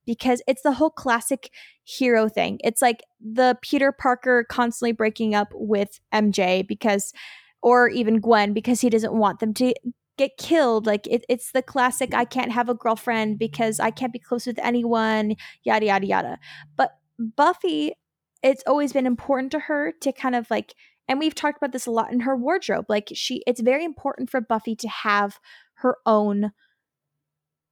[0.09, 1.51] because it's the whole classic
[1.83, 2.57] hero thing.
[2.63, 7.13] It's like the Peter Parker constantly breaking up with MJ because,
[7.61, 9.71] or even Gwen because he doesn't want them to
[10.17, 10.87] get killed.
[10.87, 14.47] Like it, it's the classic I can't have a girlfriend because I can't be close
[14.47, 16.39] with anyone, yada, yada, yada.
[16.75, 17.93] But Buffy,
[18.41, 20.73] it's always been important to her to kind of like,
[21.07, 22.85] and we've talked about this a lot in her wardrobe.
[22.89, 25.37] Like she, it's very important for Buffy to have
[25.75, 26.49] her own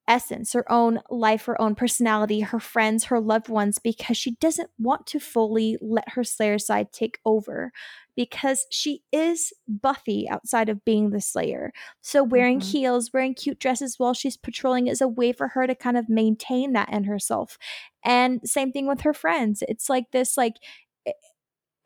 [0.08, 4.70] essence, her own life, her own personality, her friends, her loved ones, because she doesn't
[4.80, 7.72] want to fully let her Slayer side take over
[8.16, 11.72] because she is Buffy outside of being the Slayer.
[12.02, 12.70] So wearing mm-hmm.
[12.70, 16.10] heels, wearing cute dresses while she's patrolling is a way for her to kind of
[16.10, 17.58] maintain that in herself.
[18.04, 19.64] And same thing with her friends.
[19.68, 20.56] It's like this like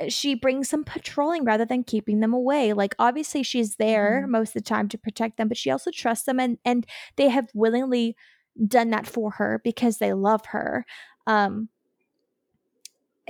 [0.09, 2.73] she brings them patrolling rather than keeping them away.
[2.73, 4.31] Like obviously she's there mm-hmm.
[4.31, 7.29] most of the time to protect them, but she also trusts them and and they
[7.29, 8.15] have willingly
[8.67, 10.85] done that for her because they love her.
[11.27, 11.69] Um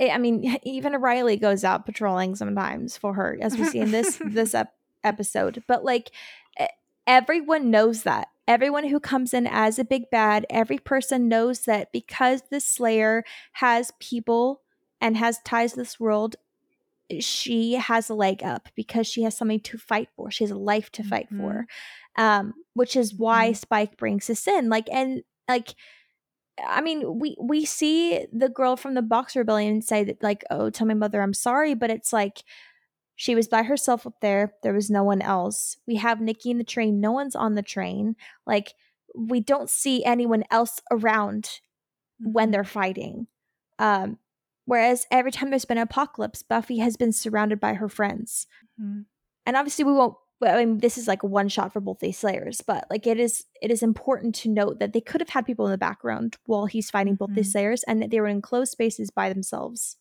[0.00, 4.18] I mean, even Riley goes out patrolling sometimes for her, as we see in this
[4.24, 4.74] this ep-
[5.04, 5.62] episode.
[5.68, 6.10] But like,
[7.06, 8.28] everyone knows that.
[8.48, 13.24] Everyone who comes in as a big bad, every person knows that because the Slayer
[13.52, 14.62] has people
[15.00, 16.36] and has ties to this world,
[17.20, 20.30] she has a leg up because she has something to fight for.
[20.30, 21.40] She has a life to fight mm-hmm.
[21.40, 21.66] for,
[22.16, 23.54] um, which is why mm-hmm.
[23.54, 24.68] Spike brings this in.
[24.68, 25.74] Like, and like,
[26.64, 30.70] I mean, we we see the girl from the Box Rebellion say that, like, "Oh,
[30.70, 32.44] tell my mother I'm sorry," but it's like
[33.16, 34.54] she was by herself up there.
[34.62, 35.76] There was no one else.
[35.86, 37.00] We have Nikki in the train.
[37.00, 38.16] No one's on the train.
[38.46, 38.74] Like,
[39.14, 41.60] we don't see anyone else around
[42.18, 42.52] when mm-hmm.
[42.52, 43.26] they're fighting.
[43.78, 44.18] Um,
[44.64, 48.46] Whereas every time there's been an apocalypse, Buffy has been surrounded by her friends.
[48.80, 49.02] Mm-hmm.
[49.46, 50.14] And obviously, we won't.
[50.44, 53.44] I mean, this is like one shot for both these Slayers, but like it is,
[53.60, 56.66] it is important to note that they could have had people in the background while
[56.66, 57.36] he's fighting both mm-hmm.
[57.36, 59.98] these Slayers, and that they were in closed spaces by themselves.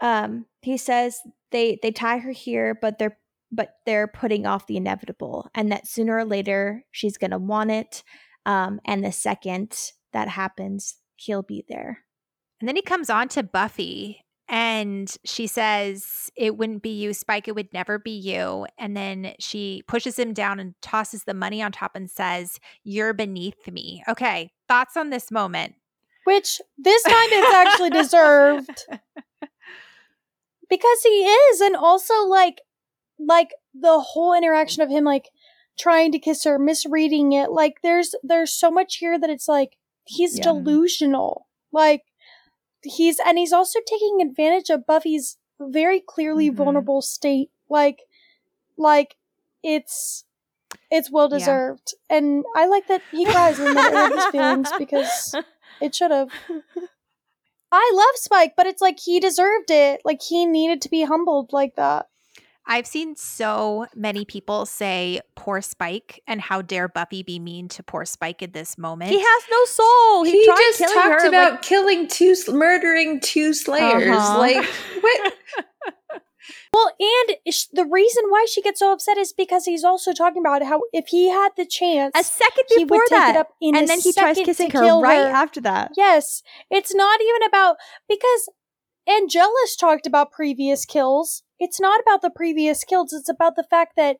[0.00, 1.20] Um, he says
[1.52, 3.18] they they tie her here, but they're
[3.52, 8.02] but they're putting off the inevitable, and that sooner or later she's gonna want it.
[8.46, 12.01] Um, and the second that happens, he'll be there.
[12.62, 17.48] And then he comes on to Buffy and she says, It wouldn't be you, Spike.
[17.48, 18.68] It would never be you.
[18.78, 23.14] And then she pushes him down and tosses the money on top and says, You're
[23.14, 24.04] beneath me.
[24.08, 24.52] Okay.
[24.68, 25.74] Thoughts on this moment?
[26.22, 28.86] Which this time it's actually deserved.
[30.70, 31.60] Because he is.
[31.60, 32.62] And also, like,
[33.18, 35.28] like the whole interaction of him, like,
[35.78, 37.50] trying to kiss her, misreading it.
[37.50, 40.44] Like, there's, there's so much here that it's like, he's yeah.
[40.44, 41.48] delusional.
[41.72, 42.04] Like,
[42.82, 46.56] he's and he's also taking advantage of Buffy's very clearly mm-hmm.
[46.56, 47.50] vulnerable state.
[47.68, 48.02] Like,
[48.76, 49.16] like
[49.62, 50.24] it's
[50.90, 52.18] it's well deserved, yeah.
[52.18, 55.34] and I like that he cries and not his feelings because
[55.80, 56.30] it should have.
[57.74, 60.02] I love Spike, but it's like he deserved it.
[60.04, 62.06] Like he needed to be humbled like that.
[62.66, 67.82] I've seen so many people say poor Spike and how dare Buffy be mean to
[67.82, 69.10] poor Spike in this moment.
[69.10, 70.24] He has no soul.
[70.24, 74.16] He, he just talked her, about like- killing two, murdering two slayers.
[74.16, 74.38] Uh-huh.
[74.38, 74.64] Like
[75.00, 75.34] what?
[76.72, 77.36] Well, and
[77.72, 81.08] the reason why she gets so upset is because he's also talking about how if
[81.08, 85.26] he had the chance, a second before that, and then he tries kissing her right
[85.26, 85.36] her.
[85.36, 85.92] after that.
[85.96, 87.76] Yes, it's not even about
[88.08, 88.48] because
[89.06, 91.42] Angelus talked about previous kills.
[91.62, 93.12] It's not about the previous kills.
[93.12, 94.16] It's about the fact that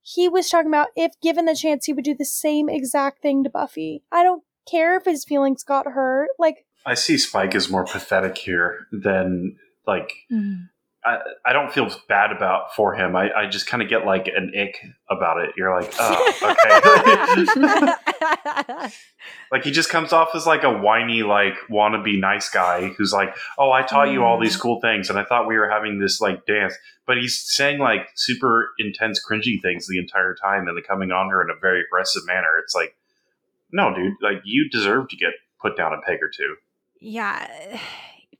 [0.00, 3.44] he was talking about if given the chance, he would do the same exact thing
[3.44, 4.02] to Buffy.
[4.10, 6.30] I don't care if his feelings got hurt.
[6.38, 9.56] Like I see Spike is more pathetic here than
[9.86, 10.12] like.
[10.32, 10.68] Mm
[11.06, 13.14] I, I don't feel bad about for him.
[13.14, 15.50] I, I just kind of get like an ick about it.
[15.56, 16.80] You're like, oh, okay.
[19.52, 23.36] like he just comes off as like a whiny, like wannabe nice guy who's like,
[23.56, 24.60] oh, I taught you all these mm.
[24.60, 26.74] cool things, and I thought we were having this like dance,
[27.06, 31.30] but he's saying like super intense, cringy things the entire time, and then coming on
[31.30, 32.58] her in a very aggressive manner.
[32.60, 32.96] It's like,
[33.70, 36.56] no, dude, like you deserve to get put down a peg or two.
[37.00, 37.78] Yeah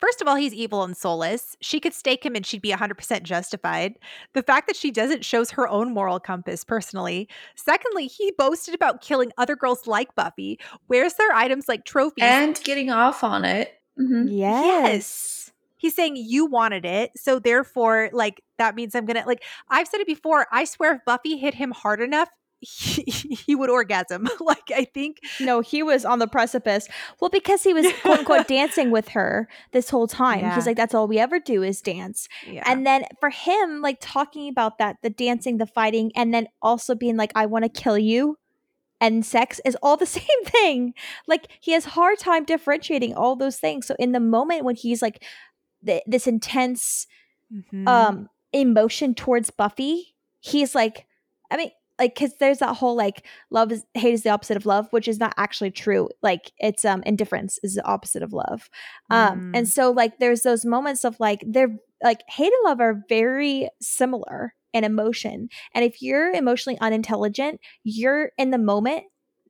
[0.00, 1.56] First of all, he's evil and soulless.
[1.60, 3.94] She could stake him and she'd be 100% justified.
[4.32, 7.28] The fact that she doesn't shows her own moral compass personally.
[7.54, 10.58] Secondly, he boasted about killing other girls like Buffy.
[10.86, 12.24] Where's their items like trophies?
[12.24, 13.74] And getting off on it.
[13.98, 14.28] Mm-hmm.
[14.28, 14.64] Yes.
[14.64, 15.52] yes.
[15.78, 17.12] He's saying you wanted it.
[17.16, 20.46] So therefore, like, that means I'm going to, like, I've said it before.
[20.50, 22.28] I swear if Buffy hit him hard enough,
[22.60, 23.02] he,
[23.46, 24.28] he would orgasm.
[24.40, 26.88] like I think no, he was on the precipice.
[27.20, 30.40] Well, because he was quote unquote dancing with her this whole time.
[30.40, 30.54] Yeah.
[30.54, 32.28] He's like, that's all we ever do is dance.
[32.46, 32.62] Yeah.
[32.66, 36.94] And then for him, like talking about that, the dancing, the fighting, and then also
[36.94, 38.38] being like, I want to kill you
[39.00, 40.94] and sex is all the same thing.
[41.26, 43.86] Like he has hard time differentiating all those things.
[43.86, 45.22] So in the moment when he's like
[45.84, 47.06] th- this intense
[47.52, 47.86] mm-hmm.
[47.86, 51.06] um emotion towards Buffy, he's like,
[51.50, 54.66] I mean, like because there's that whole like love is hate is the opposite of
[54.66, 58.68] love which is not actually true like it's um indifference is the opposite of love
[59.10, 59.70] um and mm.
[59.70, 64.54] so like there's those moments of like they're like hate and love are very similar
[64.72, 69.04] in emotion and if you're emotionally unintelligent you're in the moment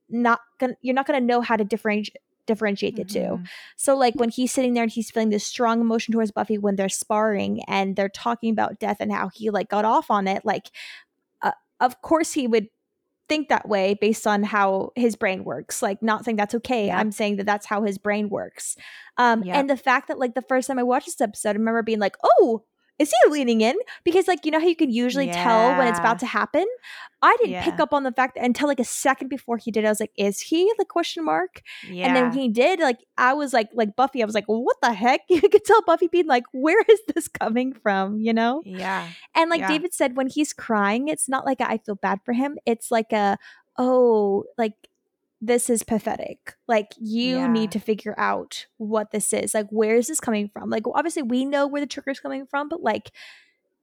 [0.09, 2.17] not gonna you're not gonna know how to differentiate
[2.47, 3.35] differentiate the mm-hmm.
[3.35, 3.43] two.
[3.75, 6.77] So like when he's sitting there and he's feeling this strong emotion towards Buffy when
[6.77, 10.43] they're sparring and they're talking about death and how he like got off on it,
[10.43, 10.71] like
[11.79, 12.67] of course he would
[13.29, 16.97] think that way based on how his brain works like not saying that's okay yeah.
[16.97, 18.77] i'm saying that that's how his brain works
[19.17, 19.57] um yep.
[19.57, 21.99] and the fact that like the first time i watched this episode i remember being
[21.99, 22.63] like oh
[22.99, 23.75] is he leaning in?
[24.03, 25.43] Because like you know how you can usually yeah.
[25.43, 26.65] tell when it's about to happen.
[27.21, 27.63] I didn't yeah.
[27.63, 29.85] pick up on the fact that until like a second before he did.
[29.85, 31.61] I was like, is he the question mark?
[31.89, 32.07] Yeah.
[32.07, 34.93] And then he did, like I was like like Buffy, I was like, what the
[34.93, 35.21] heck?
[35.29, 38.19] You could tell Buffy being like, where is this coming from?
[38.19, 38.61] You know?
[38.65, 39.07] Yeah.
[39.35, 39.67] And like yeah.
[39.69, 42.57] David said, when he's crying, it's not like a, I feel bad for him.
[42.65, 43.37] It's like a
[43.77, 44.73] oh, like
[45.39, 46.55] this is pathetic.
[46.67, 47.51] Like you yeah.
[47.51, 49.53] need to figure out what this is.
[49.53, 50.69] Like where is this coming from?
[50.69, 53.11] Like obviously we know where the trigger is coming from, but like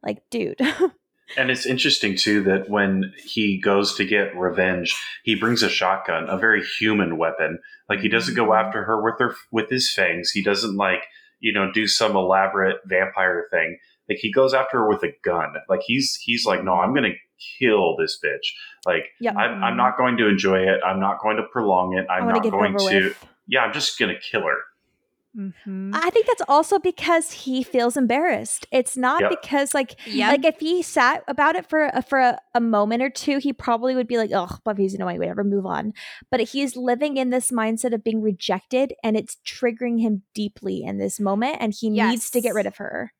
[0.02, 0.60] like dude.
[1.36, 6.28] and it's interesting too that when he goes to get revenge, he brings a shotgun,
[6.28, 7.58] a very human weapon.
[7.88, 8.66] Like he doesn't go mm-hmm.
[8.66, 10.30] after her with her with his fangs.
[10.30, 11.04] He doesn't like,
[11.40, 13.78] you know, do some elaborate vampire thing.
[14.08, 15.54] Like he goes after her with a gun.
[15.68, 17.14] Like he's he's like, no, I'm gonna
[17.58, 18.52] kill this bitch.
[18.86, 19.36] Like yep.
[19.36, 20.80] I'm, I'm not going to enjoy it.
[20.84, 22.06] I'm not going to prolong it.
[22.10, 22.84] I'm not going to.
[22.84, 23.26] With.
[23.46, 24.58] Yeah, I'm just gonna kill her.
[25.36, 25.90] Mm-hmm.
[25.92, 28.66] I think that's also because he feels embarrassed.
[28.70, 29.30] It's not yep.
[29.30, 30.30] because like yep.
[30.30, 33.52] like if he sat about it for a, for a, a, moment or two, he
[33.52, 35.92] probably would be like, "Oh, Buffy's annoying, whatever, move on."
[36.30, 40.98] But he's living in this mindset of being rejected, and it's triggering him deeply in
[40.98, 42.10] this moment, and he yes.
[42.10, 43.12] needs to get rid of her.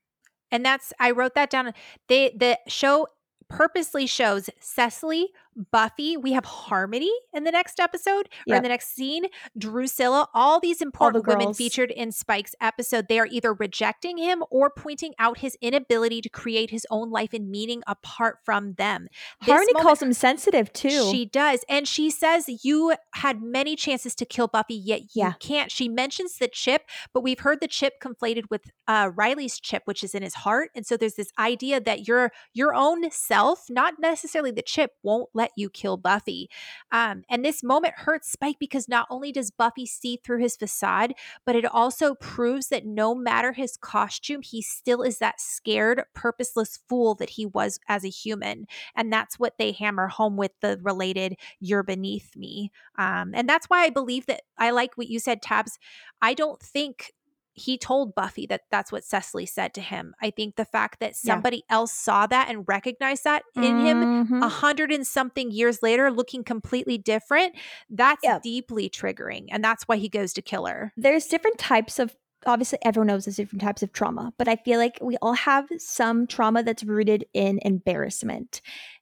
[0.53, 1.73] And that's I wrote that down.
[2.07, 3.09] They the show
[3.57, 5.33] purposely shows Cecily
[5.71, 6.17] Buffy.
[6.17, 8.55] We have Harmony in the next episode yep.
[8.55, 9.27] or in the next scene.
[9.57, 14.19] Drusilla, all these important all the women featured in Spike's episode, they are either rejecting
[14.19, 18.75] him or pointing out his inability to create his own life and meaning apart from
[18.75, 19.09] them.
[19.41, 21.11] This Harmony moment, calls him sensitive too.
[21.11, 21.65] She does.
[21.69, 25.33] And she says, You had many chances to kill Buffy, yet you yeah.
[25.41, 25.71] can't.
[25.71, 26.83] She mentions the chip,
[27.13, 30.71] but we've heard the chip conflated with uh, Riley's chip, which is in his heart.
[30.75, 35.29] And so there's this idea that your your own self, not necessarily the chip, won't
[35.35, 36.49] let let you kill Buffy.
[36.91, 41.15] Um, and this moment hurts Spike because not only does Buffy see through his facade,
[41.45, 46.79] but it also proves that no matter his costume, he still is that scared, purposeless
[46.89, 48.67] fool that he was as a human.
[48.97, 52.73] And that's what they hammer home with the related, you're beneath me.
[52.97, 55.79] Um, and that's why I believe that I like what you said, Tabs.
[56.23, 57.13] I don't think
[57.55, 60.15] he told Buffy that that's what Cecily said to him.
[60.21, 61.77] I think the fact that somebody yeah.
[61.77, 64.35] else saw that and recognized that in mm-hmm.
[64.35, 67.55] him a hundred and something years later, looking completely different,
[67.89, 69.47] that's deeply triggering.
[69.51, 70.93] And that's why he goes to kill her.
[70.97, 72.17] There's different types of
[72.47, 75.67] obviously everyone knows there's different types of trauma, but I feel like we all have
[75.79, 78.61] some trauma that's rooted in embarrassment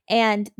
[0.08, 0.50] and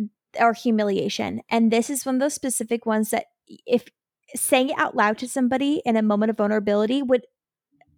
[0.40, 1.42] or humiliation.
[1.50, 3.26] And this is one of those specific ones that
[3.66, 3.86] if
[4.34, 7.26] saying it out loud to somebody in a moment of vulnerability would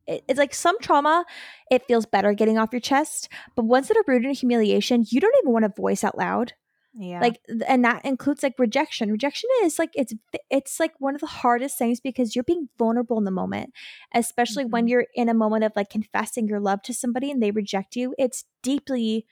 [0.06, 1.24] it's like some trauma
[1.70, 5.20] it feels better getting off your chest but ones that are rooted in humiliation you
[5.20, 6.52] don't even want to voice out loud
[6.94, 7.20] Yeah.
[7.20, 10.12] like and that includes like rejection rejection is like it's
[10.50, 13.72] it's like one of the hardest things because you're being vulnerable in the moment
[14.14, 14.88] especially when Mhm.
[14.88, 18.14] you're in a moment of like confessing your love to somebody and they reject you
[18.18, 19.26] it's deeply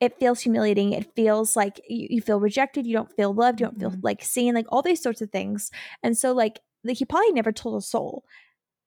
[0.00, 3.66] it feels humiliating it feels like you, you feel rejected you don't feel loved you
[3.66, 4.02] don't feel Mhm.
[4.02, 5.70] like seen like all these sorts of things
[6.02, 8.24] and so like, like he probably never told a soul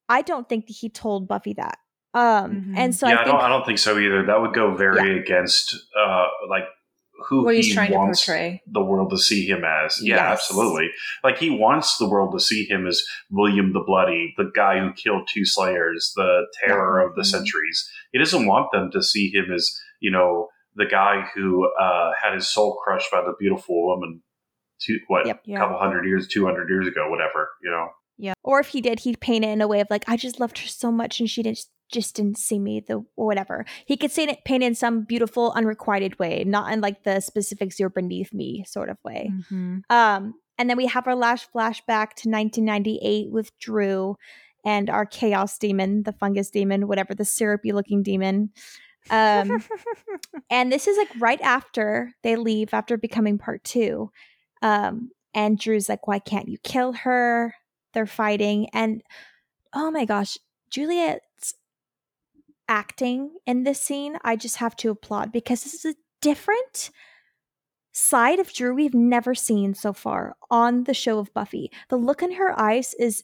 [0.10, 1.78] i don't think that he told buffy that
[2.14, 2.74] um Mhm.
[2.78, 3.42] and so yeah, i I, don't.
[3.42, 4.26] I don't think so either.
[4.26, 6.64] That would go very against uh, like
[7.28, 8.62] who What he he's trying to wants portray.
[8.68, 10.00] the world to see him as.
[10.02, 10.32] Yeah, Yes.
[10.34, 10.90] absolutely.
[11.24, 14.92] Like he wants the world to see him as William the Bloody, the guy who
[14.94, 17.26] killed two Slayers, the terror of the Mhm.
[17.36, 17.90] centuries.
[18.12, 22.34] He doesn't want them to see him as you know the guy who uh, had
[22.34, 24.22] his soul crushed by the beautiful woman.
[24.82, 25.42] Two, what Yep.
[25.46, 25.60] Yeah.
[25.60, 27.50] couple hundred years, two hundred years ago, whatever.
[27.64, 27.88] You know.
[28.44, 30.58] Or if he did he'd paint it in a way of like i just loved
[30.60, 33.64] her so much and she didn't just didn't see me the or whatever.
[33.86, 37.20] He could say it paint it in some beautiful unrequited way not in like the
[37.20, 39.32] specifics you're beneath me sort of way.
[39.52, 39.82] Mhm.
[39.90, 44.16] um and then we have our last flashback to 1998 with Dru
[44.64, 48.50] and our chaos demon the fungus demon whatever the syrupy looking demon.
[49.12, 49.64] Um
[50.50, 54.10] and this is like right after they leave after becoming part two.
[54.64, 57.54] Um and Dru's like why can't you kill her
[57.96, 59.02] they're fighting and
[59.74, 60.38] oh my gosh
[60.70, 61.56] juliet's
[62.68, 66.92] acting in this scene i just have to applaud because this is a different
[67.96, 71.72] side of Dru we've never seen so far on the show of buffy.
[71.90, 73.24] The look in her eyes is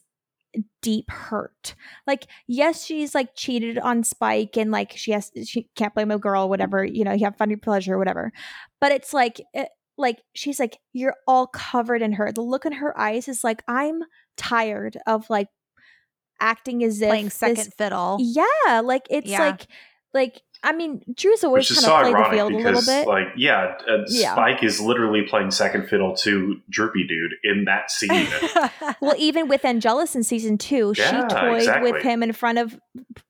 [0.80, 1.74] deep hurt.
[2.06, 6.18] Like yes she's like cheated on spike and like she has she can't blame a
[6.18, 8.32] girl whatever you know you have fun your pleasure whatever
[8.80, 12.72] but it's like it, like she's like you're all covered in her the look in
[12.72, 14.00] her eyes is like i'm
[14.36, 15.48] tired of like
[16.40, 18.18] acting as if Playing second this- fiddle.
[18.20, 19.38] yeah like it's Yeah.
[19.40, 19.66] like
[20.14, 22.56] like i mean Dru's always Which is kind so of played the ironic field a
[22.56, 24.32] little bit like, yeah, uh, Yeah.
[24.32, 28.26] Spike is literally playing second fiddle to Droopy Dude in that scene.
[29.00, 31.92] well even with angelus in season two Yeah, she toyed exactly.
[31.92, 32.78] with him in front of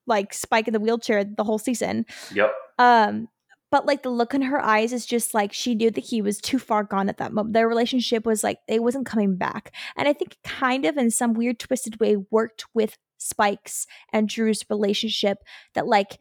[0.06, 2.52] like spike in the wheelchair the whole season yep.
[2.78, 3.28] Um,
[3.72, 6.42] but like the look in her eyes is just like she knew that he was
[6.42, 7.54] too far gone at that moment.
[7.54, 9.74] Their relationship was like it wasn't coming back.
[9.96, 14.64] And I think kind of in some weird twisted way worked with Spike's and Dru's
[14.68, 15.38] relationship
[15.74, 16.18] that like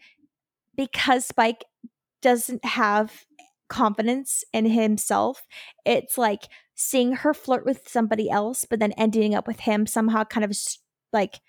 [0.78, 1.66] because Spike
[2.22, 3.26] doesn't have
[3.68, 5.46] confidence in himself,
[5.86, 10.24] it's like seeing her flirt with somebody else, but then ending up with him somehow
[10.24, 10.58] kind of
[11.12, 11.42] like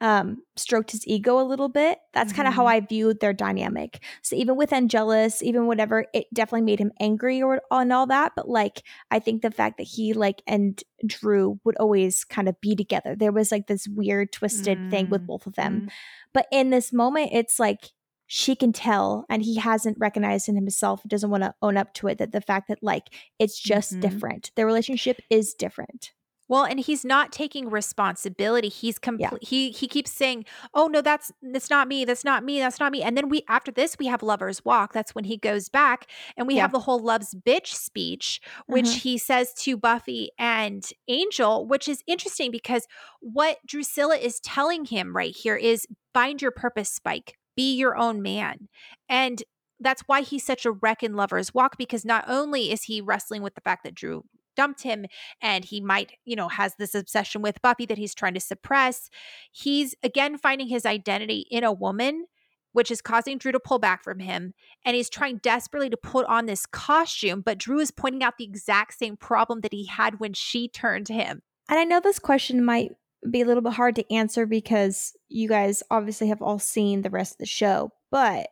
[0.00, 1.98] um stroked his ego a little bit.
[2.14, 4.02] That's kind of how i viewed their dynamic.
[4.22, 8.32] So even with angelus even whatever it definitely made him angry or and all that
[8.36, 12.60] but like i think the fact that he like and Dru would always kind of
[12.60, 13.14] be together.
[13.16, 15.84] There was like this weird twisted thing with both of them.
[16.32, 17.90] But in this moment it's like
[18.26, 22.08] she can tell and he hasn't recognized in himself doesn't want to own up to
[22.08, 23.04] it that the fact that like
[23.38, 24.00] it's just Mhm.
[24.00, 24.50] different.
[24.56, 26.12] Their relationship is different
[26.48, 28.68] Well, and he's not taking responsibility.
[28.68, 29.42] He's complete.
[29.42, 32.04] He he keeps saying, "Oh no, that's that's not me.
[32.04, 32.58] That's not me.
[32.58, 34.92] That's not me." And then we after this we have lovers walk.
[34.92, 36.06] That's when he goes back
[36.36, 36.62] and we Yeah.
[36.62, 39.00] have the whole loves bitch speech which Mhm.
[39.00, 42.86] he says to Buffy and Angel, which is interesting because
[43.20, 47.36] what Drusilla is telling him right here is find your purpose, Spike.
[47.56, 48.68] Be your own man.
[49.08, 49.42] And
[49.80, 53.42] that's why he's such a wreck in Lover's Walk because not only is he wrestling
[53.42, 54.24] with the fact that Dru
[54.58, 55.06] dumped him
[55.40, 59.08] and he might, you know, has this obsession with Buffy that he's trying to suppress,
[59.52, 62.26] he's again finding his identity in a woman
[62.72, 64.52] which is causing Dru to pull back from him.
[64.84, 68.44] And he's trying desperately to put on this costume, but Dru is pointing out the
[68.44, 71.42] exact same problem that he had when she turned to him.
[71.68, 72.92] And I know this question might
[73.28, 77.10] be a little bit hard to answer because you guys obviously have all seen the
[77.10, 78.48] rest of the show, but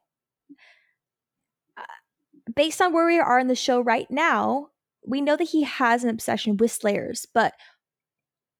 [1.76, 1.82] uh,
[2.54, 4.70] based on where we are in the show right now,
[5.06, 7.54] we know that he has an obsession with Slayers, but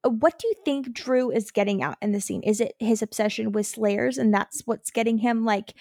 [0.04, 2.42] uh, what do you think Dru is getting out in the scene?
[2.42, 5.74] Is it his obsession with Slayers and that's what's getting him like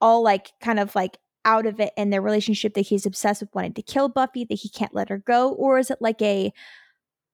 [0.00, 3.54] all like kind of like out of it in their relationship that he's obsessed with
[3.54, 5.52] wanting to kill Buffy, that he can't let her go?
[5.52, 6.52] Or is it like a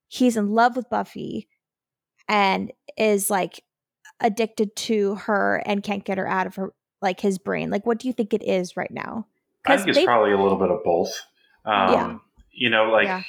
[0.09, 1.49] he's in love with Buffy
[2.29, 3.63] and is like
[4.21, 7.71] addicted to her and can't get her out of her like his brain?
[7.71, 9.27] Like what do you think it is right now?
[9.67, 11.13] I think it's probably a little bit of both.
[11.65, 12.19] Um, Yeah.
[12.55, 13.23] You know, like Yeah.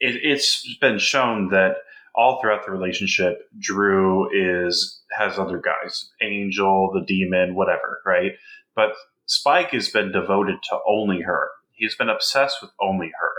[0.00, 1.76] it, it's been shown that
[2.14, 8.32] all throughout the relationship, Dru is has other guys, Angel, the demon, whatever, right?
[8.74, 8.92] But
[9.26, 11.50] Spike has been devoted to only her.
[11.72, 13.32] He's been obsessed with only her.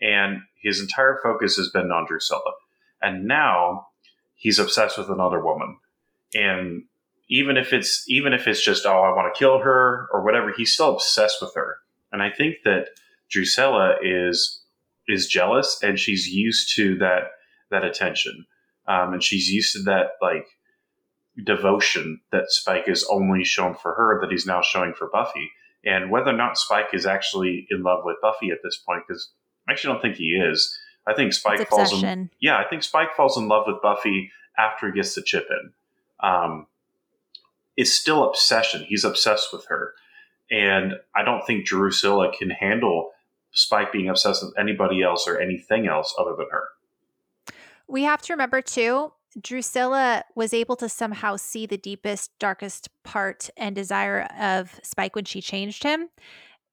[0.00, 2.52] And his entire focus has been on Drusilla.
[3.02, 3.88] And now
[4.34, 5.78] he's obsessed with another woman.
[6.34, 6.84] And
[7.28, 10.52] even if it's even if it's just, oh, I want to kill her or whatever,
[10.56, 11.78] he's still obsessed with her.
[12.12, 12.88] And I think that
[13.28, 14.57] Drusilla is
[15.08, 17.30] is jealous and she's used to that
[17.70, 18.46] that attention.
[18.86, 20.46] Um, and she's used to that like
[21.44, 25.50] devotion that Spike is only shown for her that he's now showing for Buffy.
[25.84, 29.30] And whether or not Spike is actually in love with Buffy at this point, because
[29.68, 30.76] I actually don't think he is.
[31.06, 32.30] I think Spike falls in.
[32.40, 35.72] Yeah, I think Spike falls in love with Buffy after he gets the chip in.
[36.20, 36.66] Um,
[37.76, 38.84] it's still obsession.
[38.86, 39.94] He's obsessed with her,
[40.50, 43.12] and I don't think Drusilla can handle
[43.52, 46.68] Spike being obsessed with anybody else or anything else other than her.
[47.88, 53.50] We have to remember too, Drusilla was able to somehow see the deepest, darkest part
[53.56, 56.08] and desire of Spike when she changed him.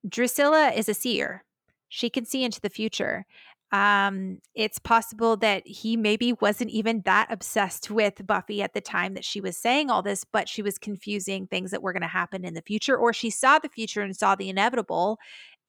[0.07, 1.43] Drusilla is a seer.
[1.89, 3.25] She can see into the future.
[3.71, 9.15] Um, it's possible that he maybe wasn't even that obsessed with Buffy at the time
[9.15, 12.07] that she was saying all this, but she was confusing things that were going to
[12.07, 15.17] happen in the future, or she saw the future and saw the inevitable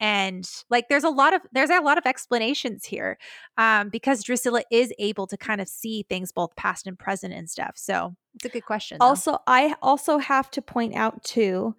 [0.01, 3.19] and like there's a lot of there's a lot of explanations here
[3.57, 7.49] um because drusilla is able to kind of see things both past and present and
[7.49, 9.07] stuff so it's a good question though.
[9.07, 11.75] also i also have to point out too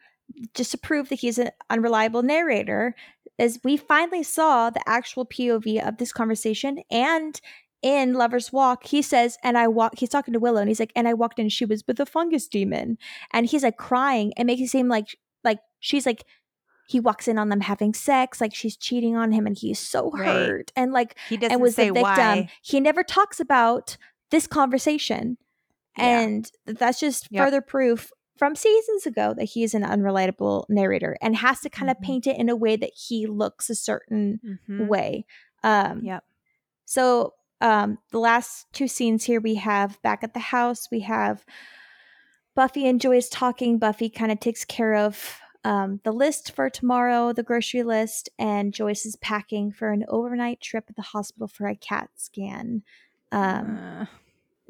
[0.54, 2.96] just to prove that he's an unreliable narrator
[3.38, 7.40] is we finally saw the actual pov of this conversation and
[7.84, 10.92] in Lover's Walk, he says, and I walk, he's talking to Willow, and he's like,
[10.96, 12.98] and I walked in, she was with the fungus demon.
[13.32, 16.26] And he's like crying and makes it seem like, like, she's like,
[16.88, 20.10] he walks in on them having sex, like she's cheating on him, and he's so
[20.12, 20.26] right.
[20.26, 20.72] hurt.
[20.76, 22.04] And like he doesn't and was say the victim.
[22.04, 22.50] Why.
[22.62, 23.98] He never talks about
[24.32, 25.38] this conversation.
[25.98, 26.22] Yeah.
[26.22, 27.46] And that's just yep.
[27.46, 31.90] further proof from seasons ago that he is an unreliable narrator and has to kind
[31.90, 32.02] mm-hmm.
[32.02, 34.88] of paint it in a way that he looks a certain mm-hmm.
[34.88, 35.26] way.
[35.64, 36.24] Um, yep.
[36.86, 41.44] So um, the last two scenes here we have back at the house, we have
[42.56, 43.78] Buffy and Joyce talking.
[43.78, 48.74] Buffy kind of takes care of um, the list for tomorrow, the grocery list, and
[48.74, 52.84] Joyce is packing for an overnight trip at the hospital for a CAT scan.
[53.32, 54.06] Um, uh,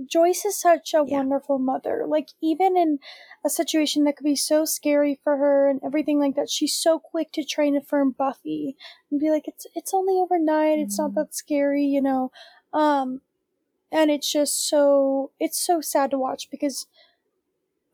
[0.05, 1.17] Joyce is such a yeah.
[1.17, 2.05] wonderful mother.
[2.07, 2.99] Like, even in
[3.45, 6.99] a situation that could be so scary for her and everything like that, she's so
[6.99, 8.75] quick to try and affirm Buffy
[9.09, 10.79] and be like, it's, it's only overnight.
[10.79, 11.15] It's not mm.
[11.15, 12.31] that scary, you know?
[12.73, 13.21] Um,
[13.91, 16.85] and it's just so, it's so sad to watch because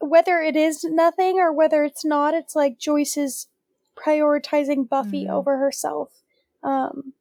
[0.03, 3.47] whether it is nothing or whether it's not, it's like Joyce is
[3.95, 5.33] prioritizing Buffy mm-hmm.
[5.33, 6.09] over herself.
[6.63, 7.13] Um,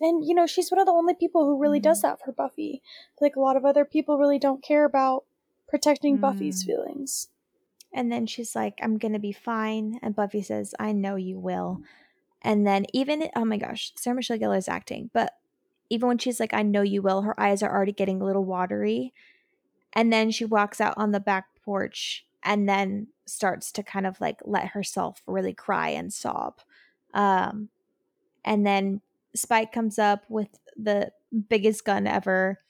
[0.00, 1.84] and you know, she's one of the only people who really mm-hmm.
[1.84, 2.82] does that for Buffy.
[3.20, 5.24] Like a lot of other people really don't care about
[5.68, 6.22] protecting mm-hmm.
[6.22, 7.28] Buffy's feelings.
[7.92, 9.98] And then she's like, I'm gonna be fine.
[10.02, 11.80] And Buffy says, I know you will.
[12.42, 15.32] And then even oh my gosh, Sarah Michelle Gellar is acting, but
[15.88, 18.44] even when she's like, I know you will, her eyes are already getting a little
[18.44, 19.12] watery.
[19.92, 24.18] And then she walks out on the back porch and then starts to kind of
[24.20, 26.60] like let herself really cry and sob.
[27.12, 27.68] Um,
[28.44, 29.02] and then
[29.34, 31.10] Spike comes up with the
[31.48, 32.60] biggest gun ever.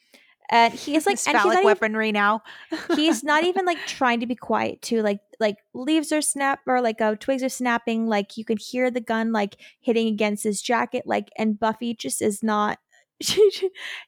[0.49, 2.43] And he's like and phallic weaponry even, now.
[2.97, 5.03] he's not even like trying to be quiet too.
[5.03, 8.07] Like like leaves are snap or like uh, twigs are snapping.
[8.09, 11.03] Like you can hear the gun like hitting against his jacket.
[11.07, 12.79] Like and Buffy just is not.
[13.23, 13.51] She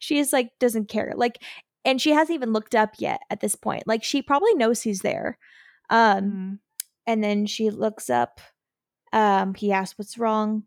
[0.01, 1.15] she is like doesn't care.
[1.17, 1.43] Like
[1.85, 3.85] and she hasn't even looked up yet at this point.
[3.87, 5.39] Like she probably knows he's there.
[5.91, 6.59] Um, mm.
[7.07, 8.41] and then she looks up.
[9.13, 10.65] Um, he asks what's wrong.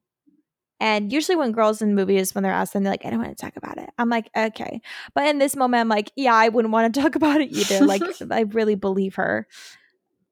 [0.80, 3.38] And usually when girls in movies, when they're asked them, they're like, I don't want
[3.38, 3.92] to talk about it.
[4.00, 4.82] I'm like, okay.
[5.14, 7.86] But in this moment, I'm like, yeah, I wouldn't want to talk about it either.
[7.86, 8.02] Like,
[8.32, 9.48] I really believe her.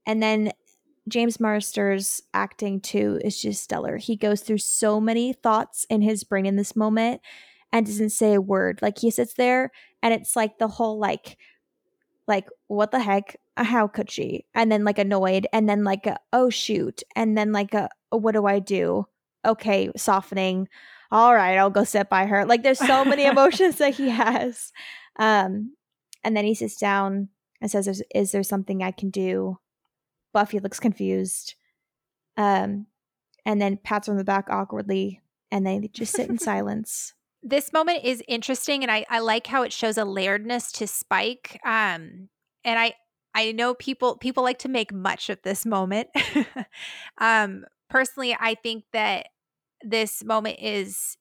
[0.07, 0.51] And then
[1.07, 3.97] James Marsters acting too is just stellar.
[3.97, 7.21] He goes through so many thoughts in his brain in this moment
[7.71, 8.79] and doesn't say a word.
[8.81, 9.71] Like he sits there
[10.01, 11.37] and it's like the whole like
[12.27, 13.35] like what the heck?
[13.57, 14.45] How could she?
[14.53, 18.33] And then like annoyed and then like a, oh shoot and then like a what
[18.33, 19.07] do i do?
[19.45, 20.67] Okay softening.
[21.11, 22.45] All right i'll go sit by her.
[22.45, 24.71] Like there's so many emotions that he has.
[25.17, 25.75] Um
[26.23, 27.29] and then he sits down
[27.61, 29.57] and says is, is there something i can do?
[30.33, 31.55] Buffy looks confused.
[32.37, 32.85] Um
[33.45, 35.21] and then pats her on the back awkwardly
[35.51, 39.63] and they just sit in silence this moment is interesting and I, I like how
[39.63, 42.29] it shows a layeredness to spike um
[42.63, 42.93] and i
[43.33, 46.09] i know people people like to make much of this moment
[47.17, 49.27] um personally i think that
[49.81, 51.17] this moment is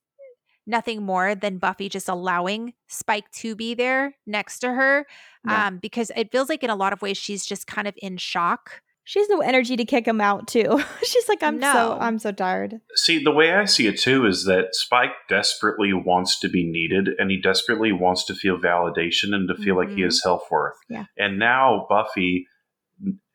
[0.68, 5.06] nothing more than Buffy just allowing Spike to be there next to her.
[5.46, 5.68] Yeah.
[5.68, 8.18] Um, because it feels like in a lot of ways she's just kind of in
[8.18, 8.82] shock.
[9.08, 10.84] She has no energy to kick him out too.
[11.02, 11.72] She's like, I'm No.
[11.72, 12.78] so I'm so tired.
[12.94, 17.14] See, the way I see it too is that Spike desperately wants to be needed
[17.18, 20.04] and he desperately wants to feel validation and to feel like he mm-hmm.
[20.04, 20.74] has self worth.
[20.90, 21.06] Yeah.
[21.16, 22.48] And now Buffy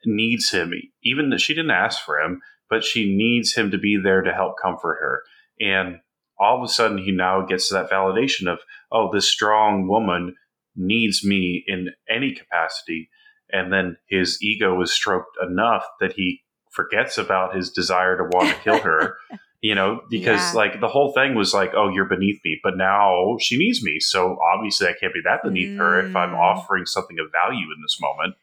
[0.05, 0.73] needs him,
[1.03, 4.31] even that she didn't ask for him, but she needs him to be there to
[4.31, 5.23] help comfort her.
[5.59, 6.01] And
[6.39, 8.59] all of a sudden, he now gets that validation of,
[8.91, 10.35] oh, this strong woman
[10.75, 13.09] needs me in any capacity.
[13.53, 18.49] And then his ego is stroked enough that he forgets about his desire to want
[18.49, 19.15] to kill her
[19.61, 20.51] you know because Yeah.
[20.57, 23.99] like the whole thing was like oh you're beneath me but now she needs me
[23.99, 26.39] so obviously i can't be that beneath her if i'm Mm.
[26.39, 28.33] offering something of value in this moment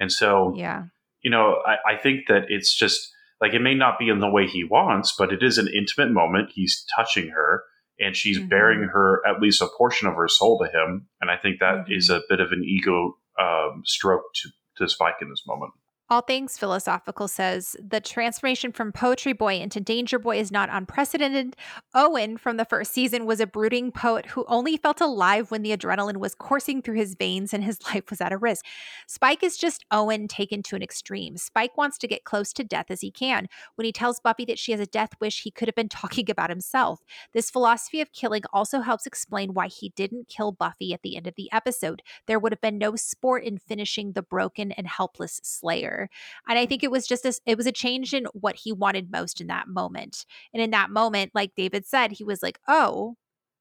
[0.00, 0.82] and so Yeah.
[1.22, 3.08] you know I, I think that it's just
[3.40, 6.12] like it may not be in the way he wants but it is an intimate
[6.12, 7.62] moment he's touching her
[8.00, 8.48] and she's Mhm.
[8.48, 11.84] bearing her at least a portion of her soul to him and i think that
[11.88, 12.16] is Mhm.
[12.16, 15.72] a bit of an ego um, stroke to, to spike in this moment
[16.08, 21.56] All Things Philosophical says the transformation from Poetry Boy into Danger Boy is not unprecedented.
[21.96, 25.76] Owen from the first season was a brooding poet who only felt alive when the
[25.76, 28.64] adrenaline was coursing through his veins and his life was at a risk.
[29.08, 31.36] Spike is just Owen taken to an extreme.
[31.36, 33.48] Spike wants to get close to death as he can.
[33.74, 36.30] When he tells Buffy that she has a death wish, he could have been talking
[36.30, 37.00] about himself.
[37.34, 41.26] This philosophy of killing also helps explain why he didn't kill Buffy at the end
[41.26, 42.02] of the episode.
[42.28, 45.95] There would have been no sport in finishing the broken and helpless Slayer.
[46.48, 49.10] And I think it was just a, it was a change in what he wanted
[49.10, 50.24] most in that moment.
[50.52, 53.16] And in that moment, like David said, he was like, "Oh,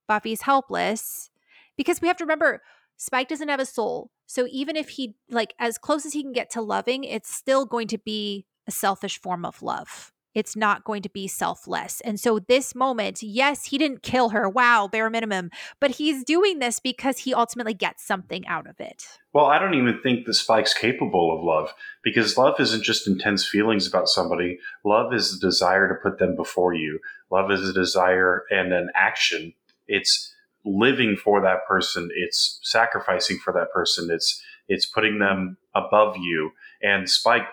[0.08, 1.30] Buffy's helpless."
[1.78, 2.62] Because we have to remember
[2.98, 4.12] Spike doesn't have a soul.
[4.26, 7.66] So even if he like as close as he can get to loving, it's still
[7.66, 10.12] going to be a selfish form of love.
[10.36, 12.02] It's not going to be selfless.
[12.02, 14.48] And so this moment, yes, he didn't kill her.
[14.50, 15.50] Wow, bare minimum.
[15.80, 19.08] But he's doing this because he ultimately gets something out of it.
[19.34, 23.48] Well, I don't even think that Spike's capable of love because love isn't just intense
[23.48, 24.60] feelings about somebody.
[24.84, 27.00] Love is a desire to put them before you.
[27.32, 29.54] Love is a desire and an action.
[29.88, 30.34] It's
[30.66, 32.10] living for that person.
[32.16, 34.10] It's sacrificing for that person.
[34.12, 36.52] It's it's putting them above you.
[36.82, 37.48] And Spike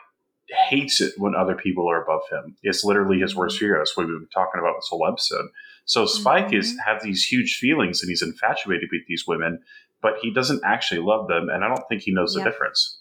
[0.68, 2.56] hates it when other people are above him.
[2.62, 3.78] It's literally his worst fear.
[3.78, 5.48] That's what we've been talking about this whole episode.
[5.84, 9.60] So Spike is have these huge feelings and he's infatuated with these women
[10.02, 12.44] but he doesn't actually love them, and I don't think he knows Yep.
[12.44, 12.98] the difference.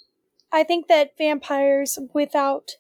[0.52, 2.78] I think that vampires without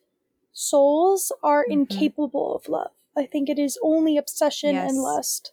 [0.53, 1.72] souls are Mhm.
[1.72, 2.91] incapable of love.
[3.18, 4.91] I think it is only obsession Yes.
[4.91, 5.52] and lust.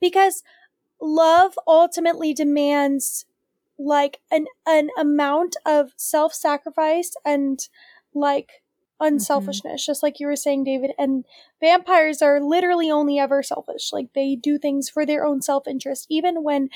[0.00, 0.42] Because
[1.00, 3.24] love ultimately demands
[3.78, 7.68] like an an amount of self-sacrifice and
[8.18, 9.06] like mm-hmm.
[9.06, 11.24] unselfishness just like you were saying David and
[11.60, 13.92] vampires are literally only ever selfish.
[13.92, 16.06] Like they do things for their own self-interest.
[16.08, 16.68] Even when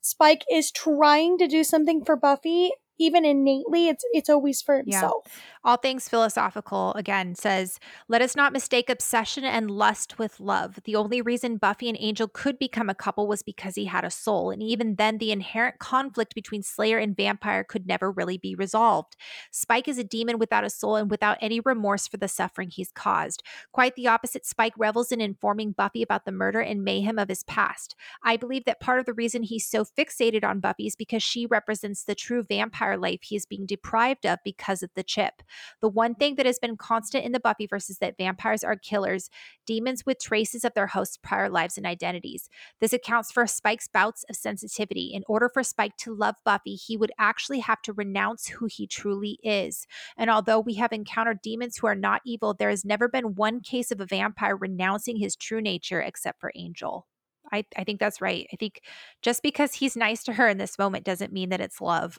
[0.00, 5.22] Spike is trying to do something for Buffy even innately it's it's always for himself
[5.26, 5.32] Yeah.
[5.68, 10.78] All Things Philosophical again says, Let us not mistake obsession and lust with love.
[10.84, 14.10] The only reason Buffy and Angel could become a couple was because he had a
[14.10, 14.50] soul.
[14.50, 19.14] And even then, the inherent conflict between Slayer and vampire could never really be resolved.
[19.50, 22.92] Spike is a demon without a soul and without any remorse for the suffering he's
[22.92, 23.42] caused.
[23.70, 27.42] Quite the opposite, Spike revels in informing Buffy about the murder and mayhem of his
[27.44, 27.94] past.
[28.22, 31.44] I believe that part of the reason he's so fixated on Buffy is because she
[31.44, 35.42] represents the true vampire life he is being deprived of because of the chip.
[35.80, 39.30] The one thing that has been constant in the Buffyverse is that vampires are killers,
[39.66, 42.48] demons with traces of their host's prior lives and identities.
[42.80, 45.10] This accounts for Spike's bouts of sensitivity.
[45.12, 48.86] In order for Spike to love Buffy, he would actually have to renounce who he
[48.86, 49.86] truly is.
[50.16, 53.60] And although we have encountered demons who are not evil, there has never been one
[53.60, 57.06] case of a vampire renouncing his true nature except for Angel.
[57.52, 58.46] I, I think that's right.
[58.52, 58.82] I think
[59.22, 62.18] just because he's nice to her in this moment doesn't mean that it's love.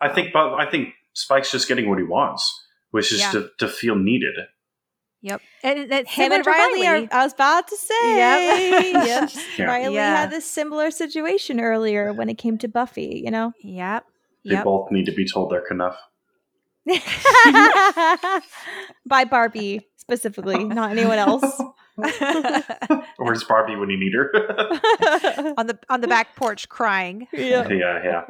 [0.00, 2.52] I think, but I think Spike's just getting what he wants,
[2.90, 3.32] which is Yeah.
[3.32, 4.34] to, to feel needed.
[5.22, 5.42] Yep.
[5.62, 8.16] And that's Him and to Riley, are, I was about to say.
[8.16, 8.94] Yep.
[9.06, 9.30] Yep.
[9.58, 9.64] Yeah.
[9.66, 10.16] Riley Yeah.
[10.22, 13.52] had this similar situation earlier when it came to Buffy, you know?
[13.62, 14.04] Yep.
[14.46, 14.64] They Yep.
[14.64, 15.98] both need to be told they're enough.
[19.06, 21.62] By Barbie specifically, not anyone else.
[23.16, 24.30] Where's Barbie when you need her?
[25.56, 27.26] on the on the back porch crying.
[27.32, 27.68] yeah.
[27.68, 28.22] yeah, yeah.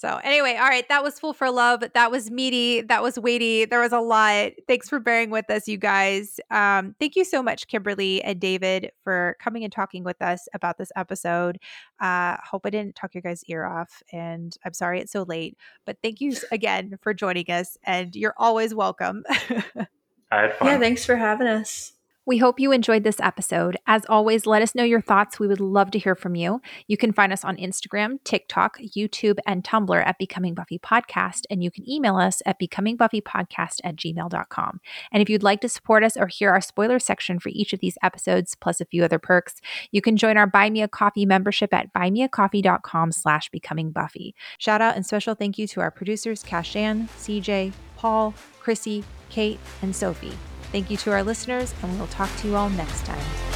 [0.00, 1.84] So anyway, all right, that was Fool for Love.
[1.92, 2.80] That was meaty.
[2.80, 3.66] That was weighty.
[3.66, 4.52] There was a lot.
[4.66, 6.40] Thanks for bearing with us, you guys.
[6.50, 10.78] Um, thank you so much, Kimberly and David, for coming and talking with us about
[10.78, 11.58] this episode.
[12.00, 15.58] Uh, hope I didn't talk your guys' ear off, and I'm sorry it's so late.
[15.84, 19.22] But thank you again for joining us, and you're always welcome.
[19.28, 20.68] I had fun.
[20.68, 21.92] Yeah, thanks for having us.
[22.30, 23.76] We hope you enjoyed this episode.
[23.88, 25.40] As always, let us know your thoughts.
[25.40, 26.62] We would love to hear from you.
[26.86, 31.64] You can find us on Instagram, TikTok, YouTube, and Tumblr at Becoming Buffy Podcast, and
[31.64, 34.80] you can email us at becomingbuffypodcast at gmail.com.
[35.10, 37.80] And if you'd like to support us or hear our spoiler section for each of
[37.80, 39.56] these episodes, plus a few other perks,
[39.90, 44.36] you can join our Buy Me a Coffee membership at buymeacoffee.com slash becoming Buffy.
[44.56, 49.96] Shout out and special thank you to our producers, Kashaan, CJ, Paul, Chrissy, Kate, and
[49.96, 50.38] Sophie.
[50.72, 53.49] Thank you to our listeners, and we'll talk to you all next time.